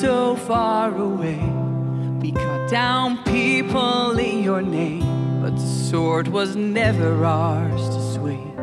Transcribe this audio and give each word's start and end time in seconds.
so 0.00 0.34
far 0.34 0.96
away. 0.96 1.38
We 2.22 2.32
cut 2.32 2.70
down 2.70 3.22
people 3.24 4.18
in 4.18 4.42
your 4.42 4.62
name, 4.62 5.42
but 5.42 5.54
the 5.54 5.66
sword 5.90 6.26
was 6.26 6.56
never 6.56 7.22
ours 7.22 7.86
to 7.94 8.00
swing. 8.14 8.56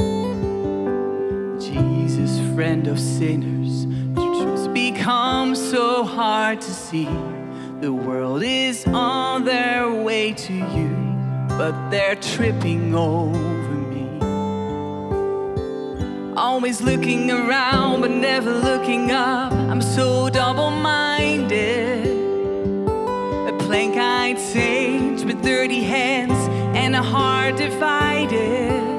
Jesus, 1.59 2.39
friend 2.55 2.87
of 2.87 2.99
sinners, 2.99 3.85
the 4.15 4.25
truth 4.41 4.73
becomes 4.73 5.59
so 5.69 6.03
hard 6.03 6.59
to 6.59 6.71
see. 6.71 7.09
The 7.81 7.93
world 7.93 8.41
is 8.41 8.87
on 8.87 9.45
their 9.45 9.91
way 9.93 10.33
to 10.33 10.53
you, 10.53 10.89
but 11.49 11.91
they're 11.91 12.15
tripping 12.15 12.95
over 12.95 13.77
me. 13.93 14.07
Always 16.35 16.81
looking 16.81 17.29
around, 17.29 18.01
never 18.27 18.51
looking 18.51 19.09
up. 19.09 19.53
I'm 19.53 19.81
so 19.81 20.29
double 20.29 20.69
minded. 20.69 22.07
A 23.51 23.53
plank 23.57 23.95
eyed 23.95 24.37
sage 24.37 25.23
with 25.23 25.41
dirty 25.41 25.81
hands 25.81 26.39
and 26.75 26.93
a 26.93 27.01
heart 27.01 27.55
divided. 27.55 28.96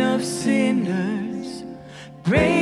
Of 0.00 0.24
sinners, 0.24 1.64
break 2.24 2.59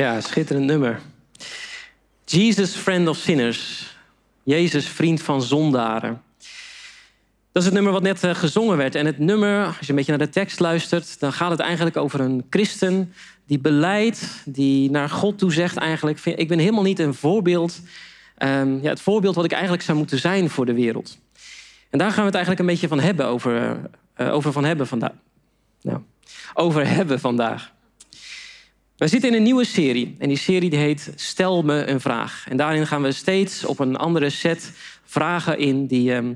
Ja, 0.00 0.20
schitterend 0.20 0.66
nummer. 0.66 1.00
Jesus, 2.24 2.74
friend 2.74 3.08
of 3.08 3.16
sinners. 3.16 3.86
Jezus, 4.42 4.88
vriend 4.88 5.22
van 5.22 5.42
zondaren. 5.42 6.22
Dat 7.52 7.62
is 7.62 7.64
het 7.64 7.74
nummer 7.74 7.92
wat 7.92 8.02
net 8.02 8.24
eh, 8.24 8.34
gezongen 8.34 8.76
werd. 8.76 8.94
En 8.94 9.06
het 9.06 9.18
nummer, 9.18 9.66
als 9.66 9.78
je 9.80 9.88
een 9.88 9.94
beetje 9.94 10.16
naar 10.16 10.26
de 10.26 10.32
tekst 10.32 10.60
luistert, 10.60 11.20
dan 11.20 11.32
gaat 11.32 11.50
het 11.50 11.60
eigenlijk 11.60 11.96
over 11.96 12.20
een 12.20 12.46
christen 12.50 13.12
die 13.46 13.58
beleidt, 13.58 14.42
die 14.44 14.90
naar 14.90 15.08
God 15.08 15.38
toe 15.38 15.52
zegt 15.52 15.76
eigenlijk: 15.76 16.24
Ik 16.24 16.48
ben 16.48 16.58
helemaal 16.58 16.82
niet 16.82 16.98
een 16.98 17.14
voorbeeld 17.14 17.80
ehm, 18.36 18.78
ja, 18.82 18.88
het 18.88 19.00
voorbeeld 19.00 19.34
wat 19.34 19.44
ik 19.44 19.52
eigenlijk 19.52 19.82
zou 19.82 19.98
moeten 19.98 20.18
zijn 20.18 20.50
voor 20.50 20.66
de 20.66 20.74
wereld. 20.74 21.18
En 21.90 21.98
daar 21.98 22.10
gaan 22.10 22.20
we 22.20 22.26
het 22.26 22.34
eigenlijk 22.34 22.60
een 22.60 22.70
beetje 22.70 22.88
van 22.88 23.00
hebben 23.00 23.26
over, 23.26 23.80
eh, 24.14 24.34
over 24.34 24.52
van 24.52 24.64
hebben 24.64 24.86
vandaag. 24.86 25.14
Nou, 25.82 25.98
over 26.54 26.88
hebben 26.88 27.20
vandaag. 27.20 27.72
We 29.00 29.08
zitten 29.08 29.30
in 29.30 29.36
een 29.36 29.42
nieuwe 29.42 29.64
serie 29.64 30.16
en 30.18 30.28
die 30.28 30.38
serie 30.38 30.76
heet 30.76 31.12
Stel 31.14 31.62
me 31.62 31.86
een 31.86 32.00
vraag. 32.00 32.46
En 32.48 32.56
daarin 32.56 32.86
gaan 32.86 33.02
we 33.02 33.12
steeds 33.12 33.64
op 33.64 33.78
een 33.78 33.96
andere 33.96 34.30
set 34.30 34.72
vragen 35.04 35.58
in 35.58 35.86
die 35.86 36.14
ehm, 36.14 36.32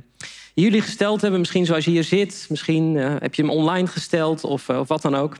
jullie 0.54 0.80
gesteld 0.80 1.20
hebben. 1.20 1.40
Misschien 1.40 1.66
zoals 1.66 1.84
je 1.84 1.90
hier 1.90 2.04
zit, 2.04 2.46
misschien 2.48 2.96
eh, 2.96 3.14
heb 3.18 3.34
je 3.34 3.42
hem 3.42 3.50
online 3.50 3.86
gesteld 3.86 4.44
of, 4.44 4.68
eh, 4.68 4.78
of 4.78 4.88
wat 4.88 5.02
dan 5.02 5.14
ook. 5.14 5.36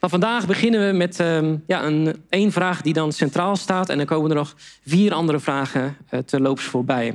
Maar 0.00 0.10
vandaag 0.10 0.46
beginnen 0.46 0.86
we 0.86 0.96
met 0.96 1.20
ehm, 1.20 1.56
ja, 1.66 1.84
een, 1.84 2.22
één 2.28 2.52
vraag 2.52 2.82
die 2.82 2.92
dan 2.92 3.12
centraal 3.12 3.56
staat. 3.56 3.88
En 3.88 3.96
dan 3.96 4.06
komen 4.06 4.30
er 4.30 4.36
nog 4.36 4.54
vier 4.86 5.12
andere 5.12 5.40
vragen 5.40 5.96
uh, 6.10 6.20
terloops 6.20 6.64
voorbij. 6.64 7.08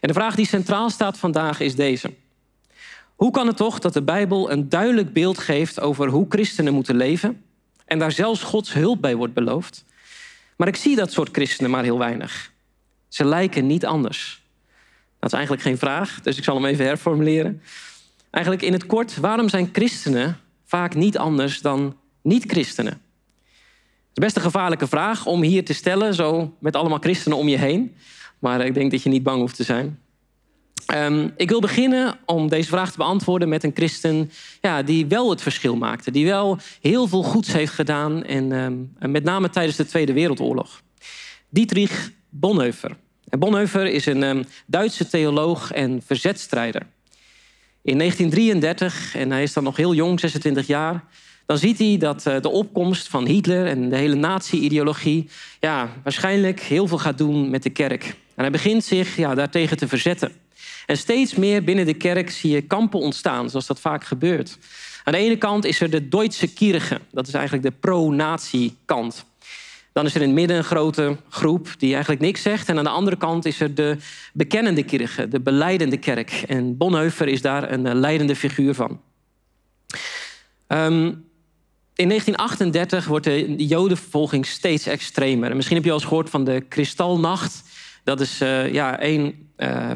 En 0.00 0.08
de 0.08 0.14
vraag 0.14 0.34
die 0.34 0.46
centraal 0.46 0.90
staat 0.90 1.18
vandaag 1.18 1.60
is 1.60 1.74
deze. 1.74 2.10
Hoe 3.14 3.30
kan 3.30 3.46
het 3.46 3.56
toch 3.56 3.78
dat 3.78 3.92
de 3.92 4.02
Bijbel 4.02 4.50
een 4.50 4.68
duidelijk 4.68 5.12
beeld 5.12 5.38
geeft 5.38 5.80
over 5.80 6.08
hoe 6.08 6.26
christenen 6.28 6.74
moeten 6.74 6.96
leven... 6.96 7.44
en 7.86 7.98
daar 7.98 8.12
zelfs 8.12 8.42
Gods 8.42 8.72
hulp 8.72 9.00
bij 9.00 9.16
wordt 9.16 9.34
beloofd... 9.34 9.84
maar 10.56 10.68
ik 10.68 10.76
zie 10.76 10.96
dat 10.96 11.12
soort 11.12 11.28
christenen 11.32 11.70
maar 11.70 11.82
heel 11.82 11.98
weinig. 11.98 12.52
Ze 13.08 13.24
lijken 13.24 13.66
niet 13.66 13.86
anders. 13.86 14.44
Dat 15.18 15.30
is 15.30 15.36
eigenlijk 15.36 15.62
geen 15.62 15.78
vraag, 15.78 16.20
dus 16.22 16.36
ik 16.36 16.44
zal 16.44 16.54
hem 16.54 16.64
even 16.64 16.84
herformuleren. 16.84 17.62
Eigenlijk 18.30 18.64
in 18.64 18.72
het 18.72 18.86
kort, 18.86 19.16
waarom 19.16 19.48
zijn 19.48 19.68
christenen 19.72 20.38
vaak 20.64 20.94
niet 20.94 21.18
anders 21.18 21.60
dan 21.60 21.96
niet-christenen? 22.22 22.92
Het 22.92 24.24
is 24.24 24.24
best 24.24 24.36
een 24.36 24.52
gevaarlijke 24.52 24.86
vraag 24.86 25.26
om 25.26 25.42
hier 25.42 25.64
te 25.64 25.72
stellen, 25.72 26.14
zo 26.14 26.56
met 26.58 26.76
allemaal 26.76 26.98
christenen 26.98 27.38
om 27.38 27.48
je 27.48 27.58
heen. 27.58 27.96
Maar 28.38 28.66
ik 28.66 28.74
denk 28.74 28.90
dat 28.90 29.02
je 29.02 29.08
niet 29.08 29.22
bang 29.22 29.40
hoeft 29.40 29.56
te 29.56 29.64
zijn. 29.64 30.00
Um, 30.94 31.32
ik 31.36 31.48
wil 31.48 31.60
beginnen 31.60 32.18
om 32.24 32.48
deze 32.48 32.68
vraag 32.68 32.90
te 32.90 32.96
beantwoorden 32.96 33.48
met 33.48 33.64
een 33.64 33.72
christen 33.74 34.30
ja, 34.60 34.82
die 34.82 35.06
wel 35.06 35.30
het 35.30 35.42
verschil 35.42 35.76
maakte. 35.76 36.10
Die 36.10 36.26
wel 36.26 36.58
heel 36.80 37.06
veel 37.06 37.22
goeds 37.22 37.52
heeft 37.52 37.72
gedaan, 37.72 38.24
en, 38.24 38.52
um, 38.52 38.92
met 38.98 39.24
name 39.24 39.50
tijdens 39.50 39.76
de 39.76 39.86
Tweede 39.86 40.12
Wereldoorlog. 40.12 40.82
Dietrich 41.48 42.12
Bonhoeffer. 42.30 42.96
En 43.28 43.38
Bonhoeffer 43.38 43.86
is 43.86 44.06
een 44.06 44.22
um, 44.22 44.44
Duitse 44.66 45.08
theoloog 45.08 45.72
en 45.72 46.02
verzetstrijder. 46.06 46.82
In 47.82 47.98
1933, 47.98 49.14
en 49.14 49.30
hij 49.30 49.42
is 49.42 49.52
dan 49.52 49.64
nog 49.64 49.76
heel 49.76 49.94
jong, 49.94 50.20
26 50.20 50.66
jaar... 50.66 51.04
dan 51.46 51.58
ziet 51.58 51.78
hij 51.78 51.96
dat 51.98 52.26
uh, 52.26 52.40
de 52.40 52.48
opkomst 52.48 53.08
van 53.08 53.26
Hitler 53.26 53.66
en 53.66 53.88
de 53.88 53.96
hele 53.96 54.14
nazi-ideologie... 54.14 55.28
Ja, 55.60 55.88
waarschijnlijk 56.02 56.60
heel 56.60 56.86
veel 56.86 56.98
gaat 56.98 57.18
doen 57.18 57.50
met 57.50 57.62
de 57.62 57.70
kerk. 57.70 58.04
En 58.04 58.42
hij 58.42 58.50
begint 58.50 58.84
zich 58.84 59.16
ja, 59.16 59.34
daartegen 59.34 59.76
te 59.76 59.88
verzetten. 59.88 60.32
En 60.86 60.96
steeds 60.96 61.34
meer 61.34 61.64
binnen 61.64 61.86
de 61.86 61.94
kerk 61.94 62.30
zie 62.30 62.50
je 62.50 62.60
kampen 62.60 63.00
ontstaan, 63.00 63.50
zoals 63.50 63.66
dat 63.66 63.80
vaak 63.80 64.04
gebeurt. 64.04 64.58
Aan 65.04 65.12
de 65.12 65.18
ene 65.18 65.36
kant 65.36 65.64
is 65.64 65.80
er 65.80 65.90
de 65.90 66.08
Duitse 66.08 66.52
Kirche, 66.52 67.00
dat 67.12 67.26
is 67.26 67.34
eigenlijk 67.34 67.64
de 67.64 67.74
pro-nazi-kant. 67.80 69.24
Dan 69.92 70.06
is 70.06 70.14
er 70.14 70.20
in 70.20 70.26
het 70.26 70.36
midden 70.36 70.56
een 70.56 70.64
grote 70.64 71.16
groep 71.28 71.74
die 71.78 71.92
eigenlijk 71.92 72.22
niks 72.22 72.42
zegt. 72.42 72.68
En 72.68 72.78
aan 72.78 72.84
de 72.84 72.90
andere 72.90 73.16
kant 73.16 73.44
is 73.44 73.60
er 73.60 73.74
de 73.74 73.96
bekennende 74.32 74.82
kirche, 74.82 75.28
de 75.28 75.40
beleidende 75.40 75.96
kerk. 75.96 76.44
En 76.46 76.76
Bonhoeffer 76.76 77.28
is 77.28 77.42
daar 77.42 77.72
een 77.72 77.94
leidende 77.94 78.36
figuur 78.36 78.74
van. 78.74 79.00
Um, 80.68 81.26
in 81.94 82.08
1938 82.08 83.06
wordt 83.06 83.24
de 83.24 83.54
jodenvervolging 83.56 84.46
steeds 84.46 84.86
extremer. 84.86 85.50
En 85.50 85.56
misschien 85.56 85.76
heb 85.76 85.84
je 85.84 85.90
al 85.90 85.98
eens 85.98 86.06
gehoord 86.06 86.30
van 86.30 86.44
de 86.44 86.60
Kristalnacht. 86.68 87.62
Dat 88.04 88.20
is 88.20 88.42
uh, 88.42 88.72
ja, 88.72 89.04
uh, 89.04 89.30
uh, 89.56 89.90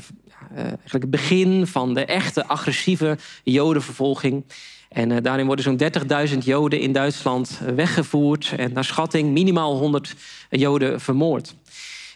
eigenlijk 0.55 0.93
het 0.93 1.11
begin 1.11 1.67
van 1.67 1.95
de 1.95 2.05
echte 2.05 2.47
agressieve 2.47 3.19
jodenvervolging. 3.45 4.45
En 4.89 5.11
uh, 5.11 5.17
daarin 5.23 5.47
worden 5.47 5.65
zo'n 5.65 6.29
30.000 6.33 6.39
Joden 6.39 6.81
in 6.81 6.93
Duitsland 6.93 7.61
weggevoerd. 7.75 8.55
En 8.57 8.73
naar 8.73 8.85
schatting 8.85 9.33
minimaal 9.33 9.77
100 9.77 10.15
Joden 10.51 11.01
vermoord. 11.01 11.55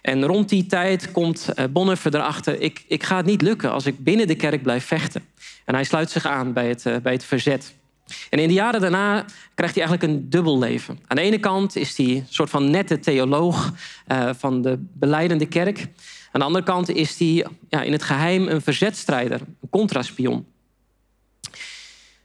En 0.03 0.27
rond 0.27 0.49
die 0.49 0.67
tijd 0.67 1.13
komt 1.13 1.49
Bonhoeffer 1.71 2.15
erachter... 2.15 2.61
Ik, 2.61 2.85
ik 2.89 3.03
ga 3.03 3.17
het 3.17 3.27
niet 3.27 3.43
lukken 3.43 3.73
als 3.73 3.87
ik 3.87 4.05
binnen 4.05 4.27
de 4.27 4.35
kerk 4.35 4.63
blijf 4.63 4.85
vechten. 4.85 5.23
En 5.65 5.75
hij 5.75 5.85
sluit 5.85 6.11
zich 6.11 6.27
aan 6.27 6.53
bij 6.53 6.69
het, 6.69 7.03
bij 7.03 7.13
het 7.13 7.25
verzet. 7.25 7.75
En 8.31 8.39
in 8.39 8.49
de 8.49 8.55
jaren 8.55 8.81
daarna 8.81 9.25
krijgt 9.55 9.75
hij 9.75 9.85
eigenlijk 9.85 10.03
een 10.03 10.31
dubbel 10.31 10.59
leven. 10.59 10.99
Aan 11.07 11.17
de 11.17 11.23
ene 11.23 11.39
kant 11.39 11.77
is 11.77 11.97
hij 11.97 12.07
een 12.07 12.27
soort 12.29 12.51
van 12.51 12.71
nette 12.71 12.99
theoloog 12.99 13.73
van 14.37 14.63
de 14.63 14.79
beleidende 14.93 15.47
kerk. 15.47 15.89
Aan 16.35 16.41
de 16.41 16.47
andere 16.47 16.65
kant 16.65 16.91
is 16.91 17.19
hij 17.19 17.47
ja, 17.69 17.83
in 17.83 17.93
het 17.93 18.03
geheim 18.03 18.49
een 18.49 18.61
verzetstrijder, 18.61 19.41
een 19.41 19.69
contraspion. 19.71 20.47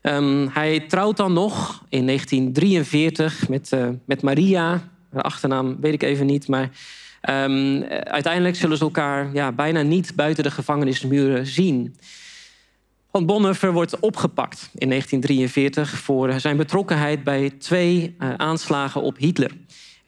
Um, 0.02 0.48
hij 0.48 0.80
trouwt 0.80 1.18
dan 1.18 1.34
nog 1.34 1.84
in 1.90 2.06
1943 2.06 3.50
met, 3.50 3.72
uh, 3.74 3.88
met 4.06 4.22
Maria. 4.22 4.90
Haar 5.12 5.24
achternaam 5.24 5.78
weet 5.82 5.94
ik 5.94 6.04
even 6.04 6.26
niet, 6.26 6.48
maar 6.48 6.70
um, 7.30 7.84
uiteindelijk 7.84 8.56
zullen 8.56 8.78
ze 8.78 8.84
elkaar 8.84 9.34
ja, 9.34 9.52
bijna 9.52 9.82
niet 9.82 10.16
buiten 10.16 10.44
de 10.44 10.52
gevangenismuren 10.52 11.46
zien. 11.46 11.96
Want 13.12 13.26
Bonhoeffer 13.26 13.74
wordt 13.74 14.00
opgepakt 14.00 14.70
in 14.76 14.90
1943 14.90 15.90
voor 15.90 16.40
zijn 16.40 16.58
betrokkenheid 16.58 17.24
bij 17.24 17.50
twee 17.50 18.16
uh, 18.20 18.34
aanslagen 18.34 19.02
op 19.02 19.18
Hitler. 19.18 19.52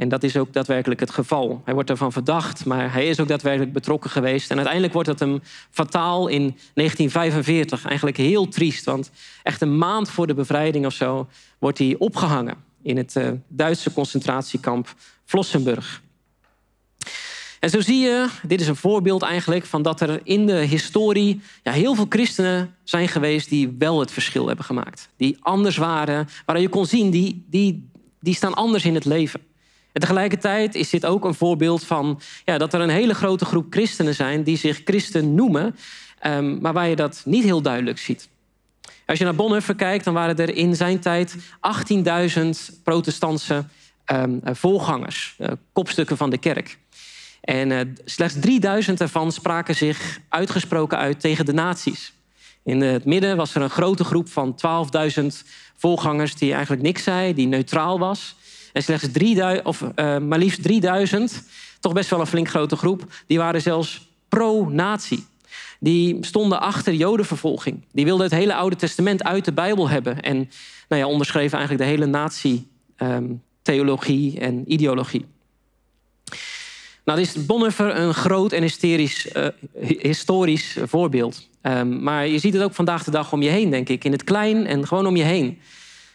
En 0.01 0.09
dat 0.09 0.23
is 0.23 0.37
ook 0.37 0.53
daadwerkelijk 0.53 0.99
het 0.99 1.11
geval. 1.11 1.61
Hij 1.65 1.73
wordt 1.73 1.89
ervan 1.89 2.11
verdacht, 2.11 2.65
maar 2.65 2.93
hij 2.93 3.07
is 3.07 3.19
ook 3.19 3.27
daadwerkelijk 3.27 3.73
betrokken 3.73 4.09
geweest. 4.09 4.49
En 4.49 4.55
uiteindelijk 4.55 4.93
wordt 4.93 5.07
dat 5.07 5.19
hem 5.19 5.41
fataal 5.69 6.27
in 6.27 6.57
1945. 6.73 7.85
Eigenlijk 7.85 8.17
heel 8.17 8.47
triest, 8.47 8.85
want 8.85 9.11
echt 9.43 9.61
een 9.61 9.77
maand 9.77 10.09
voor 10.09 10.27
de 10.27 10.33
bevrijding 10.33 10.85
of 10.85 10.93
zo 10.93 11.27
wordt 11.59 11.77
hij 11.77 11.95
opgehangen 11.97 12.55
in 12.81 12.97
het 12.97 13.15
uh, 13.15 13.29
Duitse 13.47 13.93
concentratiekamp 13.93 14.95
Flossenburg. 15.25 16.01
En 17.59 17.69
zo 17.69 17.81
zie 17.81 17.99
je, 17.99 18.27
dit 18.47 18.61
is 18.61 18.67
een 18.67 18.75
voorbeeld 18.75 19.21
eigenlijk 19.21 19.65
van 19.65 19.81
dat 19.81 20.01
er 20.01 20.19
in 20.23 20.45
de 20.45 20.59
historie 20.59 21.41
ja, 21.63 21.71
heel 21.71 21.95
veel 21.95 22.05
christenen 22.09 22.75
zijn 22.83 23.07
geweest 23.07 23.49
die 23.49 23.75
wel 23.77 23.99
het 23.99 24.11
verschil 24.11 24.47
hebben 24.47 24.65
gemaakt. 24.65 25.09
Die 25.17 25.37
anders 25.39 25.77
waren, 25.77 26.27
waar 26.45 26.59
je 26.59 26.69
kon 26.69 26.85
zien, 26.85 27.09
die, 27.09 27.45
die, 27.49 27.89
die 28.19 28.35
staan 28.35 28.53
anders 28.53 28.85
in 28.85 28.93
het 28.93 29.05
leven. 29.05 29.49
En 29.93 30.01
tegelijkertijd 30.01 30.75
is 30.75 30.89
dit 30.89 31.05
ook 31.05 31.25
een 31.25 31.33
voorbeeld 31.33 31.83
van 31.83 32.21
ja, 32.45 32.57
dat 32.57 32.73
er 32.73 32.81
een 32.81 32.89
hele 32.89 33.13
grote 33.13 33.45
groep 33.45 33.65
christenen 33.69 34.15
zijn 34.15 34.43
die 34.43 34.57
zich 34.57 34.81
christen 34.83 35.35
noemen, 35.35 35.75
um, 36.25 36.61
maar 36.61 36.73
waar 36.73 36.87
je 36.87 36.95
dat 36.95 37.21
niet 37.25 37.43
heel 37.43 37.61
duidelijk 37.61 37.97
ziet. 37.97 38.29
Als 39.05 39.19
je 39.19 39.25
naar 39.25 39.35
Bonhoeffer 39.35 39.75
kijkt, 39.75 40.05
dan 40.05 40.13
waren 40.13 40.37
er 40.37 40.55
in 40.55 40.75
zijn 40.75 40.99
tijd 40.99 41.35
18.000 41.35 42.81
protestantse 42.83 43.65
um, 44.05 44.39
voorgangers, 44.43 45.35
uh, 45.39 45.47
kopstukken 45.73 46.17
van 46.17 46.29
de 46.29 46.37
kerk. 46.37 46.77
En 47.41 47.69
uh, 47.69 47.79
slechts 48.05 48.39
3000 48.39 49.01
ervan 49.01 49.31
spraken 49.31 49.75
zich 49.75 50.19
uitgesproken 50.29 50.97
uit 50.97 51.19
tegen 51.19 51.45
de 51.45 51.53
nazi's. 51.53 52.13
In 52.63 52.81
het 52.81 53.05
midden 53.05 53.37
was 53.37 53.55
er 53.55 53.61
een 53.61 53.69
grote 53.69 54.03
groep 54.03 54.29
van 54.29 54.55
12.000 55.19 55.25
voorgangers 55.77 56.35
die 56.35 56.53
eigenlijk 56.53 56.81
niks 56.81 57.03
zei, 57.03 57.33
die 57.33 57.47
neutraal 57.47 57.99
was. 57.99 58.35
En 58.73 58.83
slechts 58.83 59.11
3000, 59.11 59.65
of 59.65 59.81
uh, 59.81 60.17
maar 60.17 60.39
liefst 60.39 60.63
3000, 60.63 61.43
toch 61.79 61.93
best 61.93 62.09
wel 62.09 62.19
een 62.19 62.27
flink 62.27 62.49
grote 62.49 62.75
groep, 62.75 63.05
die 63.27 63.37
waren 63.37 63.61
zelfs 63.61 64.09
pro-nazi. 64.29 65.23
Die 65.79 66.25
stonden 66.25 66.61
achter 66.61 66.93
jodenvervolging. 66.93 67.83
Die 67.91 68.05
wilden 68.05 68.25
het 68.25 68.35
hele 68.35 68.55
Oude 68.55 68.75
Testament 68.75 69.23
uit 69.23 69.45
de 69.45 69.53
Bijbel 69.53 69.89
hebben. 69.89 70.21
En 70.21 70.35
nou 70.89 71.01
ja, 71.01 71.07
onderschreven 71.07 71.57
eigenlijk 71.57 71.89
de 71.89 71.97
hele 71.97 72.05
nazi-theologie 72.05 74.35
um, 74.35 74.41
en 74.41 74.71
ideologie. 74.71 75.25
Nou, 77.05 77.19
is 77.19 77.45
Bonhoeffer 77.45 77.95
een 77.95 78.13
groot 78.13 78.51
en 78.51 78.61
hysterisch, 78.61 79.27
uh, 79.35 79.47
historisch 79.99 80.77
voorbeeld. 80.83 81.49
Um, 81.61 82.03
maar 82.03 82.27
je 82.27 82.39
ziet 82.39 82.53
het 82.53 82.63
ook 82.63 82.73
vandaag 82.73 83.03
de 83.03 83.11
dag 83.11 83.33
om 83.33 83.41
je 83.41 83.49
heen, 83.49 83.69
denk 83.69 83.89
ik. 83.89 84.03
In 84.03 84.11
het 84.11 84.23
klein 84.23 84.65
en 84.65 84.87
gewoon 84.87 85.07
om 85.07 85.15
je 85.15 85.23
heen. 85.23 85.59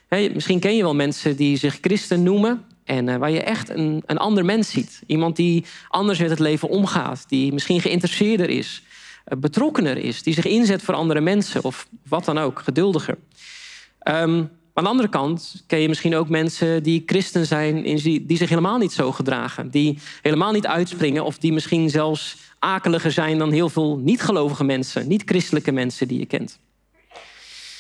Misschien 0.09 0.61
ken 0.61 0.77
je 0.77 0.83
wel 0.83 0.95
mensen 0.95 1.37
die 1.37 1.57
zich 1.57 1.79
christen 1.81 2.23
noemen... 2.23 2.65
en 2.85 3.09
uh, 3.09 3.17
waar 3.17 3.31
je 3.31 3.43
echt 3.43 3.71
een, 3.71 4.03
een 4.07 4.19
ander 4.19 4.45
mens 4.45 4.71
ziet. 4.71 5.03
Iemand 5.07 5.37
die 5.37 5.65
anders 5.89 6.19
met 6.19 6.31
het 6.31 6.39
leven 6.39 6.69
omgaat. 6.69 7.25
Die 7.29 7.53
misschien 7.53 7.81
geïnteresseerder 7.81 8.49
is. 8.49 8.83
Uh, 9.29 9.39
betrokkener 9.39 9.97
is. 9.97 10.23
Die 10.23 10.35
zich 10.35 10.45
inzet 10.45 10.83
voor 10.83 10.95
andere 10.95 11.21
mensen. 11.21 11.65
Of 11.65 11.89
wat 12.09 12.25
dan 12.25 12.39
ook. 12.39 12.61
Geduldiger. 12.61 13.19
Um, 14.09 14.51
aan 14.75 14.85
de 14.85 14.91
andere 14.91 15.09
kant 15.09 15.65
ken 15.67 15.79
je 15.79 15.89
misschien 15.89 16.17
ook 16.17 16.29
mensen 16.29 16.83
die 16.83 17.03
christen 17.07 17.47
zijn... 17.47 17.83
die 18.03 18.37
zich 18.37 18.49
helemaal 18.49 18.79
niet 18.79 18.93
zo 18.93 19.13
gedragen. 19.13 19.71
Die 19.71 19.99
helemaal 20.23 20.53
niet 20.53 20.67
uitspringen 20.67 21.25
of 21.25 21.39
die 21.39 21.53
misschien 21.53 21.91
zelfs 21.91 22.37
akeliger 22.59 23.13
zijn... 23.13 23.39
dan 23.39 23.53
heel 23.53 23.69
veel 23.69 23.99
niet-gelovige 23.99 24.65
mensen, 24.65 25.09
niet-christelijke 25.09 25.73
mensen 25.73 26.09
die 26.09 26.19
je 26.19 26.27
kent. 26.27 26.59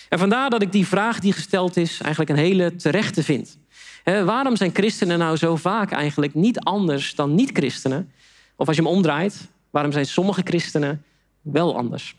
En 0.08 0.18
vandaar 0.18 0.50
dat 0.50 0.62
ik 0.62 0.72
die 0.72 0.86
vraag 0.86 1.20
die 1.20 1.32
gesteld 1.32 1.76
is 1.76 2.00
eigenlijk 2.00 2.30
een 2.30 2.44
hele 2.44 2.76
terechte 2.76 3.22
vind. 3.22 3.58
Waarom 4.04 4.56
zijn 4.56 4.74
christenen 4.74 5.18
nou 5.18 5.36
zo 5.36 5.56
vaak 5.56 5.92
eigenlijk 5.92 6.34
niet 6.34 6.58
anders 6.58 7.14
dan 7.14 7.34
niet-christenen... 7.34 8.10
Of 8.58 8.66
als 8.66 8.76
je 8.76 8.82
hem 8.82 8.92
omdraait, 8.92 9.48
waarom 9.70 9.92
zijn 9.92 10.06
sommige 10.06 10.40
christenen 10.44 11.04
wel 11.40 11.76
anders? 11.76 12.16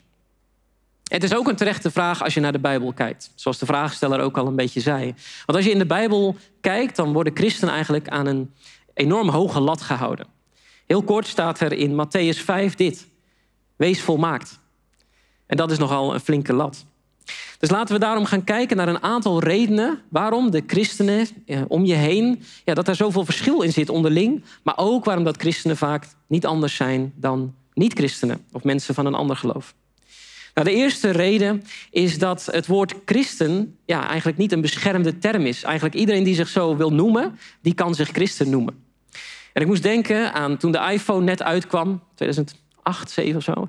Het 1.04 1.24
is 1.24 1.34
ook 1.34 1.48
een 1.48 1.56
terechte 1.56 1.90
vraag 1.90 2.22
als 2.22 2.34
je 2.34 2.40
naar 2.40 2.52
de 2.52 2.58
Bijbel 2.58 2.92
kijkt. 2.92 3.32
Zoals 3.34 3.58
de 3.58 3.66
vraagsteller 3.66 4.20
ook 4.20 4.38
al 4.38 4.46
een 4.46 4.56
beetje 4.56 4.80
zei. 4.80 5.14
Want 5.46 5.58
als 5.58 5.64
je 5.64 5.70
in 5.70 5.78
de 5.78 5.86
Bijbel 5.86 6.36
kijkt, 6.60 6.96
dan 6.96 7.12
worden 7.12 7.36
christenen 7.36 7.74
eigenlijk 7.74 8.08
aan 8.08 8.26
een 8.26 8.52
enorm 8.94 9.28
hoge 9.28 9.60
lat 9.60 9.80
gehouden. 9.80 10.26
Heel 10.86 11.02
kort 11.02 11.26
staat 11.26 11.60
er 11.60 11.72
in 11.72 12.06
Matthäus 12.06 12.38
5 12.44 12.74
dit. 12.74 13.06
Wees 13.76 14.00
volmaakt. 14.00 14.58
En 15.46 15.56
dat 15.56 15.70
is 15.70 15.78
nogal 15.78 16.14
een 16.14 16.20
flinke 16.20 16.52
lat. 16.52 16.86
Dus 17.58 17.70
laten 17.70 17.94
we 17.94 18.00
daarom 18.00 18.24
gaan 18.24 18.44
kijken 18.44 18.76
naar 18.76 18.88
een 18.88 19.02
aantal 19.02 19.42
redenen 19.42 20.00
waarom 20.08 20.50
de 20.50 20.62
christenen 20.66 21.26
eh, 21.46 21.60
om 21.68 21.84
je 21.84 21.94
heen, 21.94 22.42
ja, 22.64 22.74
dat 22.74 22.88
er 22.88 22.94
zoveel 22.94 23.24
verschil 23.24 23.62
in 23.62 23.72
zit 23.72 23.88
onderling, 23.88 24.44
maar 24.62 24.76
ook 24.76 25.04
waarom 25.04 25.24
dat 25.24 25.36
christenen 25.36 25.76
vaak 25.76 26.06
niet 26.26 26.46
anders 26.46 26.76
zijn 26.76 27.12
dan 27.16 27.54
niet-christenen 27.74 28.44
of 28.52 28.64
mensen 28.64 28.94
van 28.94 29.06
een 29.06 29.14
ander 29.14 29.36
geloof. 29.36 29.74
Nou, 30.54 30.70
de 30.70 30.76
eerste 30.76 31.10
reden 31.10 31.64
is 31.90 32.18
dat 32.18 32.48
het 32.50 32.66
woord 32.66 32.94
christen 33.04 33.78
ja, 33.84 34.08
eigenlijk 34.08 34.38
niet 34.38 34.52
een 34.52 34.60
beschermde 34.60 35.18
term 35.18 35.46
is. 35.46 35.62
Eigenlijk 35.62 35.94
iedereen 35.94 36.24
die 36.24 36.34
zich 36.34 36.48
zo 36.48 36.76
wil 36.76 36.92
noemen, 36.92 37.38
die 37.62 37.74
kan 37.74 37.94
zich 37.94 38.08
christen 38.08 38.50
noemen. 38.50 38.74
En 39.52 39.62
ik 39.62 39.66
moest 39.66 39.82
denken 39.82 40.32
aan 40.32 40.56
toen 40.56 40.72
de 40.72 40.88
iPhone 40.92 41.24
net 41.24 41.42
uitkwam, 41.42 42.02
2008, 42.14 42.58
2007 42.82 43.36
of 43.36 43.42
zo. 43.42 43.68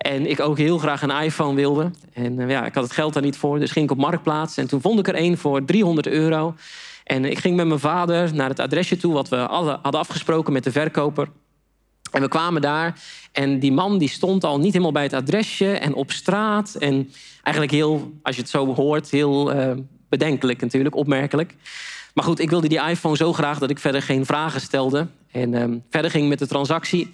En 0.00 0.30
ik 0.30 0.40
ook 0.40 0.58
heel 0.58 0.78
graag 0.78 1.02
een 1.02 1.22
iPhone 1.22 1.54
wilde. 1.54 1.90
En 2.12 2.40
eh, 2.40 2.50
ja, 2.50 2.64
ik 2.64 2.74
had 2.74 2.84
het 2.84 2.92
geld 2.92 3.12
daar 3.12 3.22
niet 3.22 3.36
voor, 3.36 3.58
dus 3.58 3.70
ging 3.70 3.84
ik 3.84 3.90
op 3.90 3.98
Marktplaats. 3.98 4.56
En 4.56 4.66
toen 4.66 4.80
vond 4.80 4.98
ik 4.98 5.08
er 5.08 5.14
één 5.14 5.38
voor 5.38 5.64
300 5.64 6.06
euro. 6.06 6.54
En 7.04 7.24
ik 7.24 7.38
ging 7.38 7.56
met 7.56 7.66
mijn 7.66 7.80
vader 7.80 8.34
naar 8.34 8.48
het 8.48 8.58
adresje 8.58 8.96
toe... 8.96 9.12
wat 9.12 9.28
we 9.28 9.36
hadden 9.36 9.82
afgesproken 9.82 10.52
met 10.52 10.64
de 10.64 10.72
verkoper. 10.72 11.28
En 12.10 12.20
we 12.20 12.28
kwamen 12.28 12.60
daar 12.60 13.00
en 13.32 13.58
die 13.58 13.72
man 13.72 13.98
die 13.98 14.08
stond 14.08 14.44
al 14.44 14.58
niet 14.58 14.72
helemaal 14.72 14.92
bij 14.92 15.02
het 15.02 15.12
adresje... 15.12 15.72
en 15.72 15.94
op 15.94 16.10
straat. 16.10 16.74
En 16.74 17.12
eigenlijk 17.42 17.74
heel, 17.74 18.12
als 18.22 18.34
je 18.34 18.40
het 18.40 18.50
zo 18.50 18.74
hoort, 18.74 19.10
heel 19.10 19.52
eh, 19.52 19.72
bedenkelijk 20.08 20.60
natuurlijk, 20.60 20.96
opmerkelijk. 20.96 21.54
Maar 22.14 22.24
goed, 22.24 22.40
ik 22.40 22.50
wilde 22.50 22.68
die 22.68 22.82
iPhone 22.88 23.16
zo 23.16 23.32
graag 23.32 23.58
dat 23.58 23.70
ik 23.70 23.78
verder 23.78 24.02
geen 24.02 24.26
vragen 24.26 24.60
stelde. 24.60 25.06
En 25.30 25.54
ehm, 25.54 25.78
verder 25.90 26.10
ging 26.10 26.28
met 26.28 26.38
de 26.38 26.46
transactie... 26.46 27.10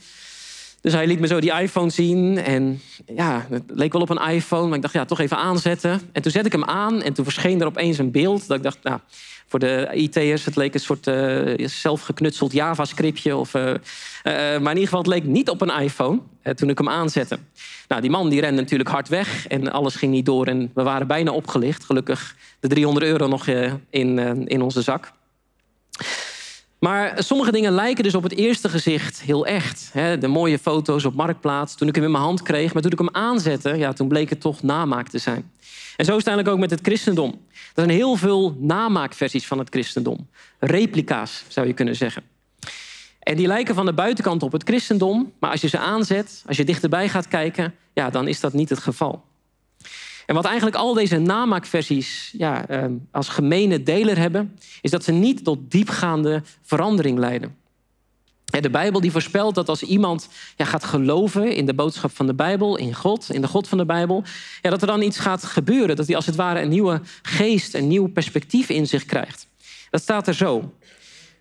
Dus 0.80 0.92
hij 0.92 1.06
liet 1.06 1.21
me 1.21 1.26
zo 1.26 1.40
die 1.40 1.52
iPhone 1.52 1.90
zien. 1.90 2.38
En 2.38 2.80
ja, 3.06 3.47
het 3.50 3.62
leek 3.66 3.92
wel 3.92 4.02
op 4.02 4.11
een 4.11 4.30
iPhone. 4.30 4.66
Maar 4.66 4.76
ik 4.76 4.83
dacht, 4.83 4.95
ja, 4.95 5.04
toch 5.04 5.21
even 5.21 5.37
aanzetten. 5.37 6.00
En 6.12 6.23
toen 6.23 6.33
zette 6.33 6.47
ik 6.47 6.52
hem 6.52 6.64
aan. 6.64 7.02
En 7.02 7.12
toen 7.12 7.25
verscheen 7.25 7.61
er 7.61 7.66
opeens 7.66 7.99
een 7.99 8.11
beeld. 8.11 8.47
Dat 8.47 8.56
ik 8.56 8.62
dacht, 8.62 8.78
nou, 8.83 9.00
voor 9.47 9.59
de 9.59 9.88
IT'ers, 9.95 10.45
het 10.45 10.56
leek 10.56 10.75
een 10.75 10.80
soort 10.80 11.06
uh, 11.06 11.68
zelfgeknutseld 11.68 12.52
JavaScriptje. 12.52 13.37
Of, 13.37 13.54
uh, 13.54 13.62
uh, 13.62 13.75
maar 14.23 14.54
in 14.54 14.66
ieder 14.68 14.83
geval, 14.83 14.99
het 14.99 15.06
leek 15.06 15.25
niet 15.25 15.50
op 15.50 15.61
een 15.61 15.80
iPhone. 15.80 16.21
toen 16.54 16.68
ik 16.68 16.78
hem 16.78 16.88
aanzette. 16.88 17.38
Nou, 17.88 18.00
die 18.00 18.11
man 18.11 18.28
die 18.28 18.40
rende 18.40 18.61
natuurlijk 18.61 18.90
hard 18.90 19.09
weg. 19.09 19.47
En 19.47 19.73
alles 19.73 19.95
ging 19.95 20.12
niet 20.12 20.26
door. 20.26 20.47
En 20.47 20.71
we 20.75 20.83
waren 20.83 21.06
bijna 21.06 21.30
opgelicht. 21.30 21.85
Gelukkig 21.85 22.37
de 22.61 22.68
300 22.68 23.06
euro 23.06 23.28
nog 23.28 23.47
in, 23.90 24.49
in 24.49 24.62
onze 24.62 24.83
zak. 24.83 25.12
Maar 26.78 27.23
sommige 27.23 27.52
dingen 27.52 27.73
lijken 27.73 28.04
dus 28.04 28.14
op 28.14 28.23
het 28.23 28.37
eerste 28.37 28.68
gezicht 28.68 29.23
heel 29.23 29.47
echt. 29.47 29.90
De 29.92 30.28
mooie 30.28 30.59
foto's 30.59 31.04
op 31.04 31.14
Marktplaats, 31.14 31.75
toen 31.75 31.88
ik 31.88 31.95
hem 31.95 32.04
in 32.04 32.11
mijn 32.11 32.23
hand 32.23 32.42
kreeg. 32.42 32.73
Maar 32.73 32.83
toen 32.83 32.92
ik 32.92 32.99
hem 32.99 33.14
aanzette, 33.14 33.76
ja, 33.76 33.92
toen 33.92 34.09
bleek 34.09 34.30
het 34.30 34.40
toch 34.40 34.62
namaak 34.62 35.09
te 35.09 35.18
zijn. 35.18 35.50
En 35.97 36.04
zo 36.04 36.11
is 36.11 36.16
het 36.16 36.26
eigenlijk 36.26 36.49
ook 36.49 36.59
met 36.59 36.71
het 36.71 36.80
christendom. 36.83 37.30
Er 37.50 37.59
zijn 37.75 37.88
heel 37.88 38.16
veel 38.16 38.56
namaakversies 38.59 39.47
van 39.47 39.59
het 39.59 39.68
christendom. 39.68 40.28
Replica's, 40.59 41.45
zou 41.49 41.66
je 41.66 41.73
kunnen 41.73 41.97
zeggen. 41.97 42.23
En 43.18 43.37
die 43.37 43.47
lijken 43.47 43.75
van 43.75 43.87
de 43.87 43.92
buitenkant 43.92 44.42
op 44.42 44.52
het 44.52 44.62
christendom. 44.62 45.33
Maar 45.38 45.50
als 45.50 45.61
je 45.61 45.68
ze 45.68 45.78
aanzet, 45.78 46.42
als 46.47 46.56
je 46.56 46.64
dichterbij 46.64 47.09
gaat 47.09 47.28
kijken... 47.28 47.75
ja, 47.95 48.11
dan 48.11 48.28
is 48.28 48.40
dat 48.40 48.52
niet 48.52 48.68
het 48.68 48.78
geval. 48.78 49.25
En 50.26 50.35
wat 50.35 50.45
eigenlijk 50.45 50.76
al 50.76 50.95
deze 50.95 51.18
namaakversies 51.18 52.35
ja, 52.38 52.68
ehm, 52.68 52.92
als 53.11 53.28
gemene 53.28 53.83
deler 53.83 54.18
hebben, 54.18 54.59
is 54.80 54.90
dat 54.90 55.04
ze 55.04 55.12
niet 55.12 55.45
tot 55.45 55.71
diepgaande 55.71 56.42
verandering 56.62 57.18
leiden. 57.18 57.56
De 58.45 58.71
Bijbel 58.71 59.00
die 59.00 59.11
voorspelt 59.11 59.54
dat 59.54 59.68
als 59.68 59.83
iemand 59.83 60.28
ja, 60.56 60.64
gaat 60.64 60.85
geloven 60.85 61.54
in 61.54 61.66
de 61.66 61.75
boodschap 61.75 62.16
van 62.16 62.26
de 62.26 62.35
Bijbel, 62.35 62.76
in 62.76 62.95
God, 62.95 63.30
in 63.33 63.40
de 63.40 63.47
God 63.47 63.68
van 63.68 63.78
de 63.78 63.87
Bijbel, 63.87 64.25
ja, 64.62 64.71
dat 64.71 64.80
er 64.80 64.87
dan 64.87 65.02
iets 65.02 65.18
gaat 65.18 65.45
gebeuren. 65.45 65.97
Dat 65.97 66.06
hij 66.06 66.16
als 66.16 66.26
het 66.26 66.37
ware 66.37 66.61
een 66.61 66.68
nieuwe 66.68 67.00
geest, 67.23 67.75
een 67.75 67.88
nieuw 67.88 68.06
perspectief 68.06 68.68
in 68.68 68.87
zich 68.87 69.04
krijgt. 69.04 69.47
Dat 69.90 70.02
staat 70.02 70.26
er 70.26 70.35
zo. 70.35 70.73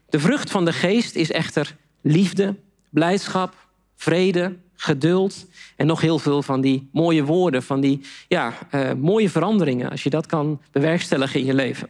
De 0.10 0.20
vrucht 0.20 0.52
van 0.52 0.66
de 0.66 0.74
geest 0.74 1.16
is 1.16 1.32
echter 1.32 1.76
liefde, 2.02 2.56
blijdschap, 2.90 3.54
vrede, 3.96 4.56
geduld 4.76 5.46
en 5.76 5.88
nog 5.88 6.02
heel 6.02 6.20
veel 6.20 6.44
van 6.44 6.62
die 6.62 6.90
mooie 6.92 7.24
woorden, 7.24 7.64
van 7.64 7.82
die 7.82 8.02
ja, 8.28 8.54
uh, 8.72 8.92
mooie 8.94 9.30
veranderingen, 9.30 9.90
als 9.90 10.04
je 10.04 10.10
dat 10.10 10.26
kan 10.26 10.62
bewerkstelligen 10.72 11.40
in 11.40 11.46
je 11.46 11.54
leven. 11.54 11.90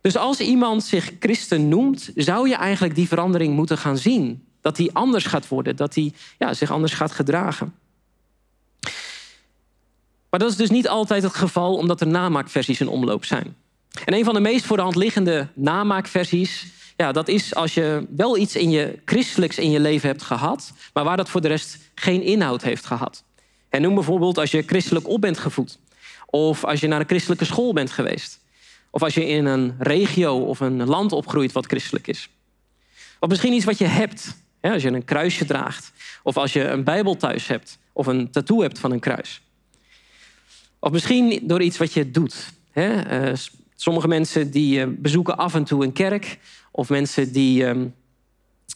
Dus 0.00 0.16
als 0.16 0.40
iemand 0.40 0.84
zich 0.84 1.12
christen 1.20 1.68
noemt, 1.68 2.10
zou 2.14 2.48
je 2.48 2.54
eigenlijk 2.54 2.94
die 2.94 3.08
verandering 3.08 3.54
moeten 3.54 3.78
gaan 3.78 3.98
zien. 3.98 4.46
Dat 4.60 4.76
hij 4.76 4.90
anders 4.92 5.24
gaat 5.24 5.48
worden, 5.48 5.76
dat 5.76 5.94
hij 5.94 6.12
ja, 6.38 6.54
zich 6.54 6.70
anders 6.70 6.92
gaat 6.92 7.12
gedragen. 7.12 7.74
Maar 10.30 10.40
dat 10.40 10.50
is 10.50 10.56
dus 10.56 10.70
niet 10.70 10.88
altijd 10.88 11.22
het 11.22 11.34
geval, 11.34 11.76
omdat 11.76 12.00
er 12.00 12.06
namaakversies 12.06 12.80
in 12.80 12.88
omloop 12.88 13.24
zijn. 13.24 13.56
En 14.04 14.14
een 14.14 14.24
van 14.24 14.34
de 14.34 14.40
meest 14.40 14.64
voor 14.64 14.76
de 14.76 14.82
hand 14.82 14.96
liggende 14.96 15.48
namaakversies 15.54 16.66
ja, 17.02 17.12
dat 17.12 17.28
is 17.28 17.54
als 17.54 17.74
je 17.74 18.06
wel 18.16 18.38
iets 18.38 18.56
in 18.56 18.70
je 18.70 18.98
christelijks 19.04 19.58
in 19.58 19.70
je 19.70 19.80
leven 19.80 20.08
hebt 20.08 20.22
gehad, 20.22 20.72
maar 20.92 21.04
waar 21.04 21.16
dat 21.16 21.28
voor 21.28 21.40
de 21.40 21.48
rest 21.48 21.78
geen 21.94 22.22
inhoud 22.22 22.62
heeft 22.62 22.86
gehad. 22.86 23.24
En 23.68 23.82
noem 23.82 23.94
bijvoorbeeld 23.94 24.38
als 24.38 24.50
je 24.50 24.62
christelijk 24.62 25.08
op 25.08 25.20
bent 25.20 25.38
gevoed, 25.38 25.78
of 26.26 26.64
als 26.64 26.80
je 26.80 26.86
naar 26.86 27.00
een 27.00 27.06
christelijke 27.06 27.44
school 27.44 27.72
bent 27.72 27.90
geweest, 27.90 28.40
of 28.90 29.02
als 29.02 29.14
je 29.14 29.26
in 29.26 29.46
een 29.46 29.74
regio 29.78 30.38
of 30.38 30.60
een 30.60 30.86
land 30.86 31.12
opgroeit 31.12 31.52
wat 31.52 31.66
christelijk 31.66 32.06
is. 32.06 32.28
Of 33.20 33.28
misschien 33.28 33.52
iets 33.52 33.64
wat 33.64 33.78
je 33.78 33.86
hebt, 33.86 34.36
als 34.60 34.82
je 34.82 34.88
een 34.88 35.04
kruisje 35.04 35.44
draagt, 35.44 35.92
of 36.22 36.36
als 36.36 36.52
je 36.52 36.64
een 36.64 36.84
Bijbel 36.84 37.16
thuis 37.16 37.46
hebt, 37.46 37.78
of 37.92 38.06
een 38.06 38.30
tattoo 38.30 38.60
hebt 38.60 38.78
van 38.78 38.92
een 38.92 39.00
kruis. 39.00 39.42
Of 40.78 40.90
misschien 40.90 41.40
door 41.42 41.62
iets 41.62 41.78
wat 41.78 41.92
je 41.92 42.10
doet. 42.10 42.52
Eh, 42.72 43.32
sommige 43.76 44.08
mensen 44.08 44.50
die 44.50 44.80
eh, 44.80 44.86
bezoeken 44.88 45.36
af 45.36 45.54
en 45.54 45.64
toe 45.64 45.84
een 45.84 45.92
kerk 45.92 46.38
of 46.72 46.88
mensen 46.88 47.32
die, 47.32 47.66
ehm, 47.66 47.86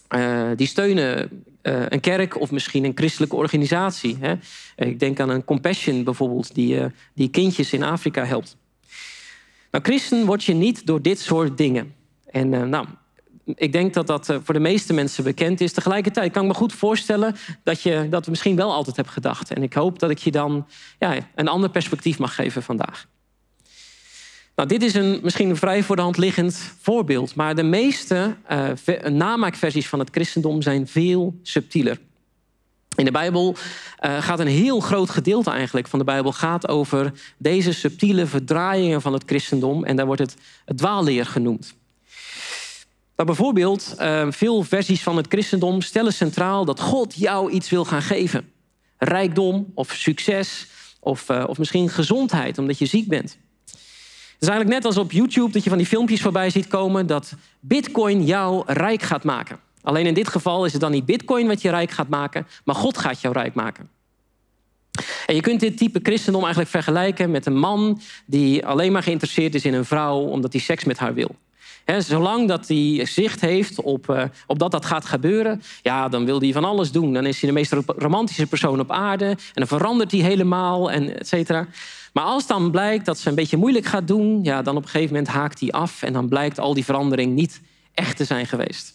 eh, 0.09 0.51
die 0.57 0.67
steunen 0.67 1.31
uh, 1.63 1.83
een 1.89 2.01
kerk 2.01 2.41
of 2.41 2.51
misschien 2.51 2.85
een 2.85 2.93
christelijke 2.95 3.37
organisatie. 3.37 4.17
Hè? 4.21 4.35
Ik 4.77 5.01
denk 5.01 5.21
aan 5.21 5.31
een 5.31 5.45
Compassion 5.45 6.05
bijvoorbeeld, 6.05 6.55
die, 6.55 6.75
uh, 6.75 6.85
die 7.15 7.29
kindjes 7.29 7.73
in 7.73 7.83
Afrika 7.83 8.25
helpt. 8.25 8.57
Nou, 9.71 9.85
christen 9.85 10.27
word 10.27 10.45
je 10.45 10.55
niet 10.55 10.87
door 10.87 11.03
dit 11.03 11.19
soort 11.19 11.59
dingen. 11.59 11.95
En 12.27 12.69
nou, 12.69 12.87
ik 13.45 13.73
denk 13.73 13.95
dat 13.95 14.07
dat 14.07 14.39
voor 14.45 14.55
de 14.55 14.61
meeste 14.61 14.93
mensen 14.93 15.25
bekend 15.25 15.61
is. 15.61 15.73
Tegelijkertijd 15.73 16.33
kan 16.33 16.43
ik 16.43 16.49
me 16.49 16.55
goed 16.55 16.73
voorstellen 16.73 17.37
dat 17.63 17.83
je 17.83 18.07
dat 18.11 18.29
misschien 18.29 18.57
wel 18.57 18.73
altijd 18.73 18.97
hebt 18.97 19.11
gedacht. 19.11 19.53
En 19.53 19.63
ik 19.63 19.73
hoop 19.73 19.99
dat 19.99 20.11
ik 20.11 20.19
je 20.19 20.31
dan 20.31 20.67
ja, 20.99 21.17
een 21.35 21.49
ander 21.49 21.71
perspectief 21.71 22.19
mag 22.19 22.35
geven 22.35 22.63
vandaag. 22.63 23.07
Nou, 24.57 24.69
dit 24.69 24.83
is 24.83 24.95
een 24.95 25.21
misschien 25.23 25.51
een 25.51 25.57
vrij 25.57 25.83
voor 25.83 25.97
de 25.97 26.03
hand 26.03 26.17
liggend 26.17 26.73
voorbeeld. 26.81 27.35
Maar 27.35 27.55
de 27.55 27.63
meeste 27.63 28.37
uh, 28.51 28.99
namaakversies 29.11 29.89
van 29.89 29.99
het 29.99 30.11
christendom 30.11 30.63
zijn 30.63 30.87
veel 30.89 31.39
subtieler. 31.43 32.01
In 32.95 33.05
de 33.05 33.11
Bijbel 33.11 33.57
uh, 34.01 34.23
gaat 34.23 34.41
een 34.41 34.47
heel 34.47 34.81
groot 34.81 35.11
gedeelte 35.11 35.51
eigenlijk 35.51 35.89
van 35.89 35.99
de 35.99 36.05
Bijbel 36.05 36.33
gaat 36.33 36.69
over 36.69 37.13
deze 37.39 37.73
subtiele 37.73 38.27
verdraaiingen 38.27 39.03
van 39.03 39.13
het 39.13 39.23
christendom. 39.27 39.85
En 39.85 39.97
daar 39.97 40.07
wordt 40.07 40.21
het, 40.21 40.37
het 40.65 40.79
dwaalleer 40.79 41.27
genoemd. 41.27 41.75
Maar 43.17 43.27
bijvoorbeeld, 43.27 43.95
uh, 43.99 44.27
veel 44.31 44.63
versies 44.63 45.03
van 45.03 45.17
het 45.17 45.27
christendom 45.29 45.81
stellen 45.81 46.13
centraal 46.13 46.65
dat 46.65 46.81
God 46.81 47.15
jou 47.15 47.51
iets 47.51 47.71
wil 47.71 47.85
gaan 47.85 48.03
geven. 48.03 48.53
Rijkdom 48.99 49.73
of 49.75 49.93
succes 49.93 50.67
of, 51.01 51.31
of 51.31 51.59
misschien 51.59 51.89
gezondheid 51.89 52.59
omdat 52.59 52.79
je 52.79 52.87
ziek 52.87 53.09
bent. 53.09 53.39
Het 54.37 54.45
is 54.45 54.51
eigenlijk 54.51 54.79
net 54.83 54.95
als 54.95 55.05
op 55.05 55.13
YouTube 55.13 55.53
dat 55.53 55.63
je 55.65 55.69
van 55.69 55.79
die 55.79 55.87
filmpjes 55.87 56.23
voorbij 56.23 56.51
ziet 56.51 56.67
komen 56.67 57.07
dat 57.07 57.33
Bitcoin 57.61 58.25
jou 58.25 58.63
rijk 58.67 59.03
gaat 59.03 59.25
maken. 59.25 59.59
Alleen 59.83 60.07
in 60.07 60.15
dit 60.15 60.29
geval 60.29 60.65
is 60.65 60.73
het 60.73 60.81
dan 60.81 60.91
niet 60.91 61.05
Bitcoin 61.05 61.47
wat 61.47 61.63
je 61.63 61.71
rijk 61.71 61.91
gaat 61.91 62.09
maken, 62.09 62.47
maar 62.65 62.75
God 62.75 62.99
gaat 62.99 63.21
jou 63.21 63.35
rijk 63.35 63.55
maken. 63.55 63.89
En 65.27 65.35
je 65.35 65.41
kunt 65.41 65.61
dit 65.61 65.77
type 65.77 66.01
christendom 66.03 66.41
eigenlijk 66.41 66.71
vergelijken 66.71 67.31
met 67.31 67.47
een 67.47 67.59
man 67.59 68.01
die 68.27 68.67
alleen 68.67 68.93
maar 68.93 69.03
geïnteresseerd 69.03 69.55
is 69.55 69.65
in 69.65 69.75
een 69.75 69.85
vrouw 69.85 70.19
omdat 70.19 70.53
hij 70.53 70.63
seks 70.63 70.85
met 70.85 70.99
haar 70.99 71.15
wil. 71.15 71.37
Zolang 71.99 72.49
dat 72.49 72.69
hij 72.69 73.07
zicht 73.07 73.41
heeft 73.41 73.81
op, 73.81 74.11
uh, 74.11 74.23
op 74.47 74.59
dat 74.59 74.71
dat 74.71 74.85
gaat 74.85 75.05
gebeuren, 75.05 75.63
ja, 75.83 76.09
dan 76.09 76.25
wil 76.25 76.41
hij 76.41 76.53
van 76.53 76.65
alles 76.65 76.93
doen. 76.93 77.13
Dan 77.13 77.27
is 77.27 77.41
hij 77.41 77.49
de 77.49 77.55
meest 77.55 77.75
romantische 77.87 78.47
persoon 78.47 78.81
op 78.81 78.91
aarde 78.91 79.27
en 79.27 79.37
dan 79.55 79.67
verandert 79.67 80.11
hij 80.11 80.21
helemaal 80.21 80.91
en 80.91 81.19
et 81.19 81.29
cetera. 81.29 81.67
Maar 82.13 82.25
als 82.25 82.47
dan 82.47 82.71
blijkt 82.71 83.05
dat 83.05 83.19
ze 83.19 83.29
een 83.29 83.35
beetje 83.35 83.57
moeilijk 83.57 83.87
gaat 83.87 84.09
doen, 84.09 84.45
ja, 84.45 84.63
dan 84.63 84.77
op 84.77 84.83
een 84.83 84.89
gegeven 84.89 85.15
moment 85.15 85.33
haakt 85.33 85.61
hij 85.61 85.71
af 85.71 86.03
en 86.03 86.13
dan 86.13 86.29
blijkt 86.29 86.59
al 86.59 86.75
die 86.75 86.85
verandering 86.85 87.35
niet 87.35 87.61
echt 87.95 88.17
te 88.17 88.25
zijn 88.25 88.47
geweest. 88.47 88.95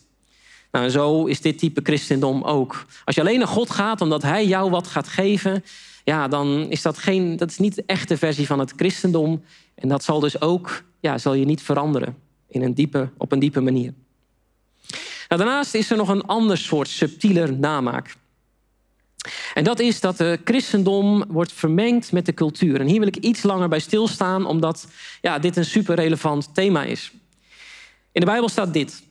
Nou, 0.71 0.85
en 0.85 0.91
zo 0.91 1.25
is 1.25 1.41
dit 1.41 1.57
type 1.57 1.81
christendom 1.83 2.43
ook. 2.43 2.85
Als 3.05 3.15
je 3.15 3.21
alleen 3.21 3.39
naar 3.39 3.47
God 3.47 3.69
gaat 3.69 4.01
omdat 4.01 4.21
Hij 4.21 4.45
jou 4.45 4.69
wat 4.69 4.87
gaat 4.87 5.07
geven, 5.07 5.63
ja, 6.03 6.27
dan 6.27 6.69
is 6.69 6.81
dat, 6.81 6.97
geen, 6.97 7.37
dat 7.37 7.49
is 7.49 7.57
niet 7.57 7.75
de 7.75 7.83
echte 7.85 8.17
versie 8.17 8.45
van 8.45 8.59
het 8.59 8.73
christendom. 8.75 9.43
En 9.75 9.87
dat 9.87 10.03
zal 10.03 10.19
dus 10.19 10.41
ook, 10.41 10.83
ja, 10.99 11.17
zal 11.17 11.33
je 11.33 11.45
niet 11.45 11.61
veranderen 11.61 12.29
in 12.51 12.61
een 12.61 12.73
diepe, 12.73 13.09
op 13.17 13.31
een 13.31 13.39
diepe 13.39 13.61
manier. 13.61 13.93
Nou, 15.27 15.43
daarnaast 15.43 15.73
is 15.73 15.91
er 15.91 15.97
nog 15.97 16.09
een 16.09 16.25
ander 16.25 16.57
soort 16.57 16.87
subtieler 16.87 17.53
namaak. 17.53 18.15
En 19.53 19.63
dat 19.63 19.79
is 19.79 19.99
dat 19.99 20.17
de 20.17 20.39
christendom 20.43 21.23
wordt 21.27 21.51
vermengd 21.51 22.11
met 22.11 22.25
de 22.25 22.33
cultuur. 22.33 22.79
En 22.79 22.87
hier 22.87 22.99
wil 22.99 23.07
ik 23.07 23.17
iets 23.17 23.43
langer 23.43 23.69
bij 23.69 23.79
stilstaan, 23.79 24.45
omdat 24.45 24.87
ja, 25.21 25.39
dit 25.39 25.57
een 25.57 25.65
super 25.65 25.95
relevant 25.95 26.53
thema 26.53 26.83
is. 26.83 27.11
In 28.11 28.21
de 28.21 28.25
Bijbel 28.25 28.49
staat 28.49 28.73
dit. 28.73 29.03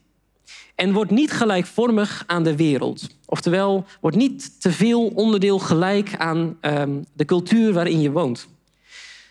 En 0.75 0.92
wordt 0.92 1.11
niet 1.11 1.32
gelijkvormig 1.32 2.25
aan 2.26 2.42
de 2.42 2.56
wereld. 2.56 3.09
Oftewel, 3.26 3.87
wordt 4.00 4.16
niet 4.16 4.61
te 4.61 4.73
veel 4.73 5.06
onderdeel 5.06 5.59
gelijk 5.59 6.16
aan 6.16 6.56
ehm, 6.61 7.02
de 7.12 7.25
cultuur 7.25 7.73
waarin 7.73 8.00
je 8.00 8.11
woont. 8.11 8.49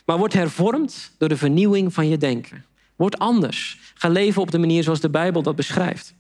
Maar 0.06 0.18
wordt 0.18 0.34
hervormd 0.34 1.12
door 1.18 1.30
de 1.30 1.38
vernieuwing 1.38 1.94
van 1.94 2.08
je 2.08 2.18
denken. 2.18 2.66
Wordt 2.96 3.20
anders. 3.20 3.80
Ga 4.00 4.10
leven 4.10 4.42
op 4.42 4.52
de 4.52 4.58
manier 4.58 4.84
zoals 4.84 5.00
de 5.00 5.10
Bijbel 5.10 5.42
dat 5.42 5.56
beschrijft. 5.56 6.14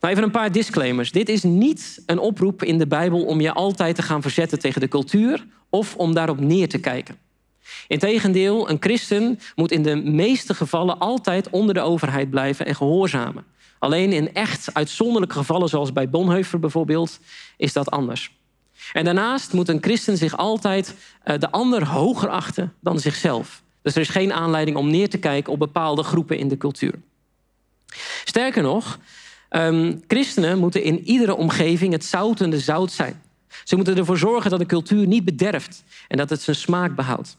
Nou, 0.00 0.12
even 0.12 0.24
een 0.24 0.30
paar 0.30 0.52
disclaimers. 0.52 1.12
Dit 1.12 1.28
is 1.28 1.42
niet 1.42 2.02
een 2.06 2.18
oproep 2.18 2.62
in 2.62 2.78
de 2.78 2.86
Bijbel 2.86 3.24
om 3.24 3.40
je 3.40 3.52
altijd 3.52 3.94
te 3.94 4.02
gaan 4.02 4.22
verzetten 4.22 4.58
tegen 4.58 4.80
de 4.80 4.88
cultuur 4.88 5.46
of 5.68 5.96
om 5.96 6.14
daarop 6.14 6.40
neer 6.40 6.68
te 6.68 6.78
kijken. 6.78 7.18
Integendeel, 7.88 8.70
een 8.70 8.76
christen 8.80 9.40
moet 9.54 9.72
in 9.72 9.82
de 9.82 9.96
meeste 9.96 10.54
gevallen 10.54 10.98
altijd 10.98 11.50
onder 11.50 11.74
de 11.74 11.80
overheid 11.80 12.30
blijven 12.30 12.66
en 12.66 12.74
gehoorzamen. 12.74 13.44
Alleen 13.78 14.12
in 14.12 14.34
echt 14.34 14.74
uitzonderlijke 14.74 15.36
gevallen, 15.36 15.68
zoals 15.68 15.92
bij 15.92 16.10
Bonhoeffer 16.10 16.58
bijvoorbeeld, 16.58 17.18
is 17.56 17.72
dat 17.72 17.90
anders. 17.90 18.32
En 18.92 19.04
daarnaast 19.04 19.52
moet 19.52 19.68
een 19.68 19.82
christen 19.82 20.16
zich 20.16 20.36
altijd 20.36 20.94
eh, 21.22 21.38
de 21.38 21.50
ander 21.50 21.86
hoger 21.86 22.28
achten 22.28 22.74
dan 22.80 23.00
zichzelf. 23.00 23.62
Dus 23.82 23.94
er 23.94 24.00
is 24.00 24.08
geen 24.08 24.32
aanleiding 24.32 24.76
om 24.76 24.90
neer 24.90 25.08
te 25.08 25.18
kijken 25.18 25.52
op 25.52 25.58
bepaalde 25.58 26.02
groepen 26.02 26.38
in 26.38 26.48
de 26.48 26.56
cultuur. 26.56 26.94
Sterker 28.24 28.62
nog, 28.62 28.98
ehm, 29.48 29.96
christenen 30.06 30.58
moeten 30.58 30.82
in 30.82 31.04
iedere 31.04 31.36
omgeving 31.36 31.92
het 31.92 32.04
zoutende 32.04 32.58
zout 32.58 32.92
zijn. 32.92 33.22
Ze 33.64 33.76
moeten 33.76 33.96
ervoor 33.96 34.18
zorgen 34.18 34.50
dat 34.50 34.58
de 34.58 34.66
cultuur 34.66 35.06
niet 35.06 35.24
bederft 35.24 35.84
en 36.08 36.16
dat 36.16 36.30
het 36.30 36.42
zijn 36.42 36.56
smaak 36.56 36.94
behoudt. 36.94 37.36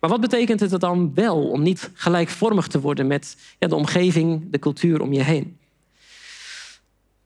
Maar 0.00 0.10
wat 0.10 0.20
betekent 0.20 0.60
het 0.60 0.80
dan 0.80 1.14
wel 1.14 1.48
om 1.48 1.62
niet 1.62 1.90
gelijkvormig 1.94 2.66
te 2.66 2.80
worden 2.80 3.06
met 3.06 3.36
ja, 3.58 3.68
de 3.68 3.74
omgeving, 3.74 4.50
de 4.50 4.58
cultuur 4.58 5.00
om 5.00 5.12
je 5.12 5.22
heen? 5.22 5.58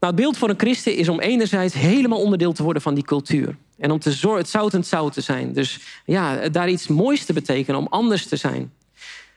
Nou, 0.01 0.13
het 0.13 0.23
beeld 0.23 0.37
voor 0.37 0.49
een 0.49 0.59
christen 0.59 0.97
is 0.97 1.09
om 1.09 1.21
enerzijds 1.21 1.75
helemaal 1.75 2.21
onderdeel 2.21 2.53
te 2.53 2.63
worden 2.63 2.83
van 2.83 2.95
die 2.95 3.05
cultuur. 3.05 3.57
En 3.79 3.91
om 3.91 3.99
te 3.99 4.13
zorgen, 4.13 4.41
het 4.41 4.49
zoutend 4.49 4.87
zout 4.87 5.13
te 5.13 5.21
zijn. 5.21 5.53
Dus 5.53 5.81
ja, 6.05 6.49
daar 6.49 6.69
iets 6.69 6.87
moois 6.87 7.25
te 7.25 7.33
betekenen, 7.33 7.81
om 7.81 7.87
anders 7.91 8.27
te 8.27 8.37
zijn. 8.37 8.73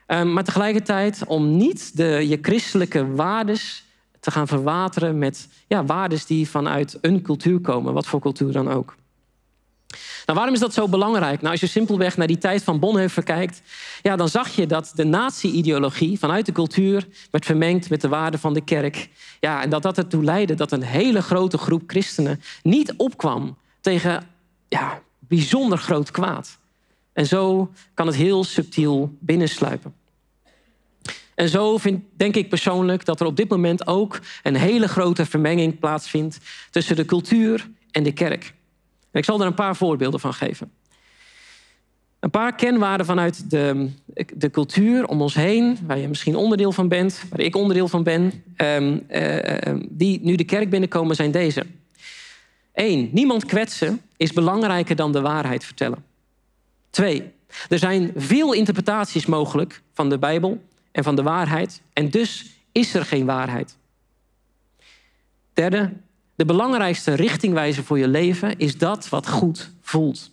Um, 0.08 0.34
maar 0.34 0.44
tegelijkertijd 0.44 1.24
om 1.26 1.58
niet 1.58 1.98
de, 1.98 2.28
je 2.28 2.38
christelijke 2.42 3.14
waardes 3.14 3.84
te 4.20 4.32
gaan 4.32 4.48
verwateren 4.48 5.18
met 5.18 5.48
ja, 5.68 5.86
waardes 5.86 6.26
die 6.26 6.50
vanuit 6.50 6.98
een 7.02 7.22
cultuur 7.22 7.60
komen, 7.60 7.94
wat 7.94 8.08
voor 8.08 8.20
cultuur 8.20 8.52
dan 8.52 8.72
ook. 8.72 8.96
Nou, 10.26 10.38
waarom 10.38 10.54
is 10.54 10.60
dat 10.60 10.74
zo 10.74 10.88
belangrijk? 10.88 11.40
Nou, 11.40 11.52
als 11.52 11.62
je 11.62 11.68
simpelweg 11.68 12.18
naar 12.18 12.28
die 12.28 12.38
tijd 12.38 12.64
van 12.64 12.80
Bonhoeffer 12.80 13.24
kijkt, 13.24 13.62
ja, 14.02 14.16
dan 14.16 14.30
zag 14.30 14.50
je 14.50 14.66
dat 14.66 14.92
de 14.96 15.04
nazi-ideologie 15.04 16.20
vanuit 16.20 16.46
de 16.46 16.52
cultuur 16.52 17.08
werd 17.32 17.46
vermengd 17.46 17.90
met 17.90 18.02
de 18.02 18.08
waarden 18.08 18.40
van 18.40 18.54
de 18.54 18.64
kerk. 18.64 19.10
Ja, 19.40 19.62
en 19.62 19.70
dat 19.70 19.82
dat 19.82 19.98
ertoe 19.98 20.24
leidde 20.24 20.54
dat 20.54 20.72
een 20.72 20.84
hele 20.84 21.22
grote 21.22 21.58
groep 21.58 21.84
christenen 21.88 22.42
niet 22.64 22.94
opkwam 22.98 23.58
tegen 23.82 24.28
ja, 24.68 25.02
bijzonder 25.20 25.78
groot 25.78 26.12
kwaad. 26.12 26.60
En 27.14 27.26
zo 27.26 27.72
kan 27.94 28.08
het 28.08 28.16
heel 28.16 28.44
subtiel 28.44 29.16
binnensluipen. 29.20 29.94
En 31.36 31.50
zo 31.50 31.78
vind, 31.78 32.04
denk 32.18 32.36
ik 32.36 32.50
persoonlijk 32.50 33.06
dat 33.06 33.20
er 33.20 33.26
op 33.26 33.36
dit 33.36 33.50
moment 33.50 33.88
ook 33.88 34.20
een 34.44 34.56
hele 34.56 34.88
grote 34.88 35.26
vermenging 35.26 35.80
plaatsvindt 35.80 36.40
tussen 36.70 36.96
de 36.96 37.06
cultuur 37.06 37.70
en 37.92 38.04
de 38.04 38.12
kerk. 38.12 38.54
En 39.12 39.20
ik 39.20 39.26
zal 39.26 39.40
er 39.40 39.46
een 39.46 39.54
paar 39.54 39.76
voorbeelden 39.76 40.20
van 40.20 40.34
geven. 40.34 40.72
Een 42.20 42.30
paar 42.30 42.56
kenwaarden 42.56 43.06
vanuit 43.06 43.50
de, 43.50 43.90
de 44.36 44.50
cultuur 44.50 45.08
om 45.08 45.22
ons 45.22 45.34
heen, 45.34 45.78
waar 45.88 45.98
je 45.98 46.08
misschien 46.08 46.36
onderdeel 46.36 46.72
van 46.72 46.88
bent, 46.88 47.24
waar 47.30 47.40
ik 47.40 47.56
onderdeel 47.56 47.88
van 47.88 48.04
ben, 48.04 48.44
ehm, 48.56 48.98
eh, 49.08 49.68
eh, 49.68 49.80
die 49.90 50.20
nu 50.24 50.36
de 50.36 50.44
kerk 50.44 50.70
binnenkomen, 50.70 51.16
zijn 51.16 51.32
deze. 51.32 51.66
Eén, 52.74 53.10
niemand 53.12 53.46
kwetsen 53.46 54.02
is 54.18 54.34
belangrijker 54.34 54.96
dan 54.96 55.12
de 55.12 55.22
waarheid 55.22 55.66
vertellen. 55.66 56.04
Twee, 56.90 57.32
er 57.70 57.80
zijn 57.80 58.12
veel 58.16 58.54
interpretaties 58.54 59.26
mogelijk 59.26 59.82
van 59.94 60.10
de 60.10 60.18
Bijbel 60.18 60.62
en 60.92 61.04
van 61.04 61.16
de 61.16 61.24
waarheid, 61.24 61.82
en 61.94 62.10
dus 62.10 62.46
is 62.72 62.94
er 62.94 63.06
geen 63.06 63.26
waarheid. 63.26 63.78
Derde, 65.54 65.94
de 66.36 66.46
belangrijkste 66.46 67.14
richtingwijzer 67.14 67.84
voor 67.84 68.00
je 68.00 68.08
leven 68.08 68.58
is 68.58 68.78
dat 68.78 69.10
wat 69.10 69.30
goed 69.30 69.72
voelt. 69.82 70.32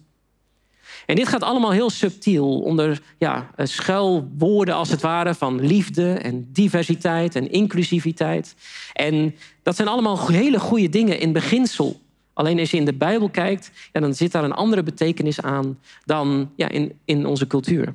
En 1.07 1.16
dit 1.16 1.29
gaat 1.29 1.42
allemaal 1.42 1.70
heel 1.70 1.90
subtiel 1.90 2.61
onder 2.61 3.01
ja, 3.18 3.51
schuilwoorden 3.57 4.74
als 4.74 4.90
het 4.90 5.01
ware 5.01 5.35
van 5.35 5.61
liefde 5.61 6.12
en 6.12 6.48
diversiteit 6.53 7.35
en 7.35 7.51
inclusiviteit. 7.51 8.55
En 8.92 9.35
dat 9.62 9.77
zijn 9.77 9.88
allemaal 9.88 10.29
hele 10.29 10.59
goede 10.59 10.88
dingen 10.88 11.20
in 11.20 11.33
beginsel. 11.33 12.01
Alleen 12.38 12.59
als 12.59 12.70
je 12.70 12.77
in 12.77 12.85
de 12.85 12.94
Bijbel 12.94 13.29
kijkt, 13.29 13.70
ja, 13.92 14.01
dan 14.01 14.14
zit 14.14 14.33
daar 14.33 14.44
een 14.44 14.53
andere 14.53 14.83
betekenis 14.83 15.40
aan 15.40 15.79
dan 16.05 16.51
ja, 16.57 16.68
in, 16.68 16.98
in 17.05 17.27
onze 17.27 17.46
cultuur. 17.46 17.94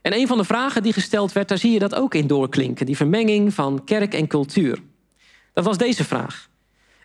En 0.00 0.14
een 0.14 0.26
van 0.26 0.38
de 0.38 0.44
vragen 0.44 0.82
die 0.82 0.92
gesteld 0.92 1.32
werd, 1.32 1.48
daar 1.48 1.58
zie 1.58 1.72
je 1.72 1.78
dat 1.78 1.94
ook 1.94 2.14
in 2.14 2.26
doorklinken. 2.26 2.86
Die 2.86 2.96
vermenging 2.96 3.54
van 3.54 3.84
kerk 3.84 4.14
en 4.14 4.26
cultuur. 4.26 4.78
Dat 5.52 5.64
was 5.64 5.78
deze 5.78 6.04
vraag. 6.04 6.48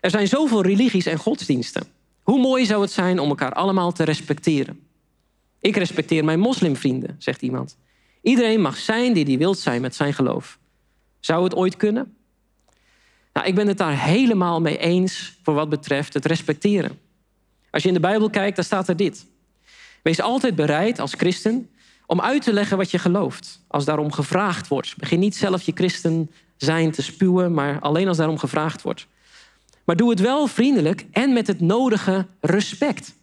Er 0.00 0.10
zijn 0.10 0.28
zoveel 0.28 0.62
religies 0.62 1.06
en 1.06 1.18
godsdiensten. 1.18 1.86
Hoe 2.22 2.40
mooi 2.40 2.64
zou 2.64 2.82
het 2.82 2.92
zijn 2.92 3.18
om 3.18 3.28
elkaar 3.28 3.52
allemaal 3.52 3.92
te 3.92 4.04
respecteren? 4.04 4.80
Ik 5.58 5.76
respecteer 5.76 6.24
mijn 6.24 6.40
moslimvrienden, 6.40 7.16
zegt 7.18 7.42
iemand. 7.42 7.76
Iedereen 8.22 8.60
mag 8.60 8.76
zijn 8.76 9.12
die 9.12 9.24
hij 9.24 9.38
wilt 9.38 9.58
zijn 9.58 9.80
met 9.80 9.94
zijn 9.94 10.14
geloof. 10.14 10.58
Zou 11.18 11.44
het 11.44 11.54
ooit 11.54 11.76
kunnen? 11.76 12.14
Nou, 13.32 13.46
ik 13.46 13.54
ben 13.54 13.66
het 13.66 13.78
daar 13.78 14.02
helemaal 14.02 14.60
mee 14.60 14.78
eens 14.78 15.38
voor 15.42 15.54
wat 15.54 15.68
betreft 15.68 16.14
het 16.14 16.24
respecteren. 16.24 16.98
Als 17.70 17.82
je 17.82 17.88
in 17.88 17.94
de 17.94 18.00
Bijbel 18.00 18.30
kijkt, 18.30 18.56
dan 18.56 18.64
staat 18.64 18.88
er 18.88 18.96
dit. 18.96 19.26
Wees 20.02 20.20
altijd 20.20 20.54
bereid 20.54 20.98
als 20.98 21.14
christen 21.14 21.70
om 22.06 22.20
uit 22.20 22.42
te 22.42 22.52
leggen 22.52 22.76
wat 22.76 22.90
je 22.90 22.98
gelooft, 22.98 23.60
als 23.66 23.84
daarom 23.84 24.12
gevraagd 24.12 24.68
wordt. 24.68 24.96
Begin 24.96 25.18
niet 25.18 25.36
zelf 25.36 25.62
je 25.62 25.72
christen 25.74 26.30
zijn 26.56 26.90
te 26.90 27.02
spuwen, 27.02 27.54
maar 27.54 27.80
alleen 27.80 28.08
als 28.08 28.16
daarom 28.16 28.38
gevraagd 28.38 28.82
wordt. 28.82 29.06
Maar 29.84 29.96
doe 29.96 30.10
het 30.10 30.20
wel 30.20 30.46
vriendelijk 30.46 31.06
en 31.12 31.32
met 31.32 31.46
het 31.46 31.60
nodige 31.60 32.26
respect. 32.40 33.14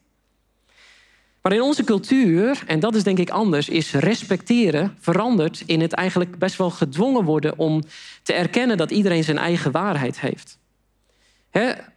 Maar 1.41 1.53
in 1.53 1.61
onze 1.61 1.83
cultuur, 1.83 2.63
en 2.65 2.79
dat 2.79 2.95
is 2.95 3.03
denk 3.03 3.19
ik 3.19 3.29
anders, 3.29 3.69
is 3.69 3.93
respecteren 3.93 4.95
veranderd 4.99 5.63
in 5.65 5.81
het 5.81 5.93
eigenlijk 5.93 6.39
best 6.39 6.57
wel 6.57 6.69
gedwongen 6.69 7.23
worden 7.23 7.57
om 7.57 7.83
te 8.23 8.33
erkennen 8.33 8.77
dat 8.77 8.91
iedereen 8.91 9.23
zijn 9.23 9.37
eigen 9.37 9.71
waarheid 9.71 10.19
heeft. 10.19 10.57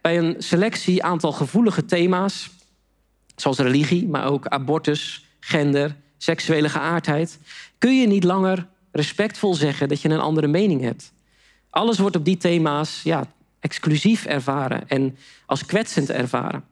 bij 0.01 0.17
een 0.17 0.35
selectie 0.37 1.03
aantal 1.03 1.31
gevoelige 1.31 1.85
thema's, 1.85 2.49
zoals 3.35 3.57
religie, 3.57 4.07
maar 4.07 4.25
ook 4.25 4.47
abortus, 4.47 5.25
gender, 5.39 5.95
seksuele 6.17 6.69
geaardheid, 6.69 7.39
kun 7.77 7.99
je 7.99 8.07
niet 8.07 8.23
langer 8.23 8.67
respectvol 8.91 9.53
zeggen 9.53 9.89
dat 9.89 10.01
je 10.01 10.09
een 10.09 10.19
andere 10.19 10.47
mening 10.47 10.81
hebt. 10.81 11.13
Alles 11.69 11.99
wordt 11.99 12.15
op 12.15 12.25
die 12.25 12.37
thema's 12.37 13.01
ja, 13.03 13.27
exclusief 13.59 14.25
ervaren 14.25 14.89
en 14.89 15.17
als 15.45 15.65
kwetsend 15.65 16.09
ervaren. 16.09 16.63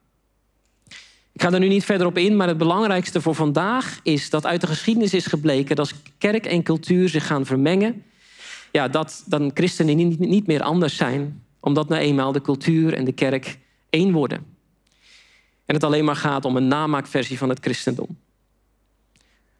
Ik 1.39 1.45
ga 1.45 1.53
er 1.53 1.59
nu 1.59 1.67
niet 1.67 1.85
verder 1.85 2.07
op 2.07 2.17
in, 2.17 2.35
maar 2.35 2.47
het 2.47 2.57
belangrijkste 2.57 3.21
voor 3.21 3.35
vandaag 3.35 3.99
is 4.03 4.29
dat 4.29 4.45
uit 4.45 4.61
de 4.61 4.67
geschiedenis 4.67 5.13
is 5.13 5.25
gebleken 5.25 5.75
dat 5.75 5.79
als 5.79 6.01
kerk 6.17 6.45
en 6.45 6.63
cultuur 6.63 7.09
zich 7.09 7.27
gaan 7.27 7.45
vermengen, 7.45 8.03
ja, 8.71 8.87
dat 8.87 9.23
dan 9.25 9.51
christenen 9.53 10.17
niet, 10.17 10.47
meer 10.47 10.61
anders 10.61 10.95
zijn, 10.95 11.43
omdat 11.59 11.89
nou 11.89 12.01
eenmaal 12.01 12.31
de 12.31 12.41
cultuur 12.41 12.93
en 12.93 13.05
de 13.05 13.11
kerk 13.11 13.57
één 13.89 14.11
worden. 14.11 14.45
En 15.65 15.75
het 15.75 15.83
alleen 15.83 16.05
maar 16.05 16.15
gaat 16.15 16.45
om 16.45 16.55
een 16.55 16.67
namaakversie 16.67 17.37
van 17.37 17.49
het 17.49 17.59
christendom. 17.59 18.17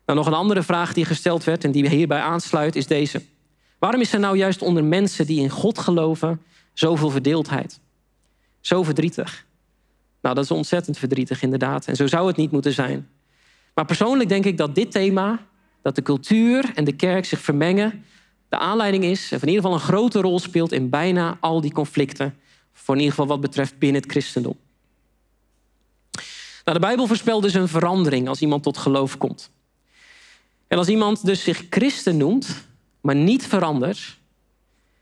Nou, 0.06 0.18
nog 0.18 0.28
een 0.28 0.34
andere 0.34 0.64
vraag 0.64 0.94
die 0.94 1.06
gesteld 1.06 1.44
werd 1.44 1.64
en 1.64 1.72
die 1.72 1.90
hierbij 1.90 2.22
aansluit, 2.22 2.76
is 2.76 2.88
deze. 2.88 3.22
Waarom 3.78 4.02
is 4.02 4.14
er 4.14 4.20
nou 4.20 4.38
juist 4.38 4.62
onder 4.62 4.84
mensen 4.84 5.26
die 5.26 5.42
in 5.42 5.50
God 5.50 5.80
geloven 5.80 6.42
zoveel 6.74 7.10
verdeeldheid? 7.10 7.80
Zo 8.60 8.84
verdrietig. 8.84 9.48
Nou, 10.22 10.36
dat 10.36 10.44
is 10.44 10.52
ontzettend 10.52 10.98
verdrietig 10.98 11.42
inderdaad. 11.42 11.88
En 11.88 11.96
zo 11.96 12.08
zou 12.08 12.28
het 12.28 12.36
niet 12.36 12.52
moeten 12.52 12.74
zijn. 12.74 13.10
Maar 13.74 13.86
persoonlijk 13.86 14.30
denk 14.30 14.46
ik 14.46 14.58
dat 14.58 14.76
dit 14.76 14.92
thema, 14.92 15.46
dat 15.82 15.96
de 15.96 16.02
cultuur 16.02 16.72
en 16.76 16.84
de 16.84 16.96
kerk 16.96 17.26
zich 17.26 17.40
vermengen, 17.40 18.04
de 18.50 18.58
aanleiding 18.58 19.04
is, 19.04 19.32
of 19.34 19.42
in 19.42 19.48
ieder 19.48 19.64
geval 19.64 19.74
een 19.74 19.84
grote 19.86 20.22
rol 20.22 20.40
speelt 20.40 20.72
in 20.72 20.90
bijna 20.90 21.38
al 21.40 21.62
die 21.62 21.72
conflicten. 21.72 22.36
Voor 22.74 22.96
in 22.96 23.02
ieder 23.02 23.16
geval 23.16 23.30
wat 23.30 23.42
betreft 23.42 23.78
binnen 23.78 24.02
het 24.02 24.12
christendom. 24.12 24.56
Nou, 26.66 26.78
de 26.82 26.88
Bijbel 26.88 27.08
voorspelt 27.08 27.44
dus 27.44 27.54
een 27.54 27.68
verandering 27.68 28.28
als 28.28 28.42
iemand 28.42 28.64
tot 28.64 28.78
geloof 28.78 29.18
komt. 29.18 29.52
En 30.68 30.78
als 30.78 30.88
iemand 30.88 31.26
dus 31.26 31.44
zich 31.44 31.66
christen 31.70 32.18
noemt, 32.18 32.68
maar 33.02 33.16
niet 33.16 33.48
verandert, 33.48 34.18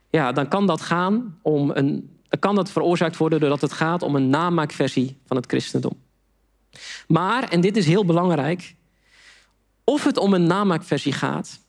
ja, 0.10 0.32
dan 0.32 0.48
kan 0.48 0.68
dat 0.68 0.82
gaan 0.82 1.40
om 1.42 1.72
een, 1.74 2.17
dan 2.30 2.40
kan 2.40 2.56
dat 2.56 2.72
veroorzaakt 2.72 3.18
worden 3.18 3.40
doordat 3.40 3.62
het 3.62 3.74
gaat 3.74 4.02
om 4.02 4.16
een 4.16 4.30
namaakversie 4.30 5.18
van 5.26 5.38
het 5.38 5.46
christendom. 5.46 5.98
Maar, 7.08 7.50
en 7.50 7.62
dit 7.62 7.78
is 7.78 7.86
heel 7.86 8.06
belangrijk, 8.06 8.76
of 9.84 10.04
het 10.04 10.18
om 10.18 10.34
een 10.34 10.48
namaakversie 10.48 11.13
gaat, 11.13 11.60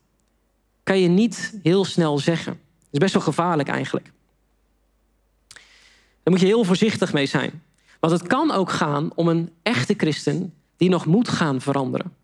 kan 0.82 0.98
je 0.98 1.08
niet 1.08 1.58
heel 1.62 1.84
snel 1.84 2.18
zeggen. 2.18 2.52
Dat 2.52 2.90
is 2.90 2.98
best 2.98 3.12
wel 3.12 3.22
gevaarlijk 3.22 3.68
eigenlijk. 3.68 4.12
Daar 6.22 6.36
moet 6.36 6.40
je 6.40 6.46
heel 6.46 6.64
voorzichtig 6.64 7.12
mee 7.12 7.26
zijn. 7.26 7.62
Want 8.00 8.12
het 8.12 8.26
kan 8.26 8.50
ook 8.50 8.70
gaan 8.70 9.10
om 9.14 9.28
een 9.28 9.52
echte 9.62 9.94
christen 9.96 10.54
die 10.76 10.88
nog 10.88 11.06
moet 11.06 11.28
gaan 11.28 11.60
veranderen. 11.60 12.16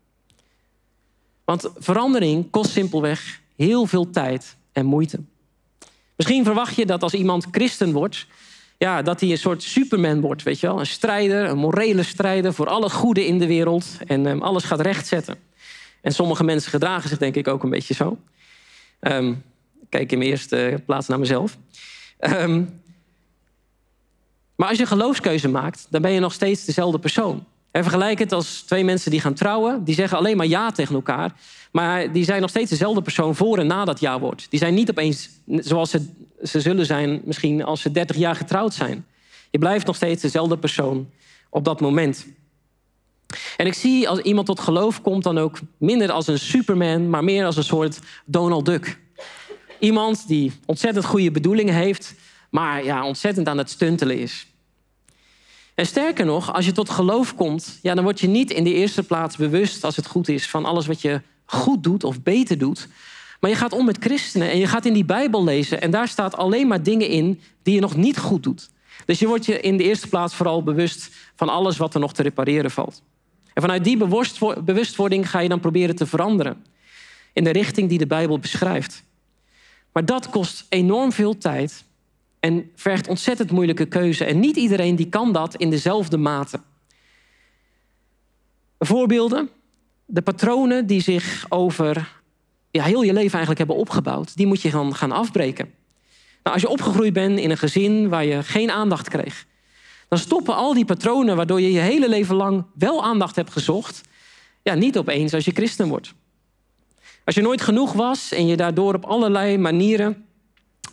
Want 1.43 1.69
verandering 1.77 2.49
kost 2.49 2.71
simpelweg 2.71 3.41
heel 3.55 3.85
veel 3.85 4.09
tijd 4.09 4.55
en 4.71 4.85
moeite. 4.85 5.19
Misschien 6.15 6.43
verwacht 6.43 6.75
je 6.75 6.85
dat 6.85 7.03
als 7.03 7.13
iemand 7.13 7.47
christen 7.51 7.91
wordt, 7.91 8.27
ja, 8.77 9.01
dat 9.01 9.19
hij 9.19 9.31
een 9.31 9.37
soort 9.37 9.63
superman 9.63 10.21
wordt, 10.21 10.43
weet 10.43 10.59
je 10.59 10.67
wel? 10.67 10.79
Een 10.79 10.85
strijder, 10.85 11.49
een 11.49 11.57
morele 11.57 12.03
strijder 12.03 12.53
voor 12.53 12.67
alle 12.67 12.89
goede 12.89 13.25
in 13.25 13.39
de 13.39 13.47
wereld 13.47 13.85
en 14.07 14.25
um, 14.25 14.41
alles 14.41 14.63
gaat 14.63 14.81
rechtzetten. 14.81 15.37
En 16.01 16.11
sommige 16.11 16.43
mensen 16.43 16.71
gedragen 16.71 17.09
zich 17.09 17.17
denk 17.17 17.35
ik 17.35 17.47
ook 17.47 17.63
een 17.63 17.69
beetje 17.69 17.93
zo. 17.93 18.17
Um, 18.99 19.43
kijk 19.89 20.11
in 20.11 20.17
mijn 20.17 20.29
eerste 20.29 20.81
plaats 20.85 21.07
naar 21.07 21.19
mezelf. 21.19 21.57
Um, 22.19 22.81
maar 24.55 24.69
als 24.69 24.77
je 24.77 24.85
geloofskeuze 24.85 25.47
maakt, 25.47 25.87
dan 25.89 26.01
ben 26.01 26.11
je 26.11 26.19
nog 26.19 26.33
steeds 26.33 26.65
dezelfde 26.65 26.99
persoon. 26.99 27.45
En 27.75 27.83
vergelijk 27.83 28.19
het 28.19 28.31
als 28.31 28.61
twee 28.61 28.83
mensen 28.83 29.11
die 29.11 29.19
gaan 29.21 29.33
trouwen. 29.33 29.83
Die 29.83 29.95
zeggen 29.95 30.17
alleen 30.17 30.37
maar 30.37 30.45
ja 30.47 30.71
tegen 30.71 30.95
elkaar. 30.95 31.33
Maar 31.71 32.11
die 32.11 32.23
zijn 32.23 32.41
nog 32.41 32.49
steeds 32.49 32.69
dezelfde 32.69 33.01
persoon 33.01 33.35
voor 33.35 33.57
en 33.57 33.67
na 33.67 33.85
dat 33.85 33.99
ja-woord. 33.99 34.47
Die 34.49 34.59
zijn 34.59 34.73
niet 34.73 34.89
opeens 34.89 35.29
zoals 35.45 35.89
ze, 35.89 36.05
ze 36.43 36.61
zullen 36.61 36.85
zijn 36.85 37.21
misschien 37.23 37.63
als 37.63 37.81
ze 37.81 37.91
30 37.91 38.15
jaar 38.15 38.35
getrouwd 38.35 38.73
zijn. 38.73 39.05
Je 39.51 39.57
blijft 39.57 39.85
nog 39.85 39.95
steeds 39.95 40.21
dezelfde 40.21 40.57
persoon 40.57 41.09
op 41.49 41.63
dat 41.63 41.81
moment. 41.81 42.27
En 43.57 43.65
ik 43.65 43.73
zie 43.73 44.09
als 44.09 44.19
iemand 44.19 44.47
tot 44.47 44.59
geloof 44.59 45.01
komt 45.01 45.23
dan 45.23 45.37
ook 45.37 45.59
minder 45.77 46.11
als 46.11 46.27
een 46.27 46.39
superman, 46.39 47.09
maar 47.09 47.23
meer 47.23 47.45
als 47.45 47.57
een 47.57 47.63
soort 47.63 47.99
Donald 48.25 48.65
Duck. 48.65 48.99
Iemand 49.79 50.27
die 50.27 50.51
ontzettend 50.65 51.05
goede 51.05 51.31
bedoelingen 51.31 51.73
heeft, 51.73 52.15
maar 52.49 52.83
ja, 52.83 53.05
ontzettend 53.05 53.47
aan 53.47 53.57
het 53.57 53.69
stuntelen 53.69 54.19
is. 54.19 54.47
En 55.75 55.85
sterker 55.85 56.25
nog, 56.25 56.53
als 56.53 56.65
je 56.65 56.71
tot 56.71 56.89
geloof 56.89 57.35
komt, 57.35 57.79
ja, 57.81 57.93
dan 57.93 58.03
word 58.03 58.19
je 58.19 58.27
niet 58.27 58.51
in 58.51 58.63
de 58.63 58.73
eerste 58.73 59.03
plaats 59.03 59.35
bewust, 59.35 59.83
als 59.83 59.95
het 59.95 60.07
goed 60.07 60.27
is, 60.27 60.47
van 60.47 60.65
alles 60.65 60.87
wat 60.87 61.01
je 61.01 61.21
goed 61.45 61.83
doet 61.83 62.03
of 62.03 62.21
beter 62.21 62.57
doet. 62.57 62.87
Maar 63.39 63.49
je 63.49 63.55
gaat 63.55 63.73
om 63.73 63.85
met 63.85 63.97
christenen 63.97 64.51
en 64.51 64.57
je 64.57 64.67
gaat 64.67 64.85
in 64.85 64.93
die 64.93 65.05
Bijbel 65.05 65.43
lezen 65.43 65.81
en 65.81 65.91
daar 65.91 66.07
staat 66.07 66.37
alleen 66.37 66.67
maar 66.67 66.83
dingen 66.83 67.07
in 67.07 67.41
die 67.63 67.73
je 67.73 67.79
nog 67.79 67.95
niet 67.95 68.17
goed 68.17 68.43
doet. 68.43 68.69
Dus 69.05 69.19
je 69.19 69.27
wordt 69.27 69.45
je 69.45 69.59
in 69.59 69.77
de 69.77 69.83
eerste 69.83 70.07
plaats 70.07 70.35
vooral 70.35 70.63
bewust 70.63 71.09
van 71.35 71.49
alles 71.49 71.77
wat 71.77 71.93
er 71.93 71.99
nog 71.99 72.13
te 72.13 72.21
repareren 72.21 72.71
valt. 72.71 73.01
En 73.53 73.61
vanuit 73.61 73.83
die 73.83 73.97
bewustwording 74.63 75.29
ga 75.29 75.39
je 75.39 75.49
dan 75.49 75.59
proberen 75.59 75.95
te 75.95 76.05
veranderen 76.05 76.65
in 77.33 77.43
de 77.43 77.51
richting 77.51 77.89
die 77.89 77.97
de 77.97 78.07
Bijbel 78.07 78.39
beschrijft. 78.39 79.03
Maar 79.91 80.05
dat 80.05 80.29
kost 80.29 80.65
enorm 80.69 81.11
veel 81.11 81.37
tijd 81.37 81.83
en 82.45 82.71
vergt 82.75 83.07
ontzettend 83.07 83.51
moeilijke 83.51 83.85
keuze. 83.85 84.25
En 84.25 84.39
niet 84.39 84.55
iedereen 84.55 84.95
die 84.95 85.09
kan 85.09 85.33
dat 85.33 85.55
in 85.55 85.69
dezelfde 85.69 86.17
mate. 86.17 86.59
Voorbeelden. 88.79 89.49
De 90.05 90.21
patronen 90.21 90.87
die 90.87 91.01
zich 91.01 91.45
over 91.49 92.21
ja, 92.71 92.83
heel 92.83 93.01
je 93.01 93.13
leven 93.13 93.31
eigenlijk 93.31 93.57
hebben 93.57 93.75
opgebouwd, 93.75 94.35
die 94.35 94.47
moet 94.47 94.61
je 94.61 94.71
dan 94.71 94.95
gaan 94.95 95.11
afbreken. 95.11 95.73
Nou, 96.43 96.55
als 96.55 96.61
je 96.61 96.69
opgegroeid 96.69 97.13
bent 97.13 97.39
in 97.39 97.49
een 97.49 97.57
gezin 97.57 98.09
waar 98.09 98.25
je 98.25 98.43
geen 98.43 98.71
aandacht 98.71 99.09
kreeg, 99.09 99.45
dan 100.07 100.19
stoppen 100.19 100.55
al 100.55 100.73
die 100.73 100.85
patronen 100.85 101.35
waardoor 101.35 101.61
je 101.61 101.71
je 101.71 101.79
hele 101.79 102.09
leven 102.09 102.35
lang 102.35 102.65
wel 102.73 103.03
aandacht 103.03 103.35
hebt 103.35 103.51
gezocht, 103.51 104.01
ja, 104.63 104.73
niet 104.73 104.97
opeens 104.97 105.33
als 105.33 105.45
je 105.45 105.51
christen 105.51 105.87
wordt. 105.87 106.13
Als 107.23 107.35
je 107.35 107.41
nooit 107.41 107.61
genoeg 107.61 107.93
was 107.93 108.31
en 108.31 108.47
je 108.47 108.55
daardoor 108.55 108.93
op 108.93 109.05
allerlei 109.05 109.57
manieren 109.57 110.24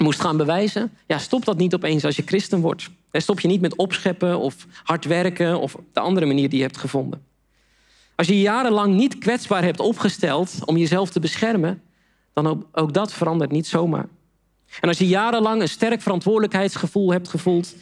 moest 0.02 0.20
gaan 0.20 0.36
bewijzen, 0.36 0.92
ja, 1.06 1.18
stop 1.18 1.44
dat 1.44 1.56
niet 1.56 1.74
opeens 1.74 2.04
als 2.04 2.16
je 2.16 2.22
christen 2.26 2.60
wordt. 2.60 2.90
En 3.10 3.22
stop 3.22 3.40
je 3.40 3.48
niet 3.48 3.60
met 3.60 3.76
opscheppen 3.76 4.38
of 4.38 4.66
hard 4.82 5.04
werken 5.04 5.60
of 5.60 5.76
de 5.92 6.00
andere 6.00 6.26
manier 6.26 6.48
die 6.48 6.58
je 6.58 6.64
hebt 6.64 6.78
gevonden. 6.78 7.24
Als 8.14 8.26
je 8.26 8.40
jarenlang 8.40 8.94
niet 8.94 9.18
kwetsbaar 9.18 9.62
hebt 9.62 9.80
opgesteld 9.80 10.58
om 10.64 10.76
jezelf 10.76 11.10
te 11.10 11.20
beschermen, 11.20 11.82
dan 12.32 12.66
ook, 12.72 12.94
dat 12.94 13.12
verandert 13.12 13.50
niet 13.50 13.66
zomaar. 13.66 14.08
En 14.80 14.88
als 14.88 14.98
je 14.98 15.08
jarenlang 15.08 15.60
een 15.60 15.68
sterk 15.68 16.02
verantwoordelijkheidsgevoel 16.02 17.12
hebt 17.12 17.28
gevoeld 17.28 17.74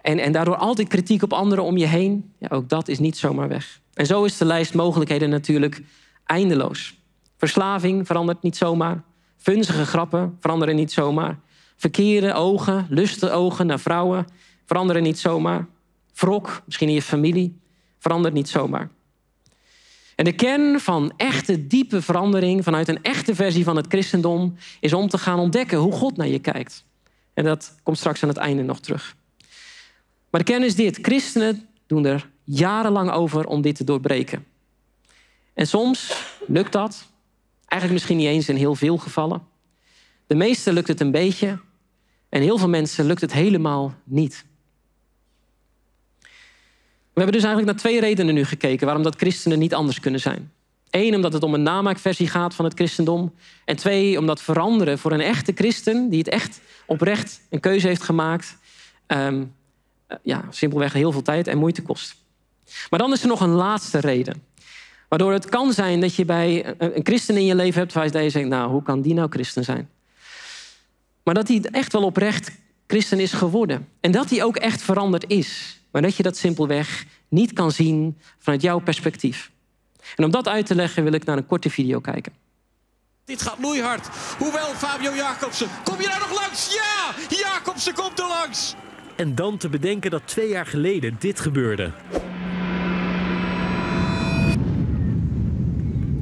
en, 0.00 0.18
en 0.18 0.32
daardoor 0.32 0.56
altijd 0.56 0.88
kritiek 0.88 1.22
op 1.22 1.32
anderen 1.32 1.64
om 1.64 1.76
je 1.76 1.86
heen, 1.86 2.32
ja, 2.38 2.48
ook 2.50 2.68
dat 2.68 2.88
is 2.88 2.98
niet 2.98 3.16
zomaar 3.16 3.48
weg. 3.48 3.80
En 3.94 4.06
zo 4.06 4.24
is 4.24 4.38
de 4.38 4.44
lijst 4.44 4.74
mogelijkheden 4.74 5.30
natuurlijk 5.30 5.82
eindeloos. 6.24 6.98
Verslaving 7.36 8.06
verandert 8.06 8.42
niet 8.42 8.56
zomaar. 8.56 9.02
Vunzige 9.36 9.86
grappen 9.86 10.36
veranderen 10.40 10.76
niet 10.76 10.92
zomaar. 10.92 11.38
Verkeerde 11.82 12.32
ogen, 12.32 12.86
luste 12.90 13.30
ogen 13.30 13.66
naar 13.66 13.80
vrouwen 13.80 14.26
veranderen 14.64 15.02
niet 15.02 15.18
zomaar. 15.18 15.66
Wrok, 16.14 16.62
misschien 16.66 16.88
in 16.88 16.94
je 16.94 17.02
familie, 17.02 17.60
verandert 17.98 18.34
niet 18.34 18.48
zomaar. 18.48 18.90
En 20.16 20.24
de 20.24 20.32
kern 20.32 20.80
van 20.80 21.12
echte 21.16 21.66
diepe 21.66 22.02
verandering 22.02 22.64
vanuit 22.64 22.88
een 22.88 23.02
echte 23.02 23.34
versie 23.34 23.64
van 23.64 23.76
het 23.76 23.86
christendom 23.88 24.54
is 24.80 24.92
om 24.92 25.08
te 25.08 25.18
gaan 25.18 25.38
ontdekken 25.38 25.78
hoe 25.78 25.92
God 25.92 26.16
naar 26.16 26.28
je 26.28 26.38
kijkt. 26.38 26.84
En 27.34 27.44
dat 27.44 27.74
komt 27.82 27.98
straks 27.98 28.22
aan 28.22 28.28
het 28.28 28.38
einde 28.38 28.62
nog 28.62 28.80
terug. 28.80 29.16
Maar 30.30 30.44
de 30.44 30.52
kern 30.52 30.62
is 30.62 30.74
dit: 30.74 30.98
christenen 31.02 31.68
doen 31.86 32.06
er 32.06 32.30
jarenlang 32.44 33.10
over 33.10 33.46
om 33.46 33.62
dit 33.62 33.76
te 33.76 33.84
doorbreken. 33.84 34.46
En 35.54 35.66
soms 35.66 36.26
lukt 36.46 36.72
dat, 36.72 37.06
eigenlijk 37.66 37.92
misschien 37.92 38.16
niet 38.16 38.34
eens 38.34 38.48
in 38.48 38.56
heel 38.56 38.74
veel 38.74 38.96
gevallen. 38.96 39.42
De 40.26 40.34
meeste 40.34 40.72
lukt 40.72 40.88
het 40.88 41.00
een 41.00 41.10
beetje 41.10 41.58
en 42.32 42.42
heel 42.42 42.58
veel 42.58 42.68
mensen 42.68 43.04
lukt 43.04 43.20
het 43.20 43.32
helemaal 43.32 43.94
niet. 44.04 44.44
We 47.12 47.20
hebben 47.20 47.32
dus 47.32 47.44
eigenlijk 47.44 47.66
naar 47.72 47.80
twee 47.82 48.00
redenen 48.00 48.34
nu 48.34 48.44
gekeken 48.44 48.86
waarom 48.86 49.02
dat 49.02 49.16
christenen 49.16 49.58
niet 49.58 49.74
anders 49.74 50.00
kunnen 50.00 50.20
zijn. 50.20 50.52
Eén, 50.90 51.14
omdat 51.14 51.32
het 51.32 51.42
om 51.42 51.54
een 51.54 51.62
namaakversie 51.62 52.28
gaat 52.28 52.54
van 52.54 52.64
het 52.64 52.74
christendom. 52.74 53.34
En 53.64 53.76
twee, 53.76 54.18
omdat 54.18 54.42
veranderen 54.42 54.98
voor 54.98 55.12
een 55.12 55.20
echte 55.20 55.52
christen, 55.54 56.08
die 56.08 56.18
het 56.18 56.28
echt 56.28 56.60
oprecht 56.86 57.40
een 57.50 57.60
keuze 57.60 57.86
heeft 57.86 58.02
gemaakt, 58.02 58.56
um, 59.06 59.54
ja, 60.22 60.44
simpelweg 60.50 60.92
heel 60.92 61.12
veel 61.12 61.22
tijd 61.22 61.46
en 61.46 61.58
moeite 61.58 61.82
kost. 61.82 62.16
Maar 62.90 62.98
dan 62.98 63.12
is 63.12 63.22
er 63.22 63.28
nog 63.28 63.40
een 63.40 63.54
laatste 63.54 63.98
reden. 63.98 64.42
Waardoor 65.08 65.32
het 65.32 65.48
kan 65.48 65.72
zijn 65.72 66.00
dat 66.00 66.14
je 66.14 66.24
bij 66.24 66.74
een 66.78 67.04
christen 67.04 67.36
in 67.36 67.44
je 67.44 67.54
leven 67.54 67.80
hebt 67.80 67.92
waar 67.92 68.04
je 68.04 68.30
denkt, 68.30 68.48
nou, 68.48 68.70
hoe 68.70 68.82
kan 68.82 69.00
die 69.00 69.14
nou 69.14 69.30
christen 69.30 69.64
zijn? 69.64 69.88
Maar 71.22 71.34
dat 71.34 71.48
hij 71.48 71.62
echt 71.70 71.92
wel 71.92 72.02
oprecht 72.02 72.50
christen 72.86 73.20
is 73.20 73.32
geworden. 73.32 73.88
En 74.00 74.10
dat 74.10 74.30
hij 74.30 74.44
ook 74.44 74.56
echt 74.56 74.82
veranderd 74.82 75.24
is. 75.26 75.80
Maar 75.90 76.02
dat 76.02 76.16
je 76.16 76.22
dat 76.22 76.36
simpelweg 76.36 77.04
niet 77.28 77.52
kan 77.52 77.70
zien 77.70 78.18
vanuit 78.38 78.62
jouw 78.62 78.78
perspectief. 78.78 79.50
En 80.16 80.24
om 80.24 80.30
dat 80.30 80.48
uit 80.48 80.66
te 80.66 80.74
leggen 80.74 81.04
wil 81.04 81.12
ik 81.12 81.24
naar 81.24 81.36
een 81.36 81.46
korte 81.46 81.70
video 81.70 82.00
kijken. 82.00 82.32
Dit 83.24 83.42
gaat 83.42 83.58
loeihard. 83.60 84.08
Hoewel 84.38 84.74
Fabio 84.74 85.14
Jacobsen. 85.14 85.68
Kom 85.84 86.00
je 86.00 86.06
daar 86.06 86.18
nog 86.18 86.40
langs? 86.40 86.74
Ja! 86.74 87.14
Jacobsen 87.36 87.94
komt 87.94 88.18
er 88.18 88.26
langs. 88.26 88.74
En 89.16 89.34
dan 89.34 89.56
te 89.56 89.68
bedenken 89.68 90.10
dat 90.10 90.26
twee 90.26 90.48
jaar 90.48 90.66
geleden 90.66 91.16
dit 91.18 91.40
gebeurde. 91.40 91.92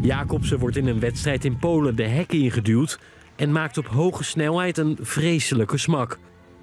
Jacobsen 0.00 0.58
wordt 0.58 0.76
in 0.76 0.86
een 0.86 1.00
wedstrijd 1.00 1.44
in 1.44 1.58
Polen 1.58 1.96
de 1.96 2.06
hek 2.06 2.32
ingeduwd 2.32 2.98
en 3.40 3.52
maakt 3.52 3.78
op 3.78 3.86
hoge 3.86 4.24
snelheid 4.24 4.78
een 4.78 4.96
vreselijke 5.00 5.78
smak. 5.78 6.18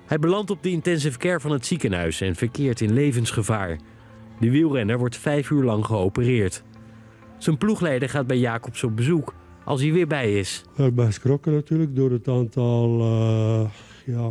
Hij 0.05 0.19
belandt 0.19 0.49
op 0.49 0.63
de 0.63 0.69
intensive 0.69 1.17
care 1.17 1.39
van 1.39 1.51
het 1.51 1.65
ziekenhuis 1.65 2.21
en 2.21 2.35
verkeert 2.35 2.81
in 2.81 2.93
levensgevaar. 2.93 3.79
De 4.39 4.49
wielrenner 4.49 4.97
wordt 4.97 5.17
vijf 5.17 5.49
uur 5.49 5.63
lang 5.63 5.85
geopereerd. 5.85 6.63
Zijn 7.37 7.57
ploegleider 7.57 8.09
gaat 8.09 8.27
bij 8.27 8.37
Jacobs 8.37 8.83
op 8.83 8.95
bezoek 8.95 9.33
als 9.63 9.81
hij 9.81 9.91
weer 9.91 10.07
bij 10.07 10.39
is. 10.39 10.63
Ik 10.75 10.95
ben 10.95 11.05
geschrokken 11.05 11.53
natuurlijk 11.53 11.95
door 11.95 12.11
het 12.11 12.27
aantal 12.27 12.99
uh, 12.99 13.69
ja, 14.05 14.29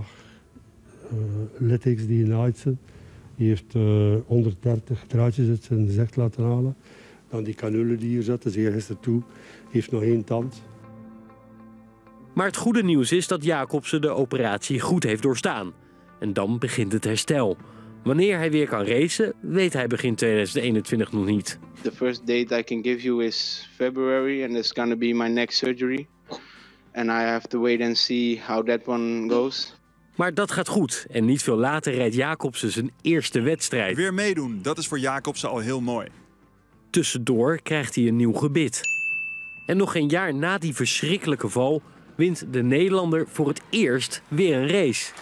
uh, 1.12 1.18
littekens 1.58 2.06
die 2.06 2.24
genaaid 2.24 2.58
zijn. 2.58 2.78
Die 3.36 3.48
heeft 3.48 3.74
uh, 3.74 4.14
130 4.26 5.04
draadjes 5.06 5.48
uit 5.48 5.64
zijn 5.64 5.86
gezicht 5.86 6.16
laten 6.16 6.44
halen. 6.44 6.76
Dan 7.30 7.44
die 7.44 7.54
canule 7.54 7.96
die 7.96 8.08
hier 8.08 8.22
zat, 8.22 8.42
dat 8.42 8.52
is 8.52 8.58
hier 8.58 8.72
gisteren 8.72 9.00
toe, 9.00 9.22
heeft 9.70 9.90
nog 9.92 10.02
één 10.02 10.24
tand. 10.24 10.62
Maar 12.36 12.46
het 12.46 12.56
goede 12.56 12.82
nieuws 12.82 13.12
is 13.12 13.26
dat 13.26 13.44
Jacobsen 13.44 14.00
de 14.00 14.08
operatie 14.08 14.80
goed 14.80 15.02
heeft 15.02 15.22
doorstaan. 15.22 15.72
En 16.18 16.32
dan 16.32 16.58
begint 16.58 16.92
het 16.92 17.04
herstel. 17.04 17.56
Wanneer 18.04 18.36
hij 18.36 18.50
weer 18.50 18.68
kan 18.68 18.84
racen, 18.84 19.32
weet 19.40 19.72
hij 19.72 19.86
begin 19.86 20.14
2021 20.14 21.12
nog 21.12 21.24
niet. 21.26 21.58
The 21.82 21.92
first 21.92 22.26
date 22.26 22.58
I 22.58 22.64
can 22.64 22.82
give 22.82 23.02
you 23.02 23.24
is 23.24 23.68
February, 23.76 24.44
and 24.44 24.54
it's 24.54 24.72
gonna 24.72 24.96
be 24.96 25.14
my 25.14 25.28
next 25.28 25.58
surgery. 25.58 26.06
And 26.92 27.06
I 27.06 27.22
have 27.24 27.48
to 27.48 27.60
wait 27.60 27.80
and 27.80 27.96
see 27.96 28.40
how 28.46 28.66
that 28.66 28.80
one 28.86 29.28
goes. 29.28 29.74
Maar 30.16 30.34
dat 30.34 30.50
gaat 30.50 30.68
goed. 30.68 31.06
En 31.10 31.24
niet 31.24 31.42
veel 31.42 31.56
later 31.56 31.94
rijdt 31.94 32.14
Jacobsen 32.14 32.70
zijn 32.70 32.90
eerste 33.00 33.40
wedstrijd. 33.40 33.96
Weer 33.96 34.14
meedoen, 34.14 34.58
dat 34.62 34.78
is 34.78 34.86
voor 34.86 34.98
Jacobsen 34.98 35.48
al 35.48 35.58
heel 35.58 35.80
mooi. 35.80 36.08
Tussendoor 36.90 37.60
krijgt 37.62 37.94
hij 37.94 38.06
een 38.06 38.16
nieuw 38.16 38.32
gebit. 38.32 38.80
En 39.66 39.76
nog 39.76 39.94
een 39.94 40.08
jaar 40.08 40.34
na 40.34 40.58
die 40.58 40.74
verschrikkelijke 40.74 41.48
val 41.48 41.82
wint 42.16 42.44
de 42.52 42.62
Nederlander 42.62 43.26
voor 43.32 43.48
het 43.48 43.60
eerst 43.70 44.22
weer 44.28 44.56
een 44.56 44.68
race. 44.68 45.12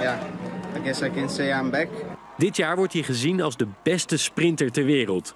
Yeah, 0.00 0.18
I 0.76 0.80
guess 0.82 1.00
I 1.00 1.10
can 1.10 1.30
say 1.30 1.60
I'm 1.60 1.70
back. 1.70 1.88
Dit 2.36 2.56
jaar 2.56 2.76
wordt 2.76 2.92
hij 2.92 3.02
gezien 3.02 3.42
als 3.42 3.56
de 3.56 3.66
beste 3.82 4.16
sprinter 4.16 4.72
ter 4.72 4.84
wereld. 4.84 5.34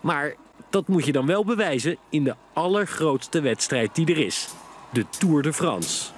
Maar 0.00 0.34
dat 0.70 0.88
moet 0.88 1.04
je 1.04 1.12
dan 1.12 1.26
wel 1.26 1.44
bewijzen 1.44 1.96
in 2.10 2.24
de 2.24 2.34
allergrootste 2.52 3.40
wedstrijd 3.40 3.94
die 3.94 4.06
er 4.06 4.18
is: 4.18 4.48
de 4.92 5.04
Tour 5.18 5.42
de 5.42 5.52
France. 5.52 6.10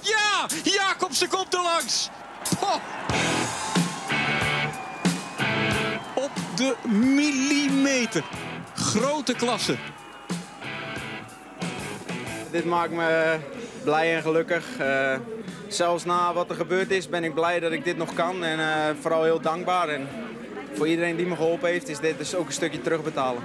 Ja, 0.00 0.46
Jacobsen 0.64 1.28
komt 1.28 1.54
er 1.54 1.62
langs. 1.62 2.10
Op 6.14 6.30
de 6.56 6.74
millimeter. 6.88 8.24
Grote 8.74 9.34
klasse. 9.34 9.76
Dit 12.50 12.64
maakt 12.64 12.92
me 12.92 13.38
blij 13.84 14.16
en 14.16 14.22
gelukkig. 14.22 14.78
Eh, 14.78 15.18
zelfs 15.68 16.04
na 16.04 16.32
wat 16.32 16.50
er 16.50 16.56
gebeurd 16.56 16.90
is, 16.90 17.08
ben 17.08 17.24
ik 17.24 17.34
blij 17.34 17.60
dat 17.60 17.72
ik 17.72 17.84
dit 17.84 17.96
nog 17.96 18.14
kan. 18.14 18.44
En 18.44 18.58
eh, 18.58 18.94
vooral 19.00 19.22
heel 19.22 19.40
dankbaar. 19.40 19.88
En 19.88 20.08
voor 20.74 20.88
iedereen 20.88 21.16
die 21.16 21.26
me 21.26 21.36
geholpen 21.36 21.68
heeft, 21.68 21.88
is 21.88 21.98
dit 21.98 22.18
dus 22.18 22.34
ook 22.34 22.46
een 22.46 22.52
stukje 22.52 22.80
terugbetalen. 22.80 23.42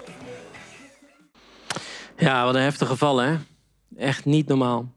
Ja, 2.18 2.46
wat 2.46 2.56
een 2.56 2.62
heftig 2.62 2.88
geval, 2.88 3.18
hè? 3.18 3.36
Echt 3.98 4.26
niet 4.26 4.48
normaal. 4.48 4.92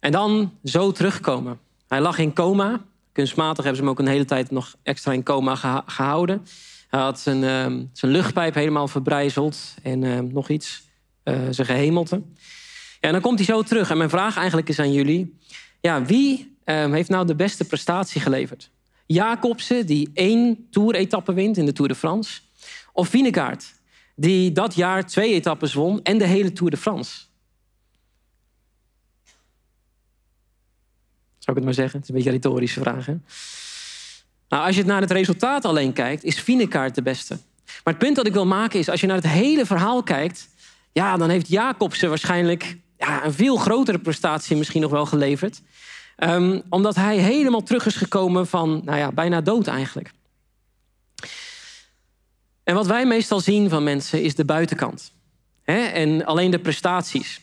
En 0.00 0.12
dan 0.12 0.58
zo 0.64 0.92
terugkomen. 0.92 1.58
Hij 1.88 2.00
lag 2.00 2.18
in 2.18 2.32
coma. 2.32 2.80
Kunstmatig 3.12 3.64
hebben 3.64 3.76
ze 3.76 3.82
hem 3.82 3.90
ook 3.90 3.98
een 3.98 4.12
hele 4.12 4.24
tijd 4.24 4.50
nog 4.50 4.74
extra 4.82 5.12
in 5.12 5.22
coma 5.22 5.54
gehouden. 5.86 6.46
Hij 6.88 7.00
had 7.00 7.20
zijn, 7.20 7.44
ehm, 7.44 7.84
zijn 7.92 8.12
luchtpijp 8.12 8.54
helemaal 8.54 8.88
verbrijzeld. 8.88 9.74
En 9.82 10.04
ehm, 10.04 10.26
nog 10.32 10.48
iets, 10.48 10.82
eh, 11.22 11.34
zijn 11.50 11.66
gehemelte. 11.66 12.22
En 13.04 13.12
dan 13.12 13.20
komt 13.20 13.38
hij 13.38 13.46
zo 13.46 13.62
terug. 13.62 13.90
En 13.90 13.96
mijn 13.96 14.10
vraag 14.10 14.36
eigenlijk 14.36 14.68
is 14.68 14.78
aan 14.78 14.92
jullie. 14.92 15.38
Ja, 15.80 16.04
wie 16.04 16.56
ehm, 16.64 16.92
heeft 16.92 17.08
nou 17.08 17.26
de 17.26 17.34
beste 17.34 17.64
prestatie 17.64 18.20
geleverd? 18.20 18.70
Jacobsen, 19.06 19.86
die 19.86 20.10
één 20.14 20.66
Tour-etappe 20.70 21.32
wint 21.32 21.56
in 21.56 21.66
de 21.66 21.72
Tour 21.72 21.90
de 21.90 21.96
France. 21.96 22.40
Of 22.92 23.10
Wienekaart, 23.10 23.74
die 24.16 24.52
dat 24.52 24.74
jaar 24.74 25.06
twee 25.06 25.32
etappes 25.32 25.74
won 25.74 26.02
en 26.02 26.18
de 26.18 26.26
hele 26.26 26.52
Tour 26.52 26.70
de 26.70 26.76
France. 26.76 27.12
Zou 31.38 31.56
ik 31.56 31.64
het 31.64 31.64
maar 31.64 31.74
zeggen? 31.74 32.00
Het 32.00 32.02
is 32.02 32.08
een 32.08 32.14
beetje 32.14 32.30
een 32.30 32.36
retorische 32.36 32.80
vraag. 32.80 33.06
Nou, 34.48 34.66
als 34.66 34.76
je 34.76 34.84
naar 34.84 35.00
het 35.00 35.10
resultaat 35.10 35.64
alleen 35.64 35.92
kijkt, 35.92 36.24
is 36.24 36.40
Vinekaart 36.40 36.94
de 36.94 37.02
beste. 37.02 37.38
Maar 37.64 37.94
het 37.94 37.98
punt 37.98 38.16
dat 38.16 38.26
ik 38.26 38.32
wil 38.32 38.46
maken 38.46 38.78
is, 38.78 38.88
als 38.88 39.00
je 39.00 39.06
naar 39.06 39.16
het 39.16 39.28
hele 39.28 39.66
verhaal 39.66 40.02
kijkt... 40.02 40.48
ja, 40.92 41.16
dan 41.16 41.28
heeft 41.28 41.48
Jacobsen 41.48 42.08
waarschijnlijk 42.08 42.82
ja, 43.06 43.24
een 43.24 43.32
veel 43.32 43.56
grotere 43.56 43.98
prestatie 43.98 44.56
misschien 44.56 44.80
nog 44.80 44.90
wel 44.90 45.06
geleverd. 45.06 45.62
Ehm, 46.16 46.60
omdat 46.68 46.94
hij 46.94 47.16
helemaal 47.16 47.62
terug 47.62 47.86
is 47.86 47.96
gekomen 47.96 48.46
van, 48.46 48.80
nou 48.84 48.98
ja, 48.98 49.12
bijna 49.12 49.40
dood 49.40 49.66
eigenlijk. 49.66 50.10
En 52.64 52.74
wat 52.74 52.86
wij 52.86 53.06
meestal 53.06 53.40
zien 53.40 53.68
van 53.68 53.82
mensen 53.82 54.22
is 54.22 54.34
de 54.34 54.44
buitenkant. 54.44 55.12
Hè? 55.62 55.78
En 55.78 56.24
alleen 56.24 56.50
de 56.50 56.58
prestaties. 56.58 57.40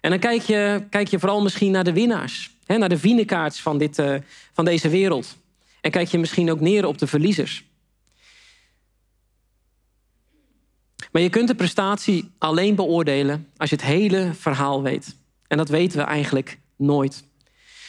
En 0.00 0.10
dan 0.10 0.18
kijk 0.18 0.42
je, 0.42 0.86
kijk 0.90 1.08
je 1.08 1.18
vooral 1.18 1.42
misschien 1.42 1.70
naar 1.70 1.84
de 1.84 1.92
winnaars. 1.92 2.50
Hè? 2.66 2.78
Naar 2.78 2.88
de 2.88 3.00
wienekaarts 3.00 3.60
van, 3.60 3.78
dit, 3.78 3.98
eh, 3.98 4.14
van 4.52 4.64
deze 4.64 4.88
wereld. 4.88 5.36
En 5.80 5.90
kijk 5.90 6.08
je 6.08 6.18
misschien 6.18 6.50
ook 6.50 6.60
neer 6.60 6.86
op 6.86 6.98
de 6.98 7.06
verliezers. 7.06 7.64
Maar 11.12 11.22
je 11.22 11.28
kunt 11.28 11.48
de 11.48 11.54
prestatie 11.54 12.30
alleen 12.38 12.74
beoordelen 12.74 13.48
als 13.56 13.70
je 13.70 13.76
het 13.76 13.84
hele 13.84 14.30
verhaal 14.34 14.82
weet. 14.82 15.16
En 15.46 15.56
dat 15.56 15.68
weten 15.68 15.98
we 15.98 16.04
eigenlijk 16.04 16.58
nooit. 16.76 17.24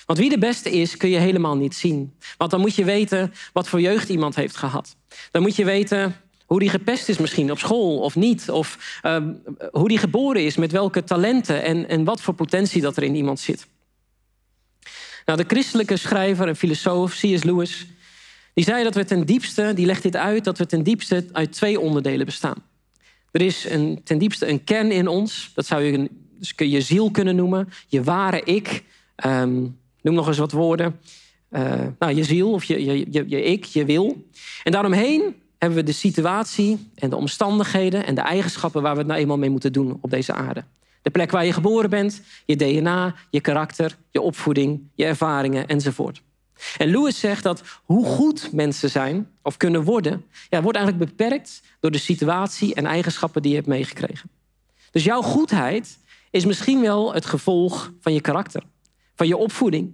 Want 0.05 0.19
wie 0.19 0.29
de 0.29 0.37
beste 0.37 0.71
is, 0.71 0.97
kun 0.97 1.09
je 1.09 1.17
helemaal 1.17 1.57
niet 1.57 1.75
zien. 1.75 2.13
Want 2.37 2.51
dan 2.51 2.59
moet 2.59 2.75
je 2.75 2.83
weten 2.83 3.33
wat 3.53 3.67
voor 3.67 3.81
jeugd 3.81 4.09
iemand 4.09 4.35
heeft 4.35 4.57
gehad. 4.57 4.95
Dan 5.31 5.41
moet 5.41 5.55
je 5.55 5.65
weten 5.65 6.15
hoe 6.45 6.59
die 6.59 6.69
gepest 6.69 7.09
is 7.09 7.17
misschien 7.17 7.51
op 7.51 7.59
school 7.59 7.99
of 7.99 8.15
niet. 8.15 8.49
Of 8.49 8.99
uh, 9.03 9.17
hoe 9.71 9.87
die 9.87 9.97
geboren 9.97 10.45
is, 10.45 10.55
met 10.55 10.71
welke 10.71 11.03
talenten 11.03 11.63
en, 11.63 11.89
en 11.89 12.03
wat 12.03 12.21
voor 12.21 12.33
potentie 12.33 12.81
dat 12.81 12.97
er 12.97 13.03
in 13.03 13.15
iemand 13.15 13.39
zit. 13.39 13.67
Nou, 15.25 15.37
de 15.37 15.47
christelijke 15.47 15.97
schrijver 15.97 16.47
en 16.47 16.55
filosoof 16.55 17.11
C.S. 17.11 17.43
Lewis... 17.43 17.87
die 18.53 18.63
zei 18.63 18.83
dat 18.83 18.95
we 18.95 19.05
ten 19.05 19.25
diepste, 19.25 19.71
die 19.75 19.85
legt 19.85 20.03
dit 20.03 20.15
uit... 20.15 20.43
dat 20.43 20.57
we 20.57 20.65
ten 20.65 20.83
diepste 20.83 21.25
uit 21.31 21.51
twee 21.51 21.79
onderdelen 21.79 22.25
bestaan. 22.25 22.68
Er 23.31 23.41
is 23.41 23.69
een, 23.69 24.01
ten 24.03 24.17
diepste 24.17 24.47
een 24.47 24.63
kern 24.63 24.91
in 24.91 25.07
ons. 25.07 25.51
Dat 25.53 25.65
zou 25.65 25.83
je 25.83 26.09
dus 26.37 26.53
je 26.55 26.81
ziel 26.81 27.11
kunnen 27.11 27.35
noemen. 27.35 27.69
Je 27.87 28.03
ware 28.03 28.43
ik. 28.43 28.83
Um, 29.25 29.77
noem 30.01 30.15
nog 30.15 30.27
eens 30.27 30.37
wat 30.37 30.51
woorden. 30.51 30.99
Uh, 31.51 31.73
nou, 31.99 32.15
je 32.15 32.23
ziel 32.23 32.51
of 32.51 32.63
je, 32.63 32.85
je, 32.85 33.05
je, 33.11 33.25
je 33.27 33.43
ik, 33.43 33.63
je 33.63 33.85
wil. 33.85 34.27
En 34.63 34.71
daaromheen 34.71 35.35
hebben 35.57 35.77
we 35.77 35.83
de 35.83 35.91
situatie 35.91 36.91
en 36.95 37.09
de 37.09 37.15
omstandigheden... 37.15 38.05
en 38.05 38.15
de 38.15 38.21
eigenschappen 38.21 38.81
waar 38.81 38.93
we 38.93 38.99
het 38.99 39.07
nou 39.07 39.19
eenmaal 39.19 39.37
mee 39.37 39.49
moeten 39.49 39.73
doen 39.73 39.97
op 40.01 40.09
deze 40.09 40.33
aarde. 40.33 40.63
De 41.01 41.09
plek 41.09 41.31
waar 41.31 41.45
je 41.45 41.53
geboren 41.53 41.89
bent, 41.89 42.21
je 42.45 42.55
DNA, 42.55 43.15
je 43.29 43.41
karakter, 43.41 43.97
je 44.11 44.21
opvoeding, 44.21 44.81
je 44.95 45.05
ervaringen 45.05 45.67
enzovoort. 45.67 46.21
En 46.77 46.89
Lewis 46.89 47.19
zegt 47.19 47.43
dat 47.43 47.63
hoe 47.83 48.05
goed 48.05 48.53
mensen 48.53 48.89
zijn 48.89 49.27
of 49.41 49.57
kunnen 49.57 49.83
worden, 49.83 50.25
ja, 50.49 50.61
wordt 50.61 50.77
eigenlijk 50.77 51.09
beperkt 51.09 51.61
door 51.79 51.91
de 51.91 51.97
situatie 51.97 52.73
en 52.73 52.85
eigenschappen 52.85 53.41
die 53.41 53.51
je 53.51 53.57
hebt 53.57 53.69
meegekregen. 53.69 54.29
Dus 54.91 55.03
jouw 55.03 55.21
goedheid 55.21 55.99
is 56.31 56.45
misschien 56.45 56.81
wel 56.81 57.13
het 57.13 57.25
gevolg 57.25 57.91
van 57.99 58.13
je 58.13 58.21
karakter, 58.21 58.63
van 59.15 59.27
je 59.27 59.37
opvoeding, 59.37 59.93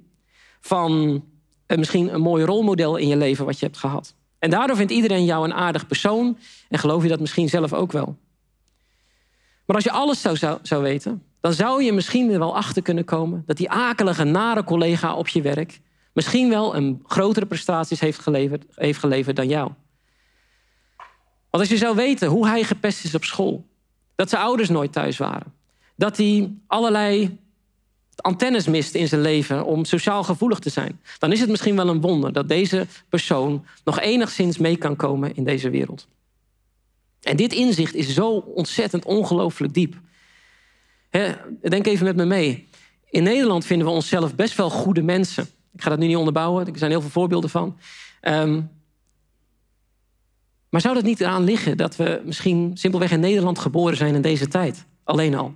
van 0.61 1.23
eh, 1.65 1.77
misschien 1.77 2.13
een 2.13 2.21
mooi 2.21 2.43
rolmodel 2.43 2.95
in 2.95 3.07
je 3.07 3.17
leven 3.17 3.45
wat 3.45 3.59
je 3.59 3.65
hebt 3.65 3.77
gehad. 3.77 4.15
En 4.39 4.49
daardoor 4.49 4.75
vindt 4.75 4.91
iedereen 4.91 5.25
jou 5.25 5.43
een 5.43 5.53
aardig 5.53 5.87
persoon 5.87 6.37
en 6.69 6.79
geloof 6.79 7.03
je 7.03 7.09
dat 7.09 7.19
misschien 7.19 7.49
zelf 7.49 7.73
ook 7.73 7.91
wel. 7.91 8.17
Maar 9.65 9.75
als 9.75 9.85
je 9.85 9.91
alles 9.91 10.21
zou, 10.21 10.37
zou, 10.61 10.83
weten, 10.83 11.23
dan 11.39 11.53
zou 11.53 11.83
je 11.83 11.93
misschien 11.93 12.37
wel 12.37 12.55
achter 12.55 12.81
kunnen 12.81 13.05
komen 13.05 13.43
dat 13.45 13.57
die 13.57 13.69
akelige, 13.69 14.23
nare 14.23 14.63
collega 14.63 15.15
op 15.15 15.27
je 15.27 15.41
werk 15.41 15.79
misschien 16.13 16.49
wel 16.49 16.75
een 16.75 17.03
grotere 17.05 17.45
prestaties 17.45 17.99
heeft 17.99 18.19
geleverd, 18.19 18.65
heeft 18.75 18.99
geleverd 18.99 19.35
dan 19.35 19.47
jou. 19.47 19.71
Want 21.55 21.69
als 21.69 21.79
je 21.79 21.85
zou 21.85 21.95
weten 21.95 22.27
hoe 22.27 22.47
hij 22.47 22.63
gepest 22.63 23.03
is 23.03 23.15
op 23.15 23.23
school, 23.23 23.65
dat 24.15 24.29
zijn 24.29 24.41
ouders 24.41 24.69
nooit 24.69 24.91
thuis 24.91 25.17
waren, 25.17 25.53
dat 25.95 26.17
hij 26.17 26.53
allerlei 26.67 27.37
antennes 28.15 28.67
mist 28.67 28.95
in 28.95 29.07
zijn 29.07 29.21
leven 29.21 29.65
om 29.65 29.85
sociaal 29.85 30.23
gevoelig 30.23 30.59
te 30.59 30.69
zijn, 30.69 31.01
dan 31.19 31.31
is 31.31 31.39
het 31.39 31.49
misschien 31.49 31.75
wel 31.75 31.87
een 31.87 32.01
wonder 32.01 32.33
dat 32.33 32.47
deze 32.47 32.87
persoon 33.09 33.65
nog 33.83 33.99
enigszins 33.99 34.57
mee 34.57 34.75
kan 34.75 34.95
komen 34.95 35.35
in 35.35 35.43
deze 35.43 35.69
wereld. 35.69 36.07
En 37.21 37.35
dit 37.35 37.53
inzicht 37.53 37.93
is 37.93 38.13
zo 38.13 38.29
ontzettend 38.31 39.05
ongelooflijk 39.05 39.73
diep. 39.73 39.95
Denk 41.61 41.87
even 41.87 42.05
met 42.05 42.15
me 42.15 42.25
mee. 42.25 42.67
In 43.09 43.23
Nederland 43.23 43.65
vinden 43.65 43.87
we 43.87 43.93
onszelf 43.93 44.35
best 44.35 44.55
wel 44.55 44.69
goede 44.69 45.01
mensen. 45.01 45.47
Ik 45.73 45.81
ga 45.81 45.89
dat 45.89 45.99
nu 45.99 46.07
niet 46.07 46.15
onderbouwen, 46.15 46.67
er 46.67 46.77
zijn 46.77 46.91
heel 46.91 47.01
veel 47.01 47.09
voorbeelden 47.09 47.49
van. 47.49 47.77
Um, 48.21 48.69
maar 50.69 50.81
zou 50.81 50.95
het 50.95 51.05
niet 51.05 51.21
eraan 51.21 51.43
liggen 51.43 51.77
dat 51.77 51.95
we 51.95 52.21
misschien 52.25 52.71
simpelweg 52.73 53.11
in 53.11 53.19
Nederland 53.19 53.59
geboren 53.59 53.97
zijn 53.97 54.15
in 54.15 54.21
deze 54.21 54.47
tijd? 54.47 54.85
Alleen 55.03 55.35
al. 55.35 55.53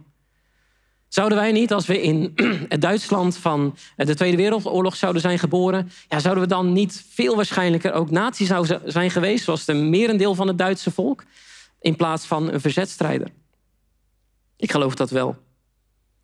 Zouden 1.08 1.38
wij 1.38 1.52
niet, 1.52 1.74
als 1.74 1.86
we 1.86 2.02
in 2.02 2.34
het 2.70 2.82
Duitsland 2.82 3.38
van 3.38 3.76
de 3.96 4.16
Tweede 4.16 4.38
Wereldoorlog 4.38 4.96
zouden 4.96 5.22
zijn 5.22 5.40
geboren, 5.40 5.92
ja, 6.08 6.20
zouden 6.20 6.44
we 6.44 6.50
dan 6.50 6.74
niet 6.74 7.06
veel 7.10 7.36
waarschijnlijker 7.36 7.94
ook 7.94 8.12
nazi 8.12 8.48
zijn 8.86 9.12
geweest, 9.12 9.44
zoals 9.44 9.66
de 9.66 9.74
merendeel 9.74 10.36
van 10.36 10.48
het 10.48 10.58
Duitse 10.58 10.92
volk, 10.92 11.24
in 11.80 11.96
plaats 11.96 12.26
van 12.26 12.52
een 12.52 12.62
verzetstrijder? 12.62 13.28
Ik 14.58 14.72
geloof 14.72 14.96
dat 14.96 15.10
wel. 15.10 15.38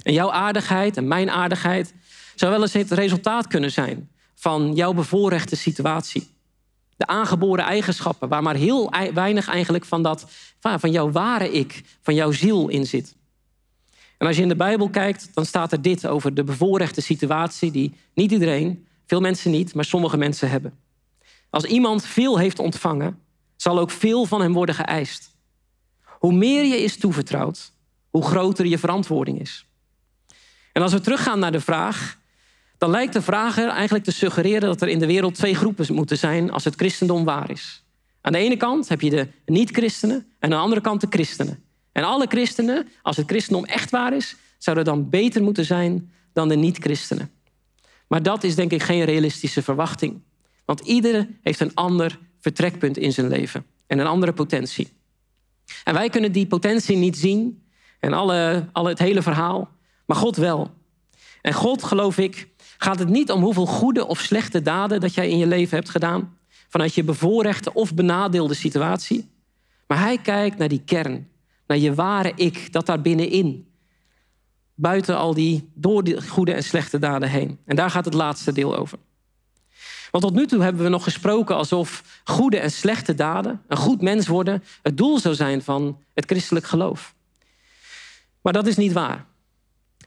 En 0.03 0.13
jouw 0.13 0.31
aardigheid 0.31 0.97
en 0.97 1.07
mijn 1.07 1.29
aardigheid 1.29 1.93
zou 2.35 2.51
wel 2.51 2.61
eens 2.61 2.73
het 2.73 2.91
resultaat 2.91 3.47
kunnen 3.47 3.71
zijn 3.71 4.09
van 4.35 4.73
jouw 4.73 4.93
bevoorrechte 4.93 5.55
situatie. 5.55 6.34
De 6.95 7.07
aangeboren 7.07 7.65
eigenschappen, 7.65 8.29
waar 8.29 8.43
maar 8.43 8.55
heel 8.55 8.91
weinig 9.13 9.47
eigenlijk 9.47 9.85
van, 9.85 10.03
dat, 10.03 10.25
van 10.59 10.91
jouw 10.91 11.11
ware 11.11 11.51
ik, 11.51 11.83
van 12.01 12.15
jouw 12.15 12.31
ziel 12.31 12.67
in 12.67 12.85
zit. 12.85 13.15
En 14.17 14.27
als 14.27 14.35
je 14.35 14.41
in 14.41 14.47
de 14.47 14.55
Bijbel 14.55 14.89
kijkt, 14.89 15.29
dan 15.33 15.45
staat 15.45 15.71
er 15.71 15.81
dit 15.81 16.07
over 16.07 16.33
de 16.33 16.43
bevoorrechte 16.43 17.01
situatie 17.01 17.71
die 17.71 17.93
niet 18.13 18.31
iedereen, 18.31 18.87
veel 19.05 19.21
mensen 19.21 19.51
niet, 19.51 19.73
maar 19.73 19.85
sommige 19.85 20.17
mensen 20.17 20.49
hebben. 20.49 20.77
Als 21.49 21.63
iemand 21.63 22.05
veel 22.05 22.37
heeft 22.37 22.59
ontvangen, 22.59 23.19
zal 23.55 23.79
ook 23.79 23.91
veel 23.91 24.25
van 24.25 24.41
hem 24.41 24.53
worden 24.53 24.75
geëist. 24.75 25.35
Hoe 26.05 26.33
meer 26.33 26.63
je 26.63 26.83
is 26.83 26.97
toevertrouwd, 26.97 27.71
hoe 28.09 28.23
groter 28.23 28.65
je 28.65 28.77
verantwoording 28.77 29.39
is. 29.39 29.65
En 30.71 30.81
als 30.81 30.93
we 30.93 31.01
teruggaan 31.01 31.39
naar 31.39 31.51
de 31.51 31.61
vraag, 31.61 32.17
dan 32.77 32.89
lijkt 32.89 33.13
de 33.13 33.21
vrager 33.21 33.67
eigenlijk 33.67 34.03
te 34.03 34.11
suggereren 34.11 34.61
dat 34.61 34.81
er 34.81 34.87
in 34.87 34.99
de 34.99 35.05
wereld 35.05 35.35
twee 35.35 35.55
groepen 35.55 35.93
moeten 35.93 36.17
zijn 36.17 36.51
als 36.51 36.63
het 36.63 36.75
christendom 36.75 37.23
waar 37.23 37.51
is. 37.51 37.83
Aan 38.21 38.31
de 38.31 38.37
ene 38.37 38.57
kant 38.57 38.89
heb 38.89 39.01
je 39.01 39.09
de 39.09 39.27
niet-christenen 39.45 40.15
en 40.15 40.25
aan 40.39 40.49
de 40.49 40.55
andere 40.55 40.81
kant 40.81 41.01
de 41.01 41.07
christenen. 41.09 41.63
En 41.91 42.03
alle 42.03 42.25
christenen, 42.27 42.87
als 43.01 43.17
het 43.17 43.29
christendom 43.29 43.65
echt 43.65 43.89
waar 43.89 44.15
is, 44.15 44.35
zouden 44.57 44.85
dan 44.85 45.09
beter 45.09 45.43
moeten 45.43 45.65
zijn 45.65 46.11
dan 46.33 46.47
de 46.47 46.55
niet-christenen. 46.55 47.31
Maar 48.07 48.23
dat 48.23 48.43
is 48.43 48.55
denk 48.55 48.71
ik 48.71 48.83
geen 48.83 49.03
realistische 49.03 49.61
verwachting. 49.61 50.21
Want 50.65 50.79
ieder 50.79 51.27
heeft 51.41 51.59
een 51.59 51.73
ander 51.73 52.19
vertrekpunt 52.39 52.97
in 52.97 53.11
zijn 53.11 53.27
leven 53.27 53.65
en 53.87 53.99
een 53.99 54.07
andere 54.07 54.33
potentie. 54.33 54.93
En 55.83 55.93
wij 55.93 56.09
kunnen 56.09 56.31
die 56.31 56.47
potentie 56.47 56.97
niet 56.97 57.17
zien 57.17 57.63
en 57.99 58.13
alle, 58.13 58.69
alle, 58.71 58.89
het 58.89 58.99
hele 58.99 59.21
verhaal, 59.21 59.69
maar 60.05 60.17
God 60.17 60.35
wel. 60.35 60.71
En 61.41 61.53
God, 61.53 61.83
geloof 61.83 62.17
ik, 62.17 62.47
gaat 62.85 62.99
het 62.99 63.09
niet 63.09 63.31
om 63.31 63.43
hoeveel 63.43 63.65
goede 63.65 64.07
of 64.07 64.19
slechte 64.19 64.61
daden 64.61 64.99
dat 64.99 65.13
jij 65.13 65.29
in 65.29 65.37
je 65.37 65.47
leven 65.47 65.77
hebt 65.77 65.89
gedaan, 65.89 66.37
vanuit 66.69 66.93
je 66.93 67.03
bevoorrechte 67.03 67.73
of 67.73 67.93
benadeelde 67.93 68.53
situatie. 68.53 69.29
Maar 69.87 69.99
hij 69.99 70.17
kijkt 70.17 70.57
naar 70.57 70.67
die 70.67 70.81
kern, 70.85 71.29
naar 71.67 71.77
je 71.77 71.93
ware 71.93 72.31
ik, 72.35 72.73
dat 72.73 72.85
daar 72.85 73.01
binnenin. 73.01 73.67
Buiten 74.75 75.17
al 75.17 75.33
die 75.33 75.69
door 75.73 76.03
die 76.03 76.29
goede 76.29 76.53
en 76.53 76.63
slechte 76.63 76.99
daden 76.99 77.29
heen. 77.29 77.59
En 77.65 77.75
daar 77.75 77.89
gaat 77.89 78.05
het 78.05 78.13
laatste 78.13 78.51
deel 78.51 78.75
over. 78.75 78.97
Want 80.11 80.23
tot 80.23 80.33
nu 80.33 80.47
toe 80.47 80.61
hebben 80.61 80.83
we 80.83 80.89
nog 80.89 81.03
gesproken 81.03 81.55
alsof 81.55 82.21
goede 82.23 82.59
en 82.59 82.71
slechte 82.71 83.15
daden, 83.15 83.61
een 83.67 83.77
goed 83.77 84.01
mens 84.01 84.27
worden, 84.27 84.63
het 84.81 84.97
doel 84.97 85.19
zou 85.19 85.35
zijn 85.35 85.61
van 85.61 85.97
het 86.13 86.25
christelijk 86.25 86.65
geloof. 86.65 87.15
Maar 88.41 88.53
dat 88.53 88.67
is 88.67 88.77
niet 88.77 88.93
waar. 88.93 89.25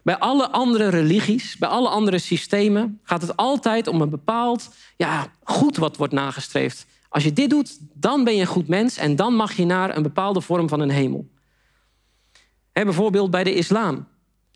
Bij 0.02 0.18
alle 0.18 0.50
andere 0.50 0.88
religies, 0.88 1.56
bij 1.56 1.68
alle 1.68 1.88
andere 1.88 2.18
systemen 2.18 3.00
gaat 3.02 3.22
het 3.22 3.36
altijd 3.36 3.86
om 3.86 4.00
een 4.00 4.10
bepaald 4.10 4.74
ja, 4.96 5.26
goed 5.42 5.76
wat 5.76 5.96
wordt 5.96 6.12
nagestreefd. 6.12 6.86
Als 7.08 7.24
je 7.24 7.32
dit 7.32 7.50
doet, 7.50 7.78
dan 7.94 8.24
ben 8.24 8.34
je 8.34 8.40
een 8.40 8.46
goed 8.46 8.68
mens 8.68 8.96
en 8.96 9.16
dan 9.16 9.34
mag 9.34 9.52
je 9.52 9.64
naar 9.64 9.96
een 9.96 10.02
bepaalde 10.02 10.40
vorm 10.40 10.68
van 10.68 10.80
een 10.80 10.90
hemel. 10.90 11.28
He, 12.72 12.84
bijvoorbeeld 12.84 13.30
bij 13.30 13.44
de 13.44 13.54
islam. 13.54 14.06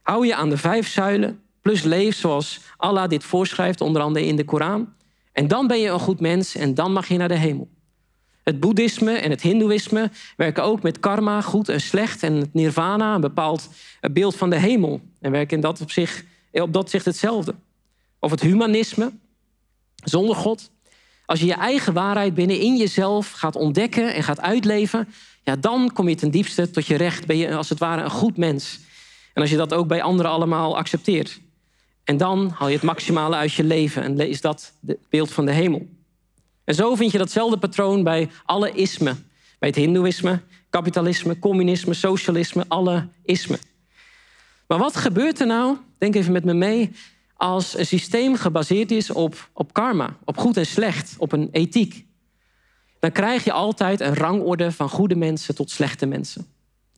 Hou 0.02 0.26
je 0.26 0.34
aan 0.34 0.48
de 0.48 0.56
vijf 0.56 0.88
zuilen, 0.88 1.40
plus 1.60 1.82
leef 1.82 2.16
zoals 2.16 2.60
Allah 2.76 3.08
dit 3.08 3.24
voorschrijft, 3.24 3.80
onder 3.80 4.02
andere 4.02 4.26
in 4.26 4.36
de 4.36 4.44
Koran. 4.44 4.92
En 5.32 5.48
dan 5.48 5.66
ben 5.66 5.78
je 5.78 5.88
een 5.88 5.98
goed 5.98 6.20
mens 6.20 6.54
en 6.54 6.74
dan 6.74 6.92
mag 6.92 7.08
je 7.08 7.16
naar 7.16 7.28
de 7.28 7.38
hemel. 7.38 7.70
Het 8.42 8.60
boeddhisme 8.60 9.12
en 9.12 9.30
het 9.30 9.42
hindoeïsme 9.42 10.10
werken 10.36 10.62
ook 10.62 10.82
met 10.82 11.00
karma, 11.00 11.40
goed 11.40 11.68
en 11.68 11.80
slecht. 11.80 12.22
En 12.22 12.34
het 12.34 12.54
nirvana, 12.54 13.14
een 13.14 13.20
bepaald 13.20 13.68
beeld 14.12 14.36
van 14.36 14.50
de 14.50 14.58
hemel. 14.58 15.00
En 15.20 15.30
werken 15.30 15.56
in 15.56 15.62
dat 15.62 15.80
op, 15.80 15.90
zich, 15.90 16.24
op 16.52 16.72
dat 16.72 16.90
zich 16.90 17.04
hetzelfde. 17.04 17.54
Of 18.18 18.30
het 18.30 18.40
humanisme, 18.40 19.12
zonder 20.04 20.36
God. 20.36 20.70
Als 21.26 21.40
je 21.40 21.46
je 21.46 21.54
eigen 21.54 21.92
waarheid 21.92 22.34
binnenin 22.34 22.76
jezelf 22.76 23.30
gaat 23.30 23.56
ontdekken 23.56 24.14
en 24.14 24.22
gaat 24.22 24.40
uitleven... 24.40 25.08
Ja, 25.44 25.56
dan 25.56 25.92
kom 25.92 26.08
je 26.08 26.14
ten 26.14 26.30
diepste 26.30 26.70
tot 26.70 26.86
je 26.86 26.96
recht. 26.96 27.26
Ben 27.26 27.36
je 27.36 27.54
als 27.54 27.68
het 27.68 27.78
ware 27.78 28.02
een 28.02 28.10
goed 28.10 28.36
mens. 28.36 28.80
En 29.34 29.42
als 29.42 29.50
je 29.50 29.56
dat 29.56 29.74
ook 29.74 29.86
bij 29.86 30.02
anderen 30.02 30.30
allemaal 30.30 30.76
accepteert. 30.76 31.40
En 32.04 32.16
dan 32.16 32.50
haal 32.54 32.68
je 32.68 32.74
het 32.74 32.82
maximale 32.82 33.36
uit 33.36 33.52
je 33.52 33.64
leven. 33.64 34.02
En 34.02 34.28
is 34.28 34.40
dat 34.40 34.72
het 34.86 34.98
beeld 35.08 35.32
van 35.32 35.46
de 35.46 35.52
hemel. 35.52 35.88
En 36.64 36.74
zo 36.74 36.94
vind 36.94 37.12
je 37.12 37.18
datzelfde 37.18 37.58
patroon 37.58 38.02
bij 38.02 38.30
alle 38.44 38.72
ismen. 38.72 39.30
Bij 39.58 39.68
het 39.68 39.78
hindoeïsme, 39.78 40.40
kapitalisme, 40.70 41.38
communisme, 41.38 41.94
socialisme, 41.94 42.64
alle 42.68 43.08
ismen. 43.24 43.58
Maar 44.66 44.78
wat 44.78 44.96
gebeurt 44.96 45.40
er 45.40 45.46
nou, 45.46 45.76
denk 45.98 46.14
even 46.14 46.32
met 46.32 46.44
me 46.44 46.54
mee, 46.54 46.90
als 47.34 47.78
een 47.78 47.86
systeem 47.86 48.36
gebaseerd 48.36 48.90
is 48.90 49.10
op, 49.10 49.50
op 49.52 49.72
karma, 49.72 50.16
op 50.24 50.36
goed 50.38 50.56
en 50.56 50.66
slecht, 50.66 51.14
op 51.18 51.32
een 51.32 51.48
ethiek? 51.52 52.06
Dan 52.98 53.12
krijg 53.12 53.44
je 53.44 53.52
altijd 53.52 54.00
een 54.00 54.14
rangorde 54.14 54.72
van 54.72 54.88
goede 54.88 55.16
mensen 55.16 55.54
tot 55.54 55.70
slechte 55.70 56.06
mensen. 56.06 56.46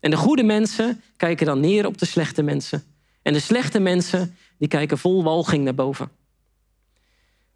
En 0.01 0.11
de 0.11 0.17
goede 0.17 0.43
mensen 0.43 1.03
kijken 1.17 1.47
dan 1.47 1.61
neer 1.61 1.87
op 1.87 1.99
de 1.99 2.07
slechte 2.07 2.43
mensen. 2.43 2.83
En 3.23 3.33
de 3.33 3.41
slechte 3.41 3.81
mensen 3.81 4.37
die 4.59 4.69
kijken 4.69 4.99
vol 4.99 5.23
walging 5.23 5.65
naar 5.65 5.75
boven. 5.75 6.11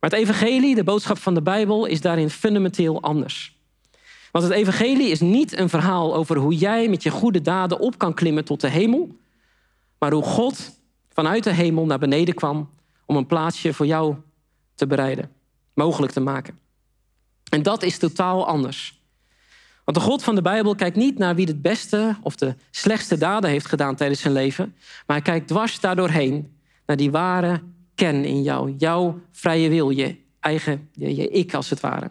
Maar 0.00 0.10
het 0.10 0.18
evangelie, 0.18 0.74
de 0.74 0.84
boodschap 0.84 1.18
van 1.18 1.34
de 1.34 1.42
Bijbel, 1.42 1.86
is 1.86 2.00
daarin 2.00 2.30
fundamenteel 2.30 3.02
anders. 3.02 3.56
Want 4.32 4.44
het 4.44 4.52
evangelie 4.52 5.08
is 5.08 5.20
niet 5.20 5.58
een 5.58 5.68
verhaal 5.68 6.14
over 6.14 6.36
hoe 6.36 6.54
jij 6.54 6.88
met 6.88 7.02
je 7.02 7.10
goede 7.10 7.40
daden 7.40 7.78
op 7.78 7.98
kan 7.98 8.14
klimmen 8.14 8.44
tot 8.44 8.60
de 8.60 8.68
hemel, 8.68 9.16
maar 9.98 10.12
hoe 10.12 10.22
God 10.22 10.70
vanuit 11.12 11.44
de 11.44 11.52
hemel 11.52 11.86
naar 11.86 11.98
beneden 11.98 12.34
kwam 12.34 12.70
om 13.06 13.16
een 13.16 13.26
plaatsje 13.26 13.74
voor 13.74 13.86
jou 13.86 14.14
te 14.74 14.86
bereiden, 14.86 15.30
mogelijk 15.74 16.12
te 16.12 16.20
maken. 16.20 16.58
En 17.50 17.62
dat 17.62 17.82
is 17.82 17.98
totaal 17.98 18.46
anders. 18.46 19.00
Want 19.84 19.96
de 19.96 20.02
God 20.02 20.22
van 20.22 20.34
de 20.34 20.42
Bijbel 20.42 20.74
kijkt 20.74 20.96
niet 20.96 21.18
naar 21.18 21.34
wie 21.34 21.46
het 21.46 21.62
beste 21.62 22.16
of 22.22 22.36
de 22.36 22.54
slechtste 22.70 23.18
daden 23.18 23.50
heeft 23.50 23.66
gedaan 23.66 23.94
tijdens 23.94 24.20
zijn 24.20 24.32
leven, 24.32 24.74
maar 25.06 25.16
hij 25.16 25.24
kijkt 25.24 25.48
dwars 25.48 25.80
daardoorheen 25.80 26.58
naar 26.86 26.96
die 26.96 27.10
ware 27.10 27.62
kern 27.98 28.24
in 28.24 28.42
jou, 28.42 28.74
jouw 28.78 29.20
vrije 29.32 29.68
wil, 29.68 29.90
je 29.90 30.16
eigen 30.40 30.88
je, 30.92 31.28
ik 31.28 31.54
als 31.54 31.70
het 31.70 31.80
ware. 31.80 32.10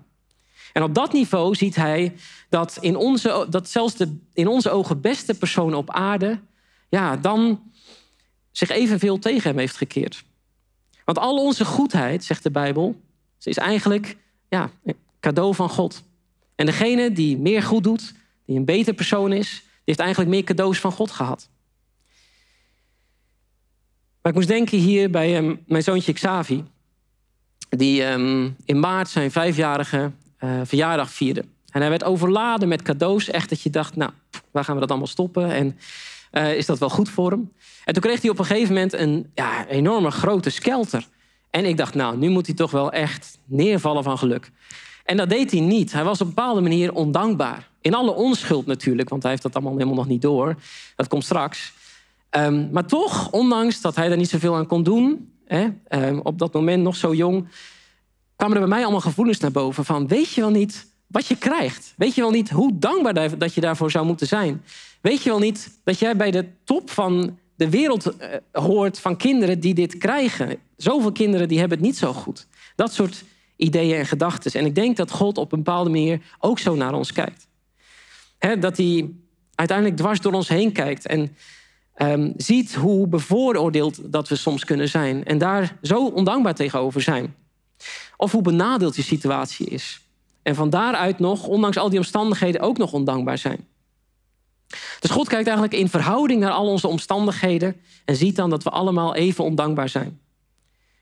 En 0.74 0.84
op 0.84 0.94
dat 0.94 1.14
niveau 1.14 1.56
ziet 1.56 1.76
hij 1.76 2.16
dat, 2.50 2.78
in 2.82 2.96
onze, 2.96 3.48
dat 3.50 3.70
zelfs 3.70 3.96
de 3.96 4.18
in 4.34 4.48
onze 4.48 4.70
ogen 4.70 5.02
beste 5.02 5.34
persoon 5.34 5.74
op 5.74 5.90
aarde, 5.90 6.40
ja, 6.90 7.18
dan 7.18 7.62
zich 8.52 8.70
evenveel 8.70 9.20
tegen 9.20 9.50
hem 9.50 9.60
heeft 9.60 9.78
gekeerd. 9.78 10.24
Want 11.06 11.18
al 11.18 11.38
onze 11.38 11.66
goedheid, 11.66 12.24
zegt 12.24 12.44
de 12.44 12.52
Bijbel, 12.52 13.02
is 13.44 13.58
eigenlijk 13.58 14.18
ja, 14.50 14.72
een 14.84 14.96
cadeau 15.20 15.56
van 15.56 15.70
God. 15.70 16.04
En 16.56 16.66
degene 16.66 17.12
die 17.12 17.38
meer 17.38 17.64
goed 17.64 17.84
doet, 17.84 18.14
die 18.46 18.58
een 18.58 18.66
beter 18.66 18.94
persoon 18.94 19.34
is, 19.34 19.50
die 19.50 19.82
heeft 19.84 20.00
eigenlijk 20.00 20.30
meer 20.30 20.44
cadeaus 20.44 20.80
van 20.80 20.92
God 20.92 21.12
gehad. 21.12 21.50
Maar 24.28 24.36
ik 24.36 24.42
moest 24.42 24.58
denken 24.58 24.78
hier 24.78 25.10
bij 25.10 25.38
um, 25.38 25.60
mijn 25.66 25.84
zoontje 25.84 26.14
Xavi, 26.14 26.64
die 27.70 28.06
um, 28.06 28.56
in 28.66 28.80
maart 28.80 29.10
zijn 29.10 29.32
vijfjarige 29.32 30.12
uh, 30.40 30.52
verjaardag 30.64 31.10
vierde. 31.10 31.46
En 31.72 31.82
hij 31.82 31.90
werd 31.90 32.04
overladen 32.04 32.68
met 32.68 32.82
cadeaus, 32.82 33.30
echt 33.30 33.50
dat 33.50 33.62
je 33.62 33.70
dacht, 33.70 33.96
nou, 33.96 34.12
waar 34.52 34.64
gaan 34.64 34.74
we 34.74 34.80
dat 34.80 34.90
allemaal 34.90 35.08
stoppen? 35.08 35.52
En 35.52 35.78
uh, 36.32 36.56
is 36.56 36.66
dat 36.66 36.80
wel 36.80 36.90
goed 36.90 37.10
voor 37.10 37.32
hem? 37.32 37.52
En 37.86 37.94
toen 37.94 38.02
kreeg 38.02 38.22
hij 38.22 38.30
op 38.30 38.40
een 38.40 38.46
gegeven 38.46 38.74
moment 38.74 38.94
een 38.94 39.32
ja, 39.34 39.68
enorme 39.68 40.12
grote 40.12 40.50
skelter. 40.50 41.08
En 41.50 41.66
ik 41.66 41.78
dacht, 41.78 41.94
nou, 41.94 42.18
nu 42.18 42.30
moet 42.30 42.46
hij 42.46 42.56
toch 42.56 42.72
wel 42.72 42.92
echt 42.92 43.38
neervallen 43.46 44.04
van 44.04 44.18
geluk. 44.18 44.52
En 45.06 45.18
dat 45.18 45.30
deed 45.30 45.52
hij 45.52 45.60
niet. 45.60 45.92
Hij 45.92 46.04
was 46.04 46.22
op 46.22 46.28
een 46.28 46.34
bepaalde 46.34 46.62
manier 46.62 46.94
ondankbaar. 46.94 47.70
In 47.82 47.94
alle 47.94 48.14
onschuld 48.14 48.66
natuurlijk, 48.66 49.10
want 49.10 49.22
hij 49.22 49.32
heeft 49.32 49.44
dat 49.44 49.54
allemaal 49.54 49.74
helemaal 49.74 49.96
nog 49.96 50.08
niet 50.08 50.22
door. 50.22 50.56
Dat 50.96 51.08
komt 51.08 51.24
straks. 51.24 51.74
Um, 52.32 52.70
maar 52.72 52.86
toch, 52.86 53.32
ondanks 53.32 53.82
dat 53.82 53.96
hij 53.96 54.12
er 54.12 54.18
niet 54.18 54.30
zoveel 54.30 54.56
aan 54.56 54.68
kon 54.68 54.84
doen, 54.84 55.34
hè, 55.46 55.68
um, 55.90 56.20
op 56.24 56.40
dat 56.40 56.54
moment 56.54 56.84
nog 56.84 56.96
zo 56.96 57.14
jong, 57.14 57.48
kwamen 58.36 58.56
er 58.56 58.62
bij 58.62 58.72
mij 58.72 58.82
allemaal 58.82 59.02
gevoelens 59.02 59.40
naar 59.40 59.52
boven 59.52 59.86
van, 59.86 60.08
weet 60.08 60.30
je 60.30 60.42
wel 60.42 60.50
niet 60.50 60.88
wat 61.08 61.28
je 61.28 61.38
krijgt? 61.38 61.94
Weet 61.98 62.16
je 62.16 62.22
wel 62.22 62.32
niet 62.32 62.50
hoe 62.50 62.78
dankbaar 62.78 63.38
dat 63.38 63.54
je 63.54 63.62
daarvoor 63.62 63.92
zou 63.92 64.06
moeten 64.06 64.28
zijn? 64.28 64.64
Weet 65.02 65.24
je 65.24 65.30
wel 65.30 65.40
niet 65.40 65.80
dat 65.84 66.00
jij 66.00 66.16
bij 66.16 66.32
de 66.32 66.46
top 66.64 66.90
van 66.90 67.38
de 67.56 67.70
wereld 67.70 68.06
uh, 68.06 68.28
hoort 68.52 69.00
van 69.00 69.18
kinderen 69.18 69.60
die 69.60 69.74
dit 69.74 69.98
krijgen? 69.98 70.58
Zoveel 70.78 71.12
kinderen 71.12 71.48
die 71.48 71.60
hebben 71.60 71.78
het 71.78 71.88
niet 71.88 71.98
zo 71.98 72.14
goed. 72.14 72.48
Dat 72.76 72.94
soort 72.94 73.24
ideeën 73.56 73.98
en 73.98 74.06
gedachten. 74.06 74.52
En 74.52 74.66
ik 74.66 74.76
denk 74.76 74.98
dat 74.98 75.12
God 75.12 75.38
op 75.38 75.52
een 75.52 75.64
bepaalde 75.64 75.90
manier 75.90 76.22
ook 76.40 76.60
zo 76.60 76.76
naar 76.76 76.94
ons 76.94 77.12
kijkt. 77.12 77.48
Dat 78.60 78.78
hij 78.78 79.10
uiteindelijk 79.56 79.98
dwars 79.98 80.22
door 80.22 80.34
ons 80.34 80.48
heen 80.48 80.72
kijkt 80.72 81.06
en 81.06 81.36
um, 82.02 82.34
ziet 82.38 82.76
hoe 82.76 83.08
bevooroordeeld 83.08 84.12
dat 84.12 84.28
we 84.28 84.36
soms 84.36 84.66
kunnen 84.66 84.90
zijn. 84.90 85.26
En 85.26 85.38
daar 85.38 85.78
zo 85.82 86.08
ondankbaar 86.08 86.56
tegenover 86.56 87.02
zijn. 87.02 87.36
Of 88.18 88.32
hoe 88.32 88.42
benadeeld 88.42 88.96
je 88.96 89.02
situatie 89.02 89.68
is. 89.68 90.02
En 90.44 90.56
van 90.56 90.70
daaruit 90.70 91.20
nog, 91.20 91.48
ondanks 91.48 91.78
al 91.78 91.90
die 91.90 92.00
omstandigheden, 92.00 92.62
ook 92.62 92.78
nog 92.78 92.94
ondankbaar 92.94 93.38
zijn. 93.38 93.68
Dus 95.00 95.12
God 95.12 95.28
kijkt 95.28 95.48
eigenlijk 95.48 95.78
in 95.78 95.90
verhouding 95.90 96.40
naar 96.40 96.52
al 96.52 96.68
onze 96.68 96.88
omstandigheden 96.88 97.76
en 98.06 98.16
ziet 98.16 98.36
dan 98.36 98.50
dat 98.50 98.64
we 98.64 98.70
allemaal 98.70 99.16
even 99.16 99.44
ondankbaar 99.44 99.90
zijn. 99.90 100.20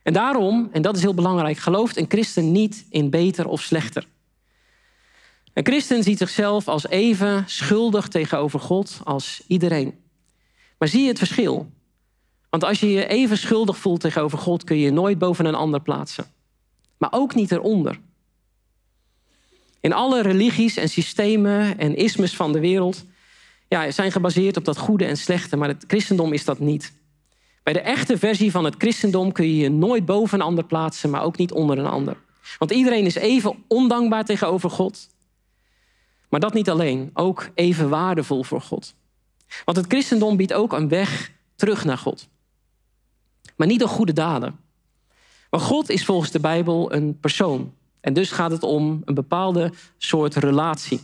En 0.04 0.14
daarom, 0.14 0.70
en 0.72 0.82
dat 0.82 0.96
is 0.96 1.02
heel 1.02 1.14
belangrijk, 1.14 1.58
gelooft 1.58 1.98
een 1.98 2.06
christen 2.08 2.52
niet 2.52 2.86
in 2.90 3.10
beter 3.10 3.48
of 3.48 3.62
slechter. 3.62 4.08
Een 5.54 5.66
christen 5.66 6.04
ziet 6.04 6.18
zichzelf 6.18 6.68
als 6.68 6.88
even 6.88 7.44
schuldig 7.48 8.08
tegenover 8.08 8.60
God 8.60 9.00
als 9.04 9.42
iedereen. 9.48 10.05
Maar 10.78 10.88
zie 10.88 11.02
je 11.02 11.08
het 11.08 11.18
verschil? 11.18 11.72
Want 12.50 12.64
als 12.64 12.80
je 12.80 12.90
je 12.90 13.08
even 13.08 13.38
schuldig 13.38 13.78
voelt 13.78 14.00
tegenover 14.00 14.38
God, 14.38 14.64
kun 14.64 14.78
je 14.78 14.86
je 14.86 14.92
nooit 14.92 15.18
boven 15.18 15.46
een 15.46 15.56
ander 15.56 15.82
plaatsen. 15.82 16.26
Maar 16.98 17.10
ook 17.14 17.36
niet 17.36 17.52
eronder. 17.52 18.00
In 19.80 19.94
alle 19.94 20.22
religies 20.22 20.78
en 20.78 20.90
systemen 20.90 21.78
en 21.78 21.96
ismes 21.96 22.36
van 22.36 22.52
de 22.52 22.60
wereld 22.60 23.06
ja, 23.68 23.92
zijn 23.92 24.12
gebaseerd 24.12 24.58
op 24.58 24.66
dat 24.66 24.78
goede 24.78 25.06
en 25.06 25.18
slechte, 25.18 25.58
maar 25.58 25.68
het 25.68 25.84
christendom 25.88 26.34
is 26.34 26.46
dat 26.46 26.60
niet. 26.60 26.94
Bij 27.64 27.74
de 27.74 27.80
echte 27.80 28.18
versie 28.18 28.52
van 28.52 28.66
het 28.66 28.76
christendom 28.78 29.32
kun 29.32 29.48
je 29.48 29.58
je 29.58 29.70
nooit 29.70 30.06
boven 30.06 30.40
een 30.40 30.46
ander 30.46 30.66
plaatsen, 30.66 31.10
maar 31.10 31.24
ook 31.24 31.38
niet 31.38 31.52
onder 31.52 31.78
een 31.78 31.86
ander. 31.86 32.18
Want 32.58 32.72
iedereen 32.72 33.06
is 33.06 33.16
even 33.16 33.64
ondankbaar 33.68 34.26
tegenover 34.26 34.70
God. 34.70 35.10
Maar 36.30 36.40
dat 36.40 36.54
niet 36.54 36.70
alleen, 36.70 37.10
ook 37.14 37.50
even 37.56 37.90
waardevol 37.90 38.44
voor 38.44 38.62
God. 38.62 38.96
Want 39.66 39.78
het 39.78 39.86
christendom 39.88 40.38
biedt 40.38 40.54
ook 40.54 40.74
een 40.74 40.88
weg 40.88 41.32
terug 41.56 41.86
naar 41.86 41.98
God. 41.98 42.28
Maar 43.56 43.68
niet 43.68 43.80
door 43.80 43.90
goede 43.90 44.14
daden. 44.14 44.60
Maar 45.50 45.60
God 45.60 45.90
is 45.90 46.06
volgens 46.06 46.32
de 46.32 46.40
Bijbel 46.40 46.94
een 46.94 47.20
persoon. 47.20 47.74
En 48.02 48.14
dus 48.14 48.32
gaat 48.32 48.52
het 48.52 48.64
om 48.64 49.02
een 49.06 49.14
bepaalde 49.14 49.72
soort 49.98 50.36
relatie. 50.36 51.00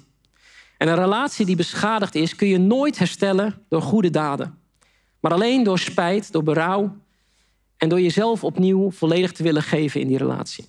En 0.78 0.88
een 0.88 0.96
relatie 0.96 1.46
die 1.46 1.56
beschadigd 1.56 2.16
is, 2.16 2.36
kun 2.36 2.48
je 2.48 2.58
nooit 2.58 2.98
herstellen 2.98 3.66
door 3.70 3.82
goede 3.82 4.10
daden. 4.10 4.58
Maar 5.20 5.34
alleen 5.34 5.64
door 5.64 5.80
spijt, 5.80 6.32
door 6.32 6.44
berouw 6.44 6.96
en 7.78 7.90
door 7.90 8.02
jezelf 8.02 8.44
opnieuw 8.44 8.92
volledig 8.92 9.32
te 9.32 9.44
willen 9.44 9.64
geven 9.64 10.02
in 10.02 10.08
die 10.08 10.18
relatie. 10.18 10.66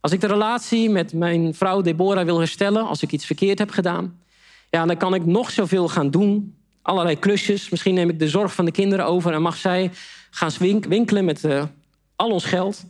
Als 0.00 0.12
ik 0.12 0.20
de 0.20 0.26
relatie 0.26 0.90
met 0.90 1.12
mijn 1.12 1.54
vrouw 1.54 1.80
Deborah 1.80 2.24
wil 2.24 2.38
herstellen, 2.38 2.86
als 2.86 3.02
ik 3.02 3.12
iets 3.12 3.26
verkeerd 3.26 3.58
heb 3.58 3.70
gedaan, 3.70 4.21
ja, 4.72 4.86
dan 4.86 4.96
kan 4.96 5.14
ik 5.14 5.26
nog 5.26 5.50
zoveel 5.50 5.88
gaan 5.88 6.10
doen. 6.10 6.56
Allerlei 6.82 7.18
klusjes. 7.18 7.68
Misschien 7.68 7.94
neem 7.94 8.08
ik 8.08 8.18
de 8.18 8.28
zorg 8.28 8.54
van 8.54 8.64
de 8.64 8.70
kinderen 8.70 9.06
over 9.06 9.32
en 9.32 9.42
mag 9.42 9.56
zij 9.56 9.90
gaan 10.30 10.50
winkelen 10.88 11.24
met 11.24 11.44
eh, 11.44 11.64
al 12.16 12.30
ons 12.30 12.44
geld. 12.44 12.84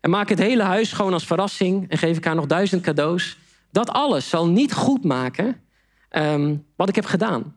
En 0.00 0.10
maak 0.10 0.28
het 0.28 0.38
hele 0.38 0.62
huis 0.62 0.88
schoon 0.88 1.12
als 1.12 1.26
verrassing 1.26 1.90
en 1.90 1.98
geef 1.98 2.16
ik 2.16 2.24
haar 2.24 2.34
nog 2.34 2.46
duizend 2.46 2.82
cadeaus. 2.82 3.38
Dat 3.70 3.90
alles 3.90 4.28
zal 4.28 4.48
niet 4.48 4.72
goed 4.72 5.04
maken 5.04 5.60
ehm, 6.08 6.56
wat 6.76 6.88
ik 6.88 6.94
heb 6.94 7.04
gedaan. 7.04 7.56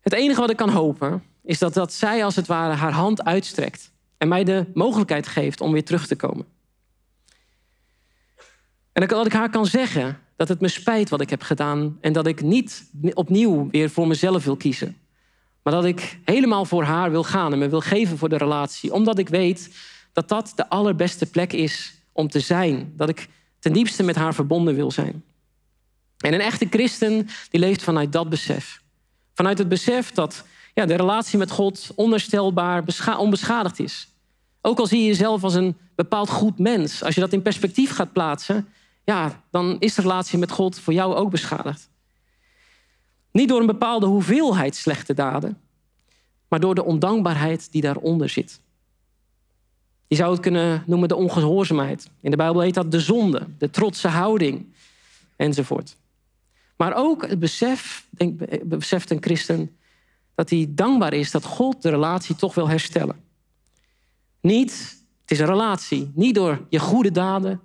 Het 0.00 0.12
enige 0.12 0.40
wat 0.40 0.50
ik 0.50 0.56
kan 0.56 0.70
hopen 0.70 1.22
is 1.42 1.58
dat, 1.58 1.74
dat 1.74 1.92
zij 1.92 2.24
als 2.24 2.36
het 2.36 2.46
ware 2.46 2.74
haar 2.74 2.92
hand 2.92 3.24
uitstrekt 3.24 3.92
en 4.18 4.28
mij 4.28 4.44
de 4.44 4.66
mogelijkheid 4.74 5.26
geeft 5.26 5.60
om 5.60 5.72
weer 5.72 5.84
terug 5.84 6.06
te 6.06 6.16
komen. 6.16 6.46
En 8.92 9.06
dat 9.06 9.26
ik 9.26 9.32
haar 9.32 9.50
kan 9.50 9.66
zeggen 9.66 10.18
dat 10.36 10.48
het 10.48 10.60
me 10.60 10.68
spijt 10.68 11.08
wat 11.08 11.20
ik 11.20 11.30
heb 11.30 11.42
gedaan 11.42 11.98
en 12.00 12.12
dat 12.12 12.26
ik 12.26 12.42
niet 12.42 12.90
opnieuw 13.12 13.68
weer 13.70 13.90
voor 13.90 14.06
mezelf 14.06 14.44
wil 14.44 14.56
kiezen. 14.56 14.96
Maar 15.62 15.72
dat 15.72 15.84
ik 15.84 16.18
helemaal 16.24 16.64
voor 16.64 16.84
haar 16.84 17.10
wil 17.10 17.24
gaan 17.24 17.52
en 17.52 17.58
me 17.58 17.68
wil 17.68 17.80
geven 17.80 18.18
voor 18.18 18.28
de 18.28 18.36
relatie. 18.36 18.92
Omdat 18.92 19.18
ik 19.18 19.28
weet 19.28 19.76
dat 20.12 20.28
dat 20.28 20.52
de 20.54 20.68
allerbeste 20.68 21.26
plek 21.26 21.52
is 21.52 21.94
om 22.12 22.28
te 22.28 22.40
zijn. 22.40 22.92
Dat 22.96 23.08
ik 23.08 23.28
ten 23.58 23.72
diepste 23.72 24.02
met 24.02 24.16
haar 24.16 24.34
verbonden 24.34 24.74
wil 24.74 24.90
zijn. 24.90 25.24
En 26.18 26.32
een 26.34 26.40
echte 26.40 26.66
christen 26.70 27.28
die 27.50 27.60
leeft 27.60 27.82
vanuit 27.82 28.12
dat 28.12 28.28
besef. 28.28 28.82
Vanuit 29.34 29.58
het 29.58 29.68
besef 29.68 30.12
dat 30.12 30.44
ja, 30.74 30.86
de 30.86 30.94
relatie 30.94 31.38
met 31.38 31.50
God 31.50 31.92
onherstelbaar 31.94 32.84
bescha- 32.84 33.18
onbeschadigd 33.18 33.78
is. 33.78 34.08
Ook 34.60 34.78
al 34.78 34.86
zie 34.86 35.00
je 35.00 35.06
jezelf 35.06 35.42
als 35.42 35.54
een 35.54 35.76
bepaald 35.94 36.28
goed 36.28 36.58
mens. 36.58 37.02
Als 37.02 37.14
je 37.14 37.20
dat 37.20 37.32
in 37.32 37.42
perspectief 37.42 37.94
gaat 37.94 38.12
plaatsen, 38.12 38.68
ja, 39.04 39.42
dan 39.50 39.76
is 39.78 39.94
de 39.94 40.02
relatie 40.02 40.38
met 40.38 40.50
God 40.50 40.78
voor 40.78 40.92
jou 40.92 41.14
ook 41.14 41.30
beschadigd. 41.30 41.90
Niet 43.30 43.48
door 43.48 43.60
een 43.60 43.66
bepaalde 43.66 44.06
hoeveelheid 44.06 44.76
slechte 44.76 45.14
daden, 45.14 45.60
maar 46.48 46.60
door 46.60 46.74
de 46.74 46.84
ondankbaarheid 46.84 47.72
die 47.72 47.82
daaronder 47.82 48.28
zit. 48.28 48.60
Je 50.06 50.16
zou 50.16 50.32
het 50.32 50.40
kunnen 50.40 50.82
noemen 50.86 51.08
de 51.08 51.16
ongehoorzaamheid. 51.16 52.10
In 52.20 52.30
de 52.30 52.36
Bijbel 52.36 52.60
heet 52.60 52.74
dat 52.74 52.90
de 52.90 53.00
zonde, 53.00 53.46
de 53.58 53.70
trotse 53.70 54.08
houding 54.08 54.72
enzovoort. 55.36 55.96
Maar 56.76 56.94
ook 56.96 57.26
het 57.28 57.38
besef, 57.38 58.06
denk, 58.10 58.64
beseft 58.68 59.10
een 59.10 59.22
christen, 59.22 59.76
dat 60.34 60.50
hij 60.50 60.66
dankbaar 60.70 61.12
is 61.12 61.30
dat 61.30 61.44
God 61.44 61.82
de 61.82 61.90
relatie 61.90 62.36
toch 62.36 62.54
wil 62.54 62.68
herstellen. 62.68 63.16
Niet, 64.40 64.98
het 65.20 65.30
is 65.30 65.38
een 65.38 65.46
relatie, 65.46 66.12
niet 66.14 66.34
door 66.34 66.66
je 66.68 66.78
goede 66.78 67.10
daden, 67.10 67.60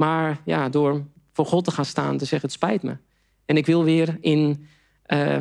maar 0.00 0.40
ja, 0.44 0.68
door 0.68 1.04
voor 1.32 1.46
God 1.46 1.64
te 1.64 1.70
gaan 1.70 1.84
staan, 1.84 2.18
te 2.18 2.24
zeggen: 2.24 2.48
Het 2.48 2.52
spijt 2.52 2.82
me. 2.82 2.96
En 3.44 3.56
ik 3.56 3.66
wil 3.66 3.84
weer 3.84 4.18
in, 4.20 4.66
uh, 5.06 5.38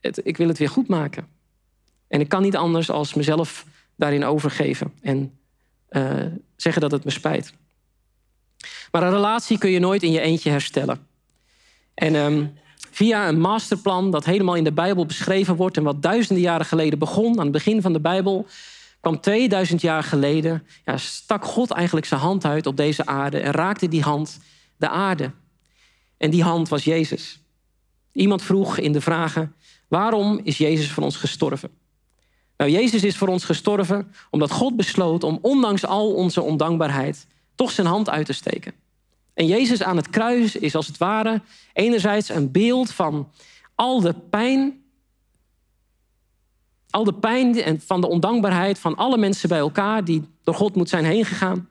het, 0.00 0.20
ik 0.22 0.36
wil 0.36 0.48
het 0.48 0.58
weer 0.58 0.68
goed 0.68 0.88
maken. 0.88 1.26
En 2.08 2.20
ik 2.20 2.28
kan 2.28 2.42
niet 2.42 2.56
anders 2.56 2.90
als 2.90 3.14
mezelf 3.14 3.66
daarin 3.96 4.24
overgeven 4.24 4.92
en 5.00 5.38
uh, 5.90 6.24
zeggen 6.56 6.82
dat 6.82 6.90
het 6.90 7.04
me 7.04 7.10
spijt. 7.10 7.52
Maar 8.90 9.02
een 9.02 9.10
relatie 9.10 9.58
kun 9.58 9.70
je 9.70 9.78
nooit 9.78 10.02
in 10.02 10.12
je 10.12 10.20
eentje 10.20 10.50
herstellen. 10.50 11.06
En 11.94 12.14
um, 12.14 12.52
via 12.90 13.28
een 13.28 13.40
masterplan 13.40 14.10
dat 14.10 14.24
helemaal 14.24 14.54
in 14.54 14.64
de 14.64 14.72
Bijbel 14.72 15.06
beschreven 15.06 15.56
wordt 15.56 15.76
en 15.76 15.82
wat 15.82 16.02
duizenden 16.02 16.44
jaren 16.44 16.66
geleden 16.66 16.98
begon, 16.98 17.38
aan 17.38 17.42
het 17.42 17.52
begin 17.52 17.82
van 17.82 17.92
de 17.92 18.00
Bijbel, 18.00 18.46
kwam 19.06 19.20
2000 19.20 19.80
jaar 19.80 20.02
geleden, 20.02 20.66
ja, 20.84 20.96
stak 20.96 21.44
God 21.44 21.70
eigenlijk 21.70 22.06
zijn 22.06 22.20
hand 22.20 22.44
uit 22.44 22.66
op 22.66 22.76
deze 22.76 23.06
aarde 23.06 23.38
en 23.38 23.52
raakte 23.52 23.88
die 23.88 24.02
hand 24.02 24.38
de 24.76 24.88
aarde. 24.88 25.30
En 26.16 26.30
die 26.30 26.42
hand 26.42 26.68
was 26.68 26.84
Jezus. 26.84 27.40
Iemand 28.12 28.42
vroeg 28.42 28.78
in 28.78 28.92
de 28.92 29.00
vragen, 29.00 29.54
waarom 29.88 30.40
is 30.42 30.58
Jezus 30.58 30.90
voor 30.90 31.02
ons 31.02 31.16
gestorven? 31.16 31.70
Nou, 32.56 32.70
Jezus 32.70 33.04
is 33.04 33.16
voor 33.16 33.28
ons 33.28 33.44
gestorven 33.44 34.12
omdat 34.30 34.50
God 34.50 34.76
besloot 34.76 35.24
om 35.24 35.38
ondanks 35.42 35.86
al 35.86 36.14
onze 36.14 36.42
ondankbaarheid 36.42 37.26
toch 37.54 37.70
zijn 37.70 37.86
hand 37.86 38.10
uit 38.10 38.26
te 38.26 38.32
steken. 38.32 38.72
En 39.34 39.46
Jezus 39.46 39.82
aan 39.82 39.96
het 39.96 40.10
kruis 40.10 40.56
is 40.56 40.74
als 40.74 40.86
het 40.86 40.98
ware 40.98 41.42
enerzijds 41.72 42.28
een 42.28 42.52
beeld 42.52 42.92
van 42.92 43.30
al 43.74 44.00
de 44.00 44.14
pijn, 44.30 44.84
al 46.96 47.04
de 47.04 47.14
pijn 47.14 47.62
en 47.62 47.80
van 47.80 48.00
de 48.00 48.08
ondankbaarheid 48.08 48.78
van 48.78 48.94
alle 48.94 49.18
mensen 49.18 49.48
bij 49.48 49.58
elkaar 49.58 50.04
die 50.04 50.22
door 50.42 50.54
God 50.54 50.74
moet 50.74 50.88
zijn 50.88 51.04
heen 51.04 51.24
gegaan. 51.24 51.68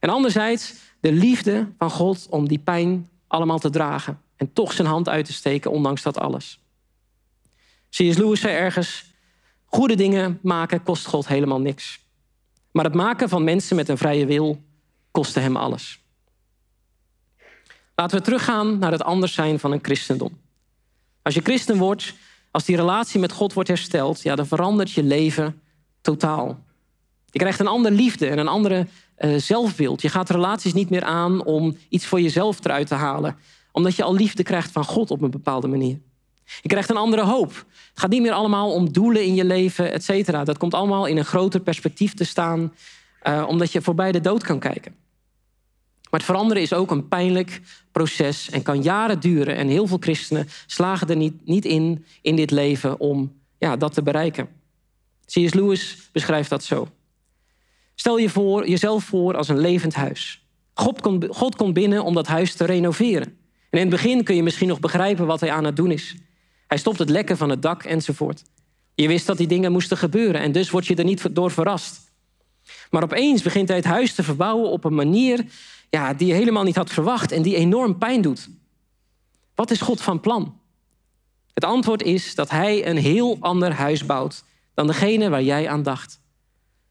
En 0.00 0.08
anderzijds 0.08 0.74
de 1.00 1.12
liefde 1.12 1.68
van 1.78 1.90
God 1.90 2.26
om 2.30 2.48
die 2.48 2.58
pijn 2.58 3.08
allemaal 3.26 3.58
te 3.58 3.70
dragen 3.70 4.20
en 4.36 4.52
toch 4.52 4.72
zijn 4.72 4.88
hand 4.88 5.08
uit 5.08 5.24
te 5.24 5.32
steken 5.32 5.70
ondanks 5.70 6.02
dat 6.02 6.18
alles. 6.18 6.60
C.S. 7.90 8.16
Lewis 8.16 8.40
zei 8.40 8.54
ergens: 8.54 9.04
Goede 9.64 9.94
dingen 9.94 10.38
maken 10.42 10.82
kost 10.82 11.06
God 11.06 11.28
helemaal 11.28 11.60
niks. 11.60 12.00
Maar 12.70 12.84
het 12.84 12.94
maken 12.94 13.28
van 13.28 13.44
mensen 13.44 13.76
met 13.76 13.88
een 13.88 13.98
vrije 13.98 14.26
wil 14.26 14.62
kostte 15.10 15.40
hem 15.40 15.56
alles. 15.56 16.00
Laten 17.94 18.18
we 18.18 18.24
teruggaan 18.24 18.78
naar 18.78 18.92
het 18.92 19.02
anders 19.02 19.34
zijn 19.34 19.58
van 19.58 19.72
een 19.72 19.82
christendom. 19.82 20.38
Als 21.22 21.34
je 21.34 21.40
christen 21.40 21.76
wordt, 21.76 22.14
als 22.52 22.64
die 22.64 22.76
relatie 22.76 23.20
met 23.20 23.32
God 23.32 23.52
wordt 23.52 23.68
hersteld, 23.68 24.22
ja, 24.22 24.34
dan 24.34 24.46
verandert 24.46 24.92
je 24.92 25.02
leven 25.02 25.60
totaal. 26.00 26.64
Je 27.30 27.38
krijgt 27.38 27.60
een 27.60 27.66
andere 27.66 27.94
liefde 27.94 28.26
en 28.26 28.38
een 28.38 28.48
andere 28.48 28.86
uh, 29.18 29.36
zelfbeeld. 29.36 30.02
Je 30.02 30.08
gaat 30.08 30.30
relaties 30.30 30.72
niet 30.72 30.90
meer 30.90 31.04
aan 31.04 31.44
om 31.44 31.76
iets 31.88 32.06
voor 32.06 32.20
jezelf 32.20 32.64
eruit 32.64 32.86
te 32.86 32.94
halen, 32.94 33.36
omdat 33.72 33.96
je 33.96 34.02
al 34.02 34.14
liefde 34.14 34.42
krijgt 34.42 34.70
van 34.70 34.84
God 34.84 35.10
op 35.10 35.22
een 35.22 35.30
bepaalde 35.30 35.68
manier. 35.68 36.00
Je 36.60 36.68
krijgt 36.68 36.90
een 36.90 36.96
andere 36.96 37.24
hoop. 37.24 37.50
Het 37.90 38.00
gaat 38.00 38.10
niet 38.10 38.22
meer 38.22 38.32
allemaal 38.32 38.72
om 38.72 38.92
doelen 38.92 39.24
in 39.24 39.34
je 39.34 39.44
leven, 39.44 39.92
et 39.92 40.04
cetera. 40.04 40.44
Dat 40.44 40.58
komt 40.58 40.74
allemaal 40.74 41.06
in 41.06 41.16
een 41.16 41.24
groter 41.24 41.60
perspectief 41.60 42.14
te 42.14 42.24
staan, 42.24 42.72
uh, 43.22 43.44
omdat 43.48 43.72
je 43.72 43.82
voorbij 43.82 44.12
de 44.12 44.20
dood 44.20 44.42
kan 44.42 44.58
kijken. 44.58 44.94
Maar 46.12 46.20
het 46.20 46.30
veranderen 46.30 46.62
is 46.62 46.72
ook 46.72 46.90
een 46.90 47.08
pijnlijk 47.08 47.60
proces 47.92 48.50
en 48.50 48.62
kan 48.62 48.82
jaren 48.82 49.20
duren. 49.20 49.56
En 49.56 49.68
heel 49.68 49.86
veel 49.86 49.96
christenen 50.00 50.48
slagen 50.66 51.08
er 51.08 51.16
niet, 51.16 51.46
niet 51.46 51.64
in 51.64 52.04
in 52.22 52.36
dit 52.36 52.50
leven 52.50 53.00
om 53.00 53.32
ja, 53.58 53.76
dat 53.76 53.94
te 53.94 54.02
bereiken. 54.02 54.48
C.S. 55.24 55.54
Lewis 55.54 56.08
beschrijft 56.12 56.50
dat 56.50 56.64
zo. 56.64 56.88
Stel 57.94 58.18
je 58.18 58.30
voor, 58.30 58.68
jezelf 58.68 59.04
voor 59.04 59.36
als 59.36 59.48
een 59.48 59.58
levend 59.58 59.94
huis. 59.94 60.46
God 60.74 61.00
komt, 61.00 61.26
God 61.30 61.56
komt 61.56 61.74
binnen 61.74 62.04
om 62.04 62.14
dat 62.14 62.26
huis 62.26 62.54
te 62.54 62.64
renoveren. 62.64 63.36
En 63.70 63.78
in 63.78 63.90
het 63.90 63.90
begin 63.90 64.24
kun 64.24 64.34
je 64.34 64.42
misschien 64.42 64.68
nog 64.68 64.80
begrijpen 64.80 65.26
wat 65.26 65.40
hij 65.40 65.50
aan 65.50 65.64
het 65.64 65.76
doen 65.76 65.90
is. 65.90 66.16
Hij 66.66 66.78
stopt 66.78 66.98
het 66.98 67.10
lekken 67.10 67.36
van 67.36 67.50
het 67.50 67.62
dak 67.62 67.84
enzovoort. 67.84 68.42
Je 68.94 69.08
wist 69.08 69.26
dat 69.26 69.36
die 69.36 69.46
dingen 69.46 69.72
moesten 69.72 69.96
gebeuren 69.96 70.40
en 70.40 70.52
dus 70.52 70.70
word 70.70 70.86
je 70.86 70.94
er 70.94 71.04
niet 71.04 71.34
door 71.34 71.50
verrast. 71.50 72.10
Maar 72.90 73.02
opeens 73.02 73.42
begint 73.42 73.68
hij 73.68 73.76
het 73.76 73.86
huis 73.86 74.14
te 74.14 74.22
verbouwen 74.22 74.70
op 74.70 74.84
een 74.84 74.94
manier 74.94 75.44
ja, 75.92 76.14
die 76.14 76.26
je 76.26 76.34
helemaal 76.34 76.62
niet 76.62 76.76
had 76.76 76.90
verwacht 76.90 77.32
en 77.32 77.42
die 77.42 77.56
enorm 77.56 77.98
pijn 77.98 78.20
doet. 78.20 78.48
Wat 79.54 79.70
is 79.70 79.80
God 79.80 80.00
van 80.00 80.20
plan? 80.20 80.60
Het 81.54 81.64
antwoord 81.64 82.02
is 82.02 82.34
dat 82.34 82.50
hij 82.50 82.86
een 82.86 82.96
heel 82.96 83.36
ander 83.40 83.72
huis 83.72 84.06
bouwt 84.06 84.44
dan 84.74 84.86
degene 84.86 85.28
waar 85.28 85.42
jij 85.42 85.68
aan 85.68 85.82
dacht. 85.82 86.20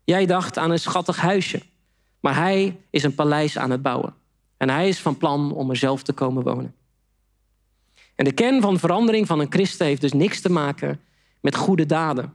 Jij 0.03 0.25
dacht 0.25 0.57
aan 0.57 0.71
een 0.71 0.79
schattig 0.79 1.17
huisje, 1.17 1.61
maar 2.19 2.35
hij 2.35 2.79
is 2.89 3.03
een 3.03 3.15
paleis 3.15 3.57
aan 3.57 3.69
het 3.69 3.81
bouwen. 3.81 4.13
En 4.57 4.69
hij 4.69 4.87
is 4.87 4.99
van 4.99 5.17
plan 5.17 5.53
om 5.53 5.69
er 5.69 5.77
zelf 5.77 6.03
te 6.03 6.13
komen 6.13 6.43
wonen. 6.43 6.75
En 8.15 8.25
de 8.25 8.31
kern 8.31 8.61
van 8.61 8.79
verandering 8.79 9.27
van 9.27 9.39
een 9.39 9.51
christen 9.51 9.85
heeft 9.85 10.01
dus 10.01 10.13
niks 10.13 10.41
te 10.41 10.51
maken 10.51 11.01
met 11.39 11.55
goede 11.55 11.85
daden. 11.85 12.33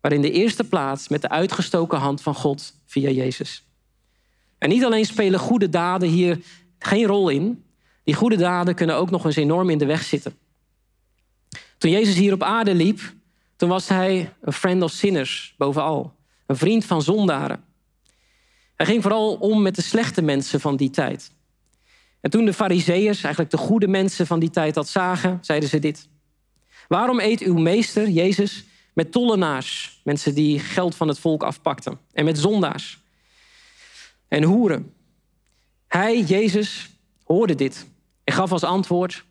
maar 0.00 0.12
in 0.12 0.22
de 0.22 0.30
eerste 0.30 0.64
plaats 0.64 1.08
met 1.08 1.22
de 1.22 1.28
uitgestoken 1.28 1.98
hand 1.98 2.22
van 2.22 2.34
God 2.34 2.74
via 2.86 3.10
Jezus. 3.10 3.67
En 4.58 4.68
niet 4.68 4.84
alleen 4.84 5.04
spelen 5.04 5.40
goede 5.40 5.68
daden 5.68 6.08
hier 6.08 6.40
geen 6.78 7.06
rol 7.06 7.28
in, 7.28 7.64
die 8.04 8.14
goede 8.14 8.36
daden 8.36 8.74
kunnen 8.74 8.96
ook 8.96 9.10
nog 9.10 9.24
eens 9.24 9.36
enorm 9.36 9.70
in 9.70 9.78
de 9.78 9.86
weg 9.86 10.02
zitten. 10.02 10.36
Toen 11.78 11.90
Jezus 11.90 12.14
hier 12.14 12.32
op 12.32 12.42
aarde 12.42 12.74
liep, 12.74 13.00
toen 13.56 13.68
was 13.68 13.88
hij 13.88 14.32
een 14.40 14.52
friend 14.52 14.82
of 14.82 14.90
sinners 14.90 15.54
bovenal, 15.56 16.14
een 16.46 16.56
vriend 16.56 16.84
van 16.84 17.02
zondaren. 17.02 17.64
Hij 18.76 18.86
ging 18.86 19.02
vooral 19.02 19.34
om 19.34 19.62
met 19.62 19.74
de 19.74 19.82
slechte 19.82 20.22
mensen 20.22 20.60
van 20.60 20.76
die 20.76 20.90
tijd. 20.90 21.32
En 22.20 22.30
toen 22.30 22.44
de 22.44 22.52
Fariseërs, 22.52 23.22
eigenlijk 23.22 23.50
de 23.50 23.58
goede 23.58 23.88
mensen 23.88 24.26
van 24.26 24.38
die 24.38 24.50
tijd, 24.50 24.74
dat 24.74 24.88
zagen, 24.88 25.38
zeiden 25.40 25.68
ze 25.68 25.78
dit. 25.78 26.08
Waarom 26.88 27.20
eet 27.20 27.40
uw 27.40 27.58
meester, 27.58 28.08
Jezus, 28.08 28.64
met 28.94 29.12
tollenaars, 29.12 30.00
mensen 30.04 30.34
die 30.34 30.58
geld 30.58 30.94
van 30.94 31.08
het 31.08 31.18
volk 31.18 31.42
afpakten, 31.42 31.98
en 32.12 32.24
met 32.24 32.38
zondaars 32.38 33.00
en 34.28 34.42
hoeren? 34.42 34.92
Hij, 35.86 36.20
Jezus, 36.20 36.90
hoorde 37.24 37.54
dit 37.54 37.86
en 38.24 38.34
gaf 38.34 38.52
als 38.52 38.64
antwoord: 38.64 39.24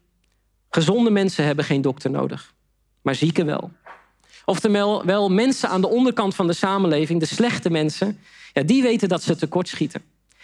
Gezonde 0.70 1.10
mensen 1.10 1.46
hebben 1.46 1.66
geen 1.66 1.82
dokter 1.82 2.12
nodig, 2.12 2.54
maar 3.02 3.16
zieken 3.16 3.46
wel. 3.46 3.72
Oftewel, 4.46 5.06
wel 5.06 5.30
mensen 5.30 5.70
aan 5.70 5.82
de 5.82 5.88
onderkant 5.88 6.36
van 6.36 6.48
de 6.48 6.54
samenleving, 6.54 7.20
de 7.20 7.26
slechte 7.26 7.70
mensen, 7.70 8.20
ja, 8.54 8.64
die 8.64 8.82
weten 8.82 9.10
dat 9.10 9.24
ze 9.24 9.36
tekortschieten. 9.36 10.02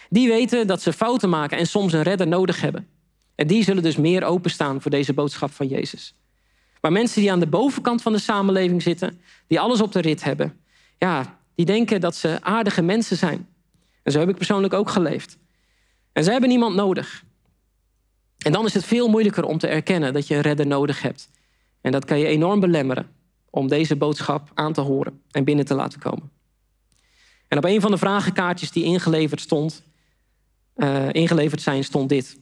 Die 0.10 0.28
weten 0.28 0.68
dat 0.68 0.82
ze 0.82 0.94
fouten 0.94 1.30
maken 1.30 1.58
en 1.58 1.68
soms 1.68 1.94
een 1.94 2.02
redder 2.02 2.28
nodig 2.28 2.62
hebben. 2.62 2.88
En 3.36 3.48
die 3.48 3.64
zullen 3.64 3.84
dus 3.84 3.96
meer 3.96 4.24
openstaan 4.24 4.82
voor 4.82 4.92
deze 4.92 5.14
boodschap 5.14 5.52
van 5.52 5.68
Jezus. 5.68 6.16
Maar 6.82 6.92
mensen 6.92 7.22
die 7.22 7.32
aan 7.32 7.40
de 7.40 7.48
bovenkant 7.48 8.02
van 8.02 8.12
de 8.12 8.20
samenleving 8.20 8.82
zitten, 8.82 9.22
die 9.48 9.60
alles 9.60 9.82
op 9.82 9.92
de 9.92 10.00
rit 10.00 10.24
hebben, 10.24 10.60
ja, 10.98 11.40
die 11.56 11.66
denken 11.66 12.02
dat 12.02 12.16
ze 12.16 12.38
aardige 12.42 12.82
mensen 12.82 13.18
zijn. 13.18 13.48
En 14.04 14.12
zo 14.12 14.20
heb 14.20 14.30
ik 14.30 14.36
persoonlijk 14.36 14.74
ook 14.74 14.90
geleefd. 14.90 15.38
En 16.12 16.24
ze 16.24 16.32
hebben 16.32 16.50
niemand 16.50 16.76
nodig. 16.76 17.24
En 18.38 18.52
dan 18.52 18.66
is 18.66 18.74
het 18.74 18.86
veel 18.86 19.08
moeilijker 19.08 19.44
om 19.44 19.58
te 19.58 19.68
erkennen 19.68 20.14
dat 20.14 20.28
je 20.28 20.36
een 20.36 20.42
redder 20.42 20.68
nodig 20.68 21.02
hebt. 21.02 21.30
En 21.82 21.92
dat 21.92 22.06
kan 22.06 22.20
je 22.20 22.26
enorm 22.26 22.60
belemmeren 22.60 23.08
om 23.50 23.68
deze 23.68 23.96
boodschap 23.96 24.52
aan 24.54 24.74
te 24.74 24.82
horen 24.82 25.22
en 25.32 25.44
binnen 25.44 25.66
te 25.66 25.74
laten 25.74 26.00
komen. 26.00 26.32
En 27.48 27.58
op 27.58 27.64
een 27.64 27.82
van 27.82 27.92
de 27.92 27.98
vragenkaartjes 27.98 28.72
die 28.72 28.84
ingeleverd, 28.84 29.42
stond, 29.42 29.84
uh, 30.76 31.10
ingeleverd 31.12 31.62
zijn, 31.62 31.84
stond 31.84 32.10
dit. 32.10 32.40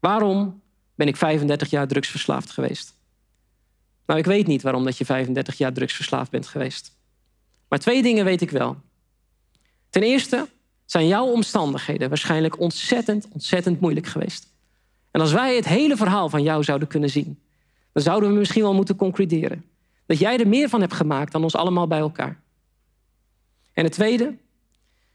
Waarom 0.00 0.62
ben 0.94 1.06
ik 1.06 1.16
35 1.16 1.70
jaar 1.70 1.86
drugsverslaafd 1.86 2.50
geweest? 2.50 2.94
Nou, 4.06 4.18
ik 4.18 4.26
weet 4.26 4.46
niet 4.46 4.62
waarom 4.62 4.84
dat 4.84 4.98
je 4.98 5.04
35 5.04 5.58
jaar 5.58 5.72
drugsverslaafd 5.72 6.30
bent 6.30 6.46
geweest. 6.46 6.96
Maar 7.68 7.78
twee 7.78 8.02
dingen 8.02 8.24
weet 8.24 8.40
ik 8.40 8.50
wel. 8.50 8.76
Ten 9.90 10.02
eerste 10.02 10.48
zijn 10.92 11.06
jouw 11.06 11.26
omstandigheden 11.26 12.08
waarschijnlijk 12.08 12.60
ontzettend, 12.60 13.28
ontzettend 13.32 13.80
moeilijk 13.80 14.06
geweest. 14.06 14.46
En 15.10 15.20
als 15.20 15.32
wij 15.32 15.56
het 15.56 15.64
hele 15.64 15.96
verhaal 15.96 16.28
van 16.28 16.42
jou 16.42 16.64
zouden 16.64 16.88
kunnen 16.88 17.10
zien, 17.10 17.42
dan 17.92 18.02
zouden 18.02 18.32
we 18.32 18.38
misschien 18.38 18.62
wel 18.62 18.74
moeten 18.74 18.96
concluderen 18.96 19.64
dat 20.06 20.18
jij 20.18 20.38
er 20.38 20.48
meer 20.48 20.68
van 20.68 20.80
hebt 20.80 20.92
gemaakt 20.92 21.32
dan 21.32 21.42
ons 21.42 21.54
allemaal 21.54 21.86
bij 21.86 21.98
elkaar. 21.98 22.40
En 23.72 23.84
het 23.84 23.92
tweede, 23.92 24.36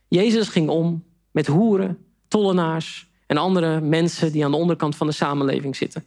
Jezus 0.08 0.48
ging 0.48 0.70
om 0.70 1.04
met 1.32 1.48
hoeren, 1.48 2.06
tollenaars 2.28 3.10
en 3.28 3.38
andere 3.38 3.82
mensen 3.82 4.32
die 4.32 4.46
aan 4.46 4.52
de 4.52 4.58
onderkant 4.58 4.96
van 4.96 5.08
de 5.08 5.14
samenleving 5.14 5.76
zitten. 5.76 6.04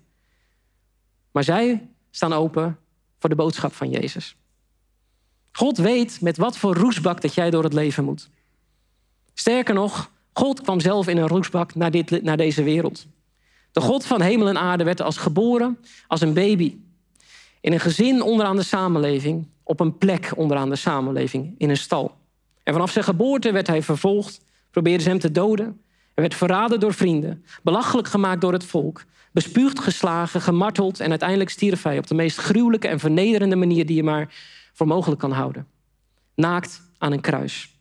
Maar 1.31 1.45
zij 1.45 1.89
staan 2.11 2.33
open 2.33 2.79
voor 3.19 3.31
de 3.31 3.37
boodschap 3.37 3.73
van 3.73 3.91
Jezus. 3.91 4.37
God 5.53 5.79
weet 5.79 6.21
met 6.21 6.37
wat 6.37 6.57
voor 6.57 6.75
roesbak 6.75 7.21
dat 7.21 7.35
jij 7.35 7.51
door 7.51 7.65
het 7.65 7.73
leven 7.73 8.05
moet. 8.05 8.31
Sterker 9.41 9.75
nog, 9.75 10.11
God 10.33 10.61
kwam 10.61 10.81
zelf 10.81 11.09
in 11.09 11.17
een 11.17 11.29
roesbak 11.29 11.75
naar, 11.75 11.91
dit, 11.91 12.23
naar 12.23 12.37
deze 12.37 12.63
wereld. 12.63 13.07
De 13.73 13.81
God 13.81 14.07
van 14.07 14.21
hemel 14.21 14.49
en 14.49 14.59
aarde 14.59 14.85
werd 14.85 15.03
als 15.03 15.17
geboren 15.17 15.79
als 16.07 16.21
een 16.21 16.35
baby. 16.35 16.77
In 17.61 17.73
een 17.73 17.81
gezin 17.81 18.23
onderaan 18.23 18.57
de 18.57 18.63
samenleving, 18.63 19.49
op 19.63 19.81
een 19.81 19.99
plek 19.99 20.33
onderaan 20.37 20.69
de 20.69 20.77
samenleving, 20.77 21.55
in 21.59 21.71
een 21.71 21.77
stal. 21.77 22.17
En 22.63 22.73
vanaf 22.73 22.91
zijn 22.91 23.05
geboorte 23.05 23.53
werd 23.53 23.67
hij 23.67 23.83
vervolgd, 23.83 24.45
probeerden 24.71 25.03
ze 25.03 25.09
hem 25.09 25.19
te 25.19 25.33
doden. 25.33 25.65
Hij 26.15 26.25
werd 26.29 26.35
verraden 26.35 26.81
door 26.81 26.95
vrienden, 26.95 27.45
belachelijk 27.63 28.09
gemaakt 28.09 28.41
door 28.41 28.53
het 28.53 28.65
volk, 28.65 29.05
bespuugd, 29.33 29.79
geslagen, 29.79 30.41
gemarteld 30.41 31.01
en 31.01 31.11
uiteindelijk 31.11 31.51
stierf 31.51 31.83
hij 31.83 31.99
op 31.99 32.07
de 32.07 32.15
meest 32.15 32.39
gruwelijke 32.39 32.89
en 32.89 32.99
vernederende 32.99 33.57
manier 33.57 33.87
die 33.87 33.97
je 33.97 34.03
maar 34.03 34.35
voor 34.73 34.87
mogelijk 34.87 35.21
kan 35.21 35.33
houden. 35.33 35.67
Naakt 36.35 36.83
aan 36.99 37.13
een 37.13 37.21
kruis. 37.21 37.80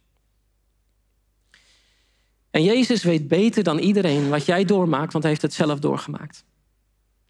En 2.52 2.64
Jezus 2.64 3.04
weet 3.04 3.28
beter 3.28 3.64
dan 3.64 3.78
iedereen 3.78 4.30
wat 4.30 4.46
jij 4.46 4.66
doormaakt, 4.66 5.12
want 5.12 5.24
hij 5.24 5.34
heeft 5.34 5.44
het 5.44 5.54
zelf 5.54 5.80
doorgemaakt. 5.80 6.44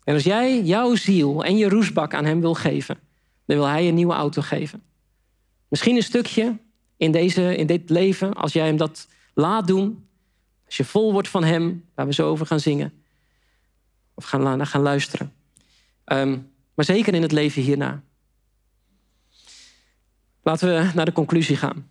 En 0.04 0.14
als 0.14 0.24
jij 0.24 0.64
jouw 0.64 0.96
ziel 0.96 1.44
en 1.44 1.58
je 1.58 1.70
roesbak 1.70 2.14
aan 2.14 2.26
hem 2.26 2.42
wil 2.42 2.54
geven, 2.54 3.00
dan 3.46 3.58
wil 3.58 3.66
hij 3.66 3.88
een 3.88 3.96
nieuwe 3.96 4.14
auto 4.14 4.42
geven. 4.42 4.84
Misschien 5.68 5.96
een 5.96 6.04
stukje 6.04 6.58
in, 6.98 7.12
deze, 7.12 7.56
in 7.56 7.68
dit 7.68 7.90
leven, 7.90 8.34
als 8.34 8.54
jij 8.54 8.66
hem 8.66 8.78
dat 8.78 9.08
laat 9.34 9.68
doen, 9.68 10.08
als 10.66 10.78
je 10.78 10.86
vol 10.86 11.12
wordt 11.12 11.28
van 11.28 11.44
hem, 11.44 11.86
waar 11.96 12.06
we 12.06 12.14
zo 12.14 12.30
over 12.30 12.46
gaan 12.46 12.60
zingen, 12.60 12.94
of 14.14 14.26
gaan, 14.26 14.68
gaan 14.68 14.82
luisteren. 14.82 15.34
Um, 16.06 16.52
maar 16.74 16.86
zeker 16.86 17.14
in 17.14 17.22
het 17.22 17.32
leven 17.32 17.62
hierna. 17.62 18.04
Laten 20.44 20.68
we 20.68 20.92
naar 20.94 21.06
de 21.06 21.12
conclusie 21.12 21.56
gaan. 21.56 21.88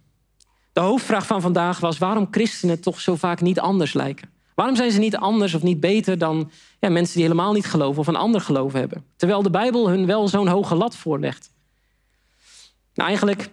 De 0.79 0.85
hoofdvraag 0.85 1.27
van 1.27 1.41
vandaag 1.41 1.81
was 1.81 1.99
waarom 1.99 2.29
christenen 2.31 2.81
toch 2.81 3.01
zo 3.01 3.17
vaak 3.17 3.41
niet 3.41 3.61
anders 3.61 3.93
lijken. 3.93 4.31
Waarom 4.55 4.77
zijn 4.77 4.91
ze 4.91 4.99
niet 4.99 5.17
anders 5.17 5.55
of 5.55 5.63
niet 5.63 5.81
beter 5.81 6.19
dan 6.19 6.51
ja, 6.81 6.89
mensen 6.89 7.15
die 7.15 7.23
helemaal 7.23 7.53
niet 7.53 7.67
geloven 7.67 8.01
of 8.01 8.07
een 8.07 8.17
ander 8.17 8.41
geloof 8.41 8.73
hebben? 8.73 9.05
Terwijl 9.17 9.43
de 9.43 9.51
Bijbel 9.51 9.89
hun 9.89 10.07
wel 10.07 10.29
zo'n 10.29 10.49
hoge 10.49 10.75
lat 10.75 10.97
voorlegt. 10.97 11.53
Nou, 12.95 13.09
eigenlijk, 13.09 13.51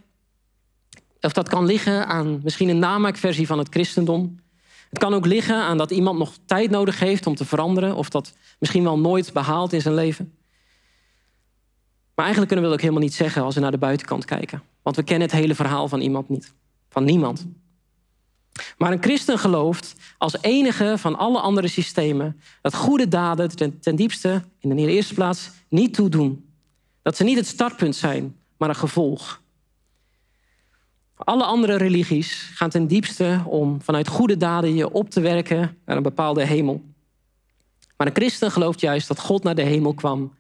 of 1.22 1.34
dat 1.34 1.50
kan 1.50 1.66
liggen 1.66 2.08
aan 2.08 2.40
misschien 2.44 2.70
een 2.70 2.80
namaakversie 2.80 3.48
van 3.48 3.58
het 3.58 3.70
christendom. 3.70 4.40
Het 4.90 5.00
kan 5.00 5.14
ook 5.14 5.26
liggen 5.26 5.56
aan 5.56 5.78
dat 5.78 5.92
iemand 5.92 6.20
nog 6.20 6.34
tijd 6.46 6.70
nodig 6.70 7.00
heeft 7.00 7.28
om 7.28 7.36
te 7.36 7.46
veranderen, 7.46 7.96
of 7.96 8.10
dat 8.10 8.34
misschien 8.60 8.84
wel 8.84 9.00
nooit 9.00 9.34
behaalt 9.34 9.74
in 9.74 9.82
zijn 9.82 9.96
leven. 9.96 10.34
Maar 12.16 12.26
eigenlijk 12.26 12.48
kunnen 12.48 12.66
we 12.66 12.72
dat 12.72 12.74
ook 12.74 12.90
helemaal 12.90 13.10
niet 13.10 13.18
zeggen 13.18 13.44
als 13.44 13.56
we 13.56 13.62
naar 13.62 13.72
de 13.72 13.78
buitenkant 13.78 14.26
kijken. 14.26 14.62
Want 14.82 14.96
we 14.96 15.04
kennen 15.04 15.28
het 15.28 15.38
hele 15.38 15.56
verhaal 15.56 15.88
van 15.88 16.02
iemand 16.02 16.30
niet. 16.30 16.54
Van 16.96 17.04
niemand. 17.04 17.46
Maar 18.78 18.92
een 18.92 19.04
christen 19.04 19.40
gelooft 19.40 19.96
als 20.18 20.42
enige 20.42 20.96
van 20.98 21.16
alle 21.16 21.40
andere 21.40 21.68
systemen 21.68 22.42
dat 22.62 22.76
goede 22.76 23.08
daden 23.08 23.56
ten, 23.56 23.80
ten 23.80 23.96
diepste, 23.96 24.44
in 24.60 24.76
de 24.76 24.88
eerste 24.88 25.14
plaats, 25.14 25.52
niet 25.70 25.94
toedoen. 25.94 26.50
Dat 27.02 27.18
ze 27.18 27.24
niet 27.24 27.38
het 27.38 27.48
startpunt 27.48 27.96
zijn, 27.96 28.36
maar 28.58 28.70
een 28.70 28.76
gevolg. 28.76 29.42
Alle 31.16 31.44
andere 31.44 31.78
religies 31.78 32.52
gaan 32.54 32.70
ten 32.70 32.88
diepste 32.88 33.42
om 33.46 33.82
vanuit 33.82 34.08
goede 34.08 34.38
daden 34.38 34.76
je 34.76 34.92
op 34.92 35.10
te 35.10 35.22
werken 35.22 35.78
naar 35.86 35.98
een 35.98 36.04
bepaalde 36.04 36.46
hemel. 36.46 36.84
Maar 37.98 38.08
een 38.08 38.16
christen 38.16 38.52
gelooft 38.52 38.80
juist 38.80 39.08
dat 39.08 39.20
God 39.20 39.44
naar 39.44 39.56
de 39.56 39.62
hemel 39.62 39.94
kwam 39.94 40.34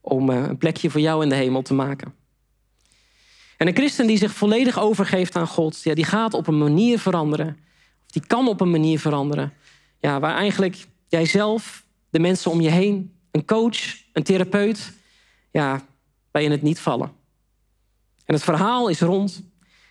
om 0.00 0.30
eh, 0.30 0.36
een 0.36 0.58
plekje 0.58 0.90
voor 0.90 1.00
jou 1.00 1.22
in 1.22 1.28
de 1.28 1.34
hemel 1.34 1.62
te 1.62 1.74
maken. 1.74 2.14
En 3.58 3.66
een 3.66 3.74
christen 3.74 4.06
die 4.06 4.18
zich 4.18 4.32
volledig 4.32 4.78
overgeeft 4.78 5.36
aan 5.36 5.46
God, 5.46 5.82
ja, 5.82 5.94
die 5.94 6.04
gaat 6.04 6.34
op 6.34 6.46
een 6.46 6.58
manier 6.58 6.98
veranderen. 6.98 7.56
Of 8.04 8.10
die 8.10 8.26
kan 8.26 8.48
op 8.48 8.60
een 8.60 8.70
manier 8.70 9.00
veranderen. 9.00 9.52
Ja, 10.00 10.20
waar 10.20 10.34
eigenlijk 10.34 10.86
jijzelf, 11.08 11.84
de 12.10 12.18
mensen 12.18 12.50
om 12.50 12.60
je 12.60 12.70
heen, 12.70 13.14
een 13.30 13.44
coach, 13.44 13.78
een 14.12 14.22
therapeut, 14.22 14.92
ja, 15.50 15.82
bij 16.30 16.42
je 16.42 16.50
het 16.50 16.62
niet 16.62 16.80
vallen. 16.80 17.12
En 18.24 18.34
het 18.34 18.42
verhaal 18.42 18.88
is 18.88 19.00
rond. 19.00 19.42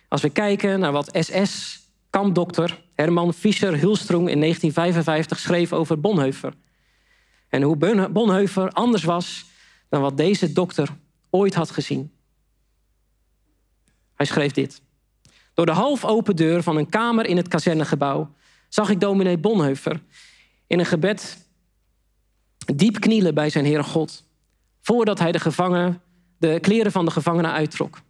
Als 0.08 0.22
we 0.22 0.30
kijken 0.30 0.80
naar 0.80 0.92
wat 0.92 1.10
SS-kampdokter 1.12 2.82
Herman 2.94 3.34
Fischer 3.34 3.80
Hulstroom 3.80 4.28
in 4.28 4.40
1955 4.40 5.38
schreef 5.38 5.72
over 5.72 6.00
Bonhoeffer. 6.00 6.52
En 7.48 7.62
hoe 7.62 8.08
Bonhoeffer 8.10 8.70
anders 8.70 9.04
was 9.04 9.44
dan 9.88 10.00
wat 10.00 10.16
deze 10.16 10.52
dokter 10.52 10.88
ooit 11.30 11.54
had 11.54 11.70
gezien. 11.70 12.12
Hij 14.18 14.26
schreef 14.26 14.52
dit. 14.52 14.82
Door 15.54 15.66
de 15.66 15.72
half 15.72 16.04
open 16.04 16.36
deur 16.36 16.62
van 16.62 16.76
een 16.76 16.88
kamer 16.88 17.26
in 17.26 17.36
het 17.36 17.48
kazernegebouw 17.48 18.34
zag 18.68 18.90
ik 18.90 19.00
dominee 19.00 19.38
Bonhoeffer 19.38 20.02
in 20.66 20.78
een 20.78 20.86
gebed 20.86 21.46
diep 22.74 23.00
knielen 23.00 23.34
bij 23.34 23.50
zijn 23.50 23.64
Heere 23.64 23.82
God, 23.82 24.24
voordat 24.80 25.18
hij 25.18 25.32
de, 25.32 25.40
gevangenen, 25.40 26.02
de 26.38 26.58
kleren 26.60 26.92
van 26.92 27.04
de 27.04 27.10
gevangenen 27.10 27.52
uittrok. 27.52 28.00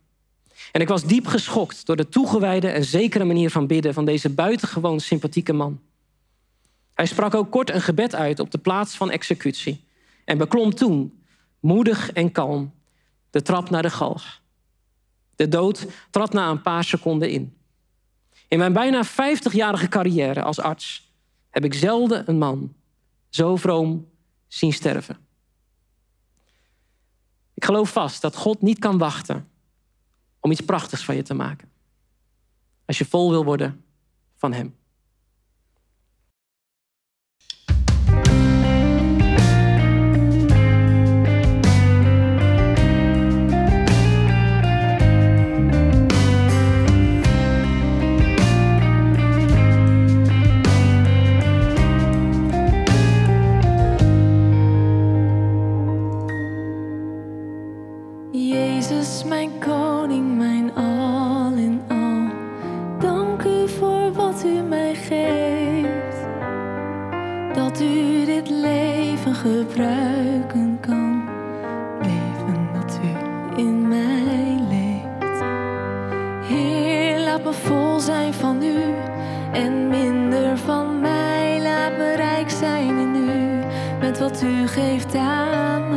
En 0.72 0.80
ik 0.80 0.88
was 0.88 1.04
diep 1.04 1.26
geschokt 1.26 1.86
door 1.86 1.96
de 1.96 2.09
toegewijde 2.09 2.68
en 2.68 2.84
zekere 2.84 3.24
manier 3.24 3.50
van 3.50 3.66
bidden 3.66 3.94
van 3.94 4.04
deze 4.04 4.28
buitengewoon 4.28 5.00
sympathieke 5.00 5.52
man. 5.52 5.80
Hij 6.94 7.06
sprak 7.06 7.34
ook 7.34 7.50
kort 7.50 7.70
een 7.70 7.82
gebed 7.82 8.14
uit 8.14 8.40
op 8.40 8.50
de 8.50 8.59
plaats 8.59 8.96
van 8.96 9.11
executie 9.11 9.84
en 10.24 10.38
beklom 10.38 10.74
toen, 10.74 11.22
moedig 11.61 12.12
en 12.12 12.32
kalm, 12.32 12.72
de 13.30 13.42
trap 13.42 13.70
naar 13.70 13.82
de 13.82 13.90
galg. 13.90 14.40
De 15.39 15.49
dood 15.49 15.86
trad 16.11 16.32
na 16.32 16.51
een 16.51 16.62
paar 16.62 16.84
seconden 16.84 17.30
in. 17.30 17.57
In 18.49 18.59
mijn 18.59 18.72
bijna 18.72 19.07
50-jarige 19.07 19.89
carrière 19.89 20.43
als 20.43 20.61
arts 20.61 21.12
heb 21.51 21.64
ik 21.64 21.74
zelden 21.74 22.28
een 22.28 22.39
man 22.39 22.74
zo 23.28 23.57
vroom 23.57 24.11
zien 24.47 24.72
sterven. 24.72 25.16
Ik 27.55 27.64
geloof 27.64 27.93
vast 27.93 28.22
dat 28.22 28.36
God 28.36 28.62
niet 28.62 28.78
kan 28.78 28.99
wachten 28.99 29.49
om 30.41 30.51
iets 30.51 30.61
prachtigs 30.61 31.05
van 31.05 31.16
je 31.16 31.22
te 31.22 31.34
maken. 31.34 31.70
Als 32.84 32.99
je 32.99 33.05
vol 33.05 33.30
wil 33.30 33.45
worden 33.45 33.84
van 34.36 34.53
Hem. 34.53 34.76
wat 84.18 84.42
u 84.42 84.66
geeft 84.66 85.14
aan. 85.14 85.88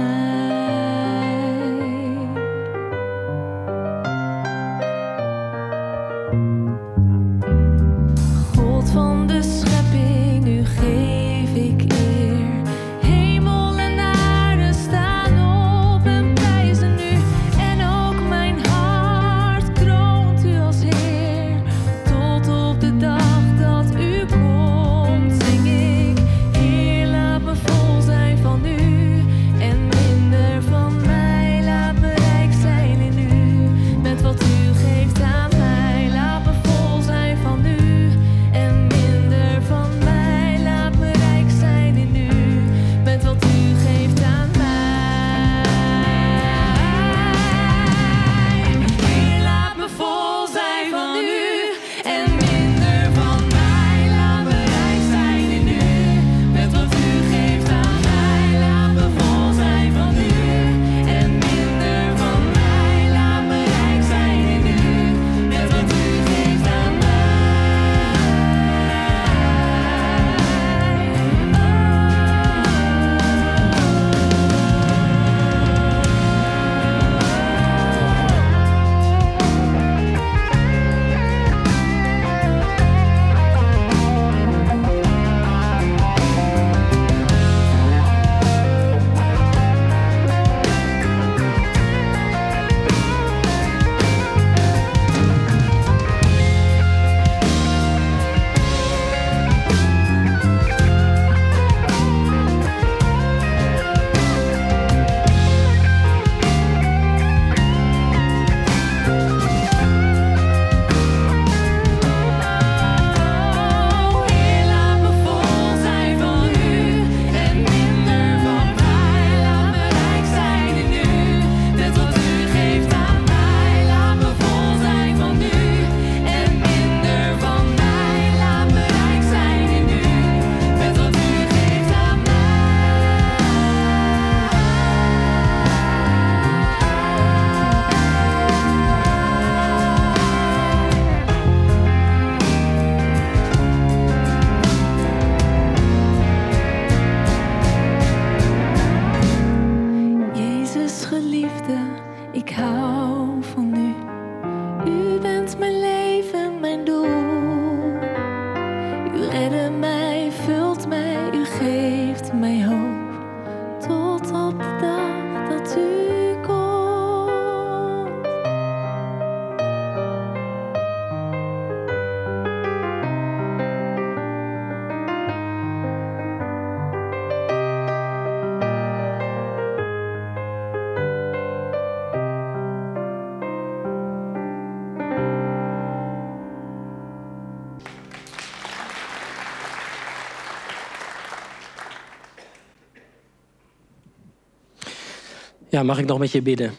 Ja, 195.72 195.84
mag 195.84 195.98
ik 195.98 196.06
nog 196.06 196.20
met 196.20 196.32
je 196.32 196.42
bidden? 196.42 196.74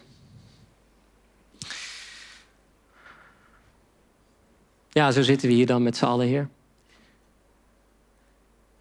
Ja, 4.88 5.10
zo 5.10 5.22
zitten 5.22 5.48
we 5.48 5.54
hier 5.54 5.66
dan 5.66 5.82
met 5.82 5.96
z'n 5.96 6.04
allen, 6.04 6.26
Heer. 6.26 6.48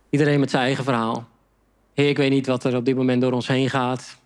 Iedereen 0.10 0.40
met 0.40 0.50
zijn 0.50 0.64
eigen 0.64 0.84
verhaal. 0.84 1.28
Heer, 1.94 2.10
ik 2.10 2.18
weet 2.18 2.30
niet 2.30 2.48
wat 2.48 2.64
er 2.64 2.76
op 2.76 2.86
dit 2.86 2.96
moment 2.96 3.22
door 3.22 3.32
ons 3.32 3.48
heen 3.48 3.70
gaat. 3.70 4.18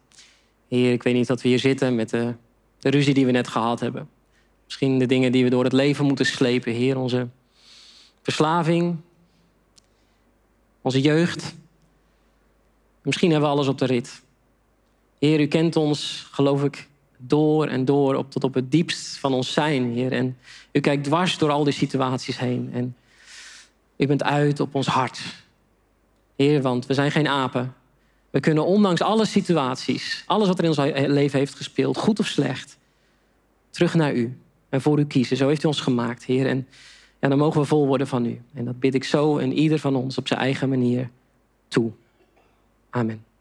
Heer, 0.68 0.92
ik 0.92 1.04
weet 1.04 1.14
niet 1.14 1.28
dat 1.28 1.42
we 1.42 1.48
hier 1.48 1.60
zitten 1.60 1.96
met 1.96 2.10
de, 2.10 2.34
de 2.80 2.90
ruzie 2.90 3.14
die 3.14 3.26
we 3.26 3.32
net 3.32 3.48
gehad 3.48 3.80
hebben. 3.80 4.10
Misschien 4.64 5.00
de 5.00 5.06
dingen 5.06 5.32
die 5.32 5.44
we 5.44 5.50
door 5.50 5.64
het 5.64 5.74
leven 5.74 6.06
moeten 6.06 6.26
slepen, 6.26 6.74
Heer. 6.74 6.98
Onze 6.98 7.28
verslaving, 8.22 8.98
onze 10.82 11.02
jeugd. 11.02 11.56
Misschien 13.02 13.32
hebben 13.32 13.50
we 13.50 13.56
alles 13.56 13.68
op 13.68 13.78
de 13.78 13.86
rit. 13.86 14.24
Heer, 15.26 15.40
u 15.40 15.48
kent 15.48 15.76
ons, 15.76 16.28
geloof 16.32 16.64
ik, 16.64 16.88
door 17.18 17.68
en 17.68 17.86
door 17.86 18.16
op, 18.16 18.32
tot 18.32 18.44
op 18.44 18.54
het 18.54 18.72
diepst 18.72 19.18
van 19.18 19.34
ons 19.34 19.54
zijn, 19.54 19.92
Heer. 19.92 20.12
En 20.12 20.38
u 20.72 20.80
kijkt 20.80 21.04
dwars 21.04 21.38
door 21.38 21.50
al 21.52 21.64
die 21.64 21.74
situaties 21.74 22.40
heen. 22.40 22.70
En 22.74 22.96
u 23.98 24.08
bent 24.08 24.24
uit 24.24 24.60
op 24.60 24.76
ons 24.76 24.88
hart. 24.88 25.22
Heer, 26.36 26.62
want 26.62 26.86
we 26.86 26.94
zijn 26.94 27.12
geen 27.12 27.28
apen. 27.28 27.74
We 28.30 28.40
kunnen 28.40 28.66
ondanks 28.66 29.02
alle 29.02 29.26
situaties, 29.26 30.24
alles 30.26 30.48
wat 30.48 30.58
er 30.58 30.64
in 30.64 30.70
ons 30.70 31.08
leven 31.08 31.40
heeft 31.40 31.56
gespeeld, 31.56 31.98
goed 31.98 32.20
of 32.20 32.28
slecht, 32.28 32.78
terug 33.70 33.94
naar 33.94 34.14
u 34.14 34.38
en 34.70 34.82
voor 34.82 35.00
u 35.00 35.06
kiezen. 35.06 35.38
Zo 35.38 35.48
heeft 35.48 35.64
u 35.64 35.68
ons 35.68 35.82
gemaakt, 35.82 36.26
Heer. 36.26 36.48
En 36.48 36.68
ja, 37.20 37.28
dan 37.28 37.38
mogen 37.38 37.62
we 37.62 37.68
vol 37.68 37.88
worden 37.88 38.08
van 38.08 38.26
u. 38.26 38.42
En 38.54 38.66
dat 38.66 38.80
bid 38.80 38.94
ik 38.94 39.04
zo 39.04 39.38
en 39.38 39.54
ieder 39.54 39.80
van 39.80 39.96
ons 39.96 40.18
op 40.18 40.28
zijn 40.28 40.40
eigen 40.40 40.70
manier 40.70 41.10
toe. 41.68 41.92
Amen. 42.90 43.35